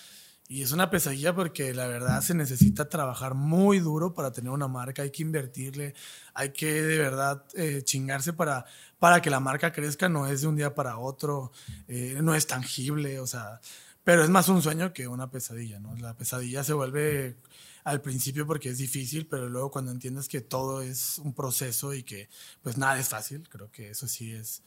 Y 0.47 0.63
es 0.63 0.71
una 0.71 0.89
pesadilla 0.89 1.35
porque 1.35 1.75
la 1.75 1.85
verdad 1.85 2.21
se 2.21 2.33
necesita 2.33 2.89
trabajar 2.89 3.35
muy 3.35 3.77
duro 3.77 4.15
para 4.15 4.31
tener 4.31 4.49
una 4.49 4.67
marca, 4.67 5.03
hay 5.03 5.11
que 5.11 5.21
invertirle, 5.21 5.93
hay 6.33 6.49
que 6.49 6.81
de 6.81 6.97
verdad 6.97 7.43
eh, 7.53 7.83
chingarse 7.83 8.33
para, 8.33 8.65
para 8.97 9.21
que 9.21 9.29
la 9.29 9.39
marca 9.39 9.71
crezca, 9.71 10.09
no 10.09 10.25
es 10.25 10.41
de 10.41 10.47
un 10.47 10.55
día 10.55 10.73
para 10.73 10.97
otro, 10.97 11.51
eh, 11.87 12.17
no 12.23 12.33
es 12.33 12.47
tangible, 12.47 13.19
o 13.19 13.27
sea, 13.27 13.61
pero 14.03 14.23
es 14.23 14.29
más 14.31 14.49
un 14.49 14.63
sueño 14.63 14.91
que 14.91 15.07
una 15.07 15.29
pesadilla, 15.29 15.79
¿no? 15.79 15.95
La 15.97 16.15
pesadilla 16.15 16.63
se 16.63 16.73
vuelve 16.73 17.37
al 17.83 18.01
principio 18.01 18.45
porque 18.47 18.69
es 18.69 18.77
difícil, 18.77 19.27
pero 19.27 19.49
luego 19.49 19.71
cuando 19.71 19.91
entiendes 19.91 20.27
que 20.27 20.41
todo 20.41 20.81
es 20.81 21.19
un 21.19 21.33
proceso 21.33 21.93
y 21.93 22.03
que 22.03 22.29
pues 22.61 22.77
nada 22.77 22.99
es 22.99 23.09
fácil, 23.09 23.47
creo 23.49 23.71
que 23.71 23.89
eso 23.89 24.07
sí 24.07 24.31
es, 24.33 24.61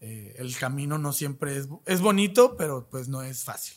eh, 0.00 0.34
el 0.38 0.56
camino 0.56 0.98
no 0.98 1.12
siempre 1.12 1.56
es, 1.56 1.68
es 1.86 2.00
bonito, 2.00 2.56
pero 2.56 2.88
pues 2.88 3.08
no 3.08 3.22
es 3.22 3.44
fácil. 3.44 3.76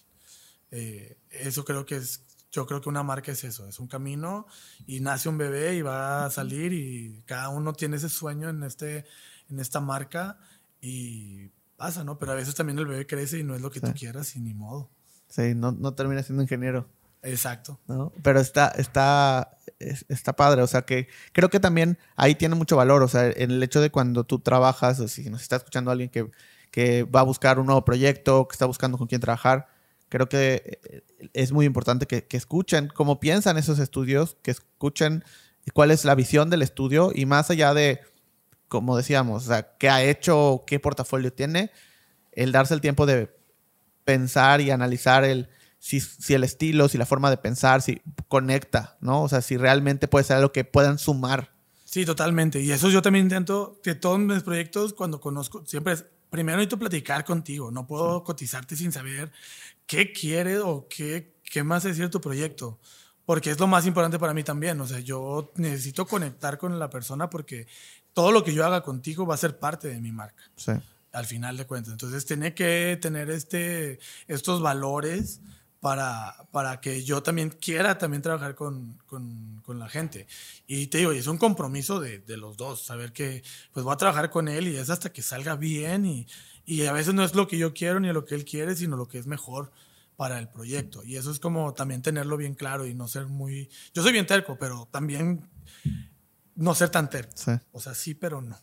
Eh, 0.71 1.17
eso 1.29 1.65
creo 1.65 1.85
que 1.85 1.97
es, 1.97 2.23
yo 2.51 2.65
creo 2.65 2.81
que 2.81 2.89
una 2.89 3.03
marca 3.03 3.31
es 3.31 3.43
eso, 3.43 3.67
es 3.67 3.79
un 3.79 3.87
camino 3.87 4.47
y 4.87 5.01
nace 5.01 5.29
un 5.29 5.37
bebé 5.37 5.75
y 5.75 5.81
va 5.81 6.25
a 6.25 6.31
salir 6.31 6.73
y 6.73 7.21
cada 7.25 7.49
uno 7.49 7.73
tiene 7.73 7.97
ese 7.97 8.09
sueño 8.09 8.49
en, 8.49 8.63
este, 8.63 9.05
en 9.49 9.59
esta 9.59 9.81
marca 9.81 10.39
y 10.81 11.49
pasa, 11.75 12.03
¿no? 12.03 12.17
Pero 12.17 12.31
a 12.31 12.35
veces 12.35 12.55
también 12.55 12.79
el 12.79 12.87
bebé 12.87 13.05
crece 13.05 13.39
y 13.39 13.43
no 13.43 13.55
es 13.55 13.61
lo 13.61 13.69
que 13.69 13.81
tú 13.81 13.93
quieras 13.93 14.35
y 14.35 14.39
ni 14.39 14.53
modo. 14.53 14.89
Sí, 15.27 15.53
no, 15.53 15.71
no 15.73 15.93
termina 15.93 16.23
siendo 16.23 16.43
ingeniero. 16.43 16.87
Exacto. 17.25 17.79
¿no? 17.87 18.13
Pero 18.21 18.39
está, 18.39 18.69
está, 18.77 19.57
está 19.79 20.35
padre, 20.35 20.61
o 20.61 20.67
sea 20.67 20.83
que 20.83 21.07
creo 21.33 21.49
que 21.49 21.59
también 21.59 21.97
ahí 22.15 22.35
tiene 22.35 22.55
mucho 22.55 22.77
valor, 22.77 23.03
o 23.03 23.07
sea, 23.07 23.27
en 23.29 23.51
el 23.51 23.63
hecho 23.63 23.81
de 23.81 23.89
cuando 23.89 24.23
tú 24.23 24.39
trabajas, 24.39 24.99
o 24.99 25.07
si 25.07 25.29
nos 25.29 25.41
está 25.41 25.57
escuchando 25.57 25.91
alguien 25.91 26.09
que, 26.09 26.29
que 26.71 27.03
va 27.03 27.21
a 27.21 27.23
buscar 27.23 27.59
un 27.59 27.65
nuevo 27.65 27.83
proyecto, 27.83 28.47
que 28.47 28.53
está 28.53 28.65
buscando 28.65 28.97
con 28.97 29.07
quién 29.07 29.21
trabajar, 29.21 29.67
creo 30.09 30.29
que 30.29 30.79
eh, 30.83 31.01
es 31.33 31.51
muy 31.51 31.65
importante 31.65 32.05
que, 32.05 32.25
que 32.25 32.37
escuchen 32.37 32.89
cómo 32.93 33.19
piensan 33.19 33.57
esos 33.57 33.79
estudios, 33.79 34.37
que 34.43 34.51
escuchen 34.51 35.23
cuál 35.73 35.91
es 35.91 36.05
la 36.05 36.15
visión 36.15 36.49
del 36.49 36.61
estudio 36.61 37.11
y 37.13 37.25
más 37.25 37.49
allá 37.49 37.73
de, 37.73 38.01
como 38.67 38.95
decíamos, 38.95 39.45
o 39.45 39.47
sea, 39.47 39.75
qué 39.77 39.89
ha 39.89 40.03
hecho, 40.03 40.63
qué 40.67 40.79
portafolio 40.79 41.33
tiene, 41.33 41.71
el 42.31 42.51
darse 42.51 42.73
el 42.73 42.81
tiempo 42.81 43.05
de 43.05 43.35
pensar 44.03 44.61
y 44.61 44.69
analizar 44.69 45.23
el 45.23 45.49
si, 45.85 45.99
si, 45.99 46.33
el 46.33 46.43
estilo, 46.43 46.89
si 46.89 46.97
la 46.97 47.05
forma 47.05 47.29
de 47.29 47.37
pensar, 47.37 47.79
si 47.83 48.01
conecta, 48.27 48.97
¿no? 49.01 49.21
O 49.21 49.29
sea, 49.29 49.43
si 49.43 49.55
realmente 49.55 50.07
puede 50.07 50.25
ser 50.25 50.37
algo 50.37 50.51
que 50.51 50.63
puedan 50.63 50.97
sumar. 50.97 51.53
Sí, 51.83 52.07
totalmente. 52.07 52.59
Y 52.59 52.71
eso 52.71 52.89
yo 52.89 53.03
también 53.03 53.27
intento 53.27 53.79
que 53.83 53.93
todos 53.93 54.17
mis 54.17 54.41
proyectos, 54.41 54.93
cuando 54.93 55.21
conozco, 55.21 55.63
siempre 55.67 55.93
es, 55.93 56.05
primero 56.31 56.57
necesito 56.57 56.79
platicar 56.79 57.23
contigo. 57.23 57.69
No 57.69 57.85
puedo 57.85 58.23
cotizarte 58.23 58.75
sin 58.75 58.91
saber 58.91 59.31
qué 59.85 60.11
quieres 60.11 60.61
o 60.65 60.87
qué, 60.89 61.35
qué 61.43 61.63
más 61.63 61.83
decir 61.83 62.09
tu 62.09 62.19
proyecto. 62.19 62.79
Porque 63.23 63.51
es 63.51 63.59
lo 63.59 63.67
más 63.67 63.85
importante 63.85 64.17
para 64.17 64.33
mí 64.33 64.43
también. 64.43 64.81
O 64.81 64.87
sea, 64.87 65.01
yo 65.01 65.51
necesito 65.53 66.07
conectar 66.07 66.57
con 66.57 66.79
la 66.79 66.89
persona 66.89 67.29
porque 67.29 67.67
todo 68.11 68.31
lo 68.31 68.43
que 68.43 68.55
yo 68.55 68.65
haga 68.65 68.81
contigo 68.81 69.27
va 69.27 69.35
a 69.35 69.37
ser 69.37 69.59
parte 69.59 69.87
de 69.87 70.01
mi 70.01 70.11
marca. 70.11 70.49
Sí. 70.55 70.71
Al 71.11 71.27
final 71.27 71.57
de 71.57 71.67
cuentas. 71.67 71.91
Entonces, 71.91 72.25
tiene 72.25 72.55
que 72.55 72.97
tener 72.99 73.29
este, 73.29 73.99
estos 74.27 74.63
valores 74.63 75.41
para, 75.85 76.35
para 76.49 76.81
que 76.81 77.03
yo 77.03 77.21
también 77.21 77.51
quiera 77.51 77.99
también 77.99 78.23
trabajar 78.23 78.55
con, 78.55 78.97
con, 79.05 79.61
con 79.63 79.77
la 79.77 79.87
gente. 79.87 80.25
Y 80.65 80.87
te 80.87 80.97
digo, 80.97 81.11
es 81.11 81.27
un 81.27 81.37
compromiso 81.37 81.99
de, 81.99 82.17
de, 82.17 82.37
los 82.37 82.57
dos, 82.57 82.83
saber 82.83 83.13
que 83.13 83.43
pues 83.71 83.83
voy 83.83 83.93
a 83.93 83.97
trabajar 83.97 84.31
con 84.31 84.47
él 84.47 84.67
y 84.67 84.77
es 84.77 84.89
hasta 84.89 85.13
que 85.13 85.21
salga 85.21 85.55
bien 85.55 86.07
y, 86.07 86.25
y 86.65 86.87
a 86.87 86.91
veces 86.91 87.13
no 87.13 87.23
es 87.23 87.35
lo 87.35 87.47
que 87.47 87.59
yo 87.59 87.75
quiero 87.75 87.99
ni 87.99 88.11
lo 88.11 88.25
que 88.25 88.33
él 88.33 88.45
quiere, 88.45 88.75
sino 88.75 88.97
lo 88.97 89.07
que 89.07 89.19
es 89.19 89.27
mejor 89.27 89.71
para 90.15 90.39
el 90.39 90.49
proyecto. 90.49 91.03
Y 91.03 91.17
eso 91.17 91.29
es 91.29 91.39
como 91.39 91.75
también 91.75 92.01
tenerlo 92.01 92.35
bien 92.35 92.55
claro 92.55 92.87
y 92.87 92.95
no 92.95 93.07
ser 93.07 93.27
muy... 93.27 93.69
Yo 93.93 94.01
soy 94.01 94.11
bien 94.11 94.25
terco, 94.25 94.57
pero 94.57 94.87
también 94.89 95.47
no 96.55 96.73
ser 96.73 96.89
tan 96.89 97.11
terco. 97.11 97.33
Sí. 97.35 97.51
O 97.73 97.79
sea, 97.79 97.93
sí, 97.93 98.15
pero 98.15 98.41
no. 98.41 98.57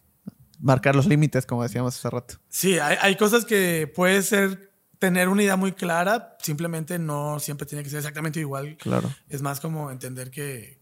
Marcar 0.59 0.97
los 0.97 1.07
límites, 1.07 1.47
como 1.47 1.63
decíamos 1.63 1.97
hace 1.97 2.11
rato. 2.11 2.41
Sí, 2.49 2.81
hay, 2.81 2.97
hay 3.01 3.17
cosas 3.17 3.45
que 3.45 3.87
puede 3.87 4.23
ser 4.23 4.72
tener 5.03 5.29
una 5.29 5.43
idea 5.43 5.57
muy 5.57 5.73
clara, 5.73 6.37
simplemente 6.39 6.97
no 6.97 7.41
siempre 7.41 7.67
tiene 7.67 7.83
que 7.83 7.91
ser 7.91 7.99
exactamente 7.99 8.39
igual. 8.39 8.77
Claro. 8.77 9.13
Es 9.29 9.43
más 9.43 9.59
como 9.59 9.91
entender 9.91 10.31
que 10.31 10.81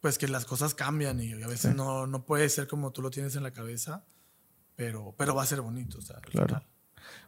pues 0.00 0.16
que 0.16 0.26
las 0.26 0.46
cosas 0.46 0.72
cambian 0.72 1.20
y 1.20 1.34
a 1.34 1.46
veces 1.46 1.72
sí. 1.72 1.76
no, 1.76 2.06
no 2.06 2.24
puede 2.24 2.48
ser 2.48 2.66
como 2.66 2.92
tú 2.92 3.02
lo 3.02 3.10
tienes 3.10 3.36
en 3.36 3.42
la 3.42 3.50
cabeza, 3.50 4.06
pero, 4.74 5.14
pero 5.18 5.34
va 5.34 5.42
a 5.42 5.46
ser 5.46 5.60
bonito. 5.60 5.98
O 5.98 6.00
sea, 6.00 6.18
claro. 6.22 6.46
Final. 6.46 6.66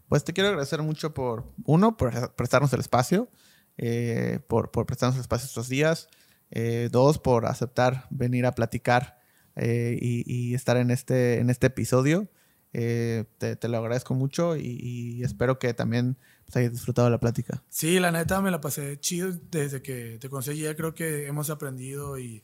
Pues 0.09 0.25
te 0.25 0.33
quiero 0.33 0.49
agradecer 0.49 0.81
mucho 0.81 1.13
por, 1.13 1.45
uno, 1.67 1.99
por 1.99 2.35
prestarnos 2.35 2.73
el 2.73 2.81
espacio, 2.81 3.31
eh, 3.77 4.41
por, 4.49 4.71
por, 4.71 4.87
prestarnos 4.87 5.17
el 5.17 5.21
espacio 5.21 5.45
estos 5.45 5.69
días, 5.69 6.09
eh, 6.53 6.89
dos, 6.91 7.19
por 7.19 7.45
aceptar 7.45 8.07
venir 8.09 8.47
a 8.47 8.53
platicar 8.53 9.19
eh, 9.57 9.99
y, 10.01 10.25
y, 10.25 10.55
estar 10.55 10.79
en 10.79 10.91
este, 10.91 11.41
en 11.41 11.51
este 11.51 11.67
episodio. 11.67 12.31
Eh, 12.79 13.25
te, 13.39 13.57
te, 13.57 13.69
lo 13.69 13.79
agradezco 13.79 14.13
mucho 14.13 14.55
y, 14.55 14.79
y 14.83 15.25
espero 15.25 15.59
que 15.59 15.73
también 15.73 16.19
pues, 16.45 16.57
hayas 16.57 16.73
disfrutado 16.73 17.09
la 17.09 17.19
plática. 17.19 17.63
Sí, 17.71 17.99
la 17.99 18.13
neta 18.13 18.43
me 18.43 18.51
la 18.51 18.61
pasé 18.61 19.01
chido 19.01 19.33
desde 19.51 19.81
que 19.81 20.19
te 20.21 20.29
conseguí. 20.29 20.67
Creo 20.75 20.93
que 20.95 21.27
hemos 21.27 21.49
aprendido 21.49 22.19
y, 22.19 22.43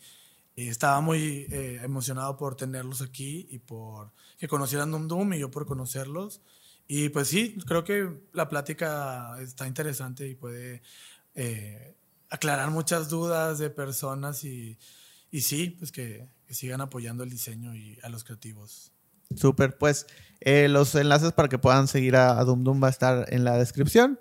y 0.56 0.68
estaba 0.68 1.02
muy 1.02 1.46
eh, 1.50 1.80
emocionado 1.82 2.38
por 2.38 2.56
tenerlos 2.56 3.02
aquí 3.02 3.46
y 3.50 3.58
por 3.58 4.10
que 4.38 4.48
conocieran 4.48 4.90
Dum 4.90 5.06
Dum 5.06 5.34
y 5.34 5.38
yo 5.38 5.50
por 5.50 5.66
conocerlos. 5.66 6.40
Y 6.88 7.10
pues 7.10 7.28
sí, 7.28 7.58
creo 7.66 7.84
que 7.84 8.08
la 8.32 8.48
plática 8.48 9.36
está 9.38 9.66
interesante 9.66 10.26
y 10.26 10.34
puede 10.34 10.80
eh, 11.34 11.94
aclarar 12.30 12.70
muchas 12.70 13.10
dudas 13.10 13.58
de 13.58 13.68
personas 13.68 14.44
y, 14.44 14.78
y 15.30 15.42
sí, 15.42 15.76
pues 15.78 15.92
que, 15.92 16.26
que 16.46 16.54
sigan 16.54 16.80
apoyando 16.80 17.22
el 17.22 17.28
diseño 17.28 17.74
y 17.74 17.98
a 18.02 18.08
los 18.08 18.24
creativos. 18.24 18.91
Súper, 19.36 19.78
pues 19.78 20.06
eh, 20.40 20.68
los 20.68 20.94
enlaces 20.94 21.32
para 21.32 21.48
que 21.48 21.58
puedan 21.58 21.88
seguir 21.88 22.16
a, 22.16 22.38
a 22.38 22.44
Dum 22.44 22.64
Dum 22.64 22.82
va 22.82 22.88
a 22.88 22.90
estar 22.90 23.26
en 23.28 23.44
la 23.44 23.56
descripción. 23.56 24.18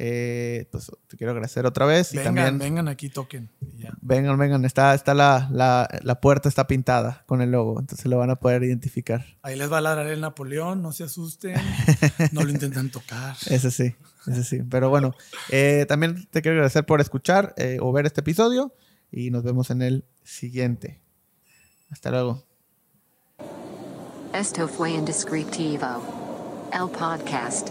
Eh, 0.00 0.68
pues 0.70 0.92
te 1.08 1.16
quiero 1.16 1.32
agradecer 1.32 1.66
otra 1.66 1.84
vez. 1.84 2.12
Vengan, 2.12 2.22
y 2.22 2.36
también, 2.36 2.58
vengan 2.60 2.86
aquí, 2.86 3.08
toquen. 3.08 3.50
Ya. 3.76 3.92
Vengan, 4.00 4.38
vengan. 4.38 4.64
Está, 4.64 4.94
está 4.94 5.12
la, 5.12 5.48
la, 5.50 5.88
la, 6.02 6.20
puerta 6.20 6.48
está 6.48 6.68
pintada 6.68 7.24
con 7.26 7.42
el 7.42 7.50
logo, 7.50 7.80
entonces 7.80 8.06
lo 8.06 8.16
van 8.16 8.30
a 8.30 8.36
poder 8.36 8.62
identificar. 8.62 9.26
Ahí 9.42 9.56
les 9.56 9.70
va 9.70 9.78
a 9.78 9.80
ladrar 9.80 10.06
el 10.06 10.20
Napoleón, 10.20 10.82
no 10.82 10.92
se 10.92 11.02
asusten, 11.02 11.56
no 12.32 12.44
lo 12.44 12.50
intentan 12.50 12.90
tocar. 12.90 13.34
Ese 13.50 13.72
sí, 13.72 13.96
ese 14.28 14.44
sí. 14.44 14.62
Pero 14.70 14.88
bueno, 14.88 15.16
eh, 15.50 15.84
también 15.88 16.28
te 16.30 16.42
quiero 16.42 16.58
agradecer 16.58 16.86
por 16.86 17.00
escuchar 17.00 17.54
eh, 17.56 17.78
o 17.80 17.90
ver 17.90 18.06
este 18.06 18.20
episodio 18.20 18.72
y 19.10 19.32
nos 19.32 19.42
vemos 19.42 19.70
en 19.70 19.82
el 19.82 20.04
siguiente. 20.22 21.02
Hasta 21.90 22.12
luego. 22.12 22.47
Esto 24.32 24.68
fue 24.68 24.90
Indescriptivo, 24.90 26.02
el 26.70 26.90
podcast. 26.90 27.70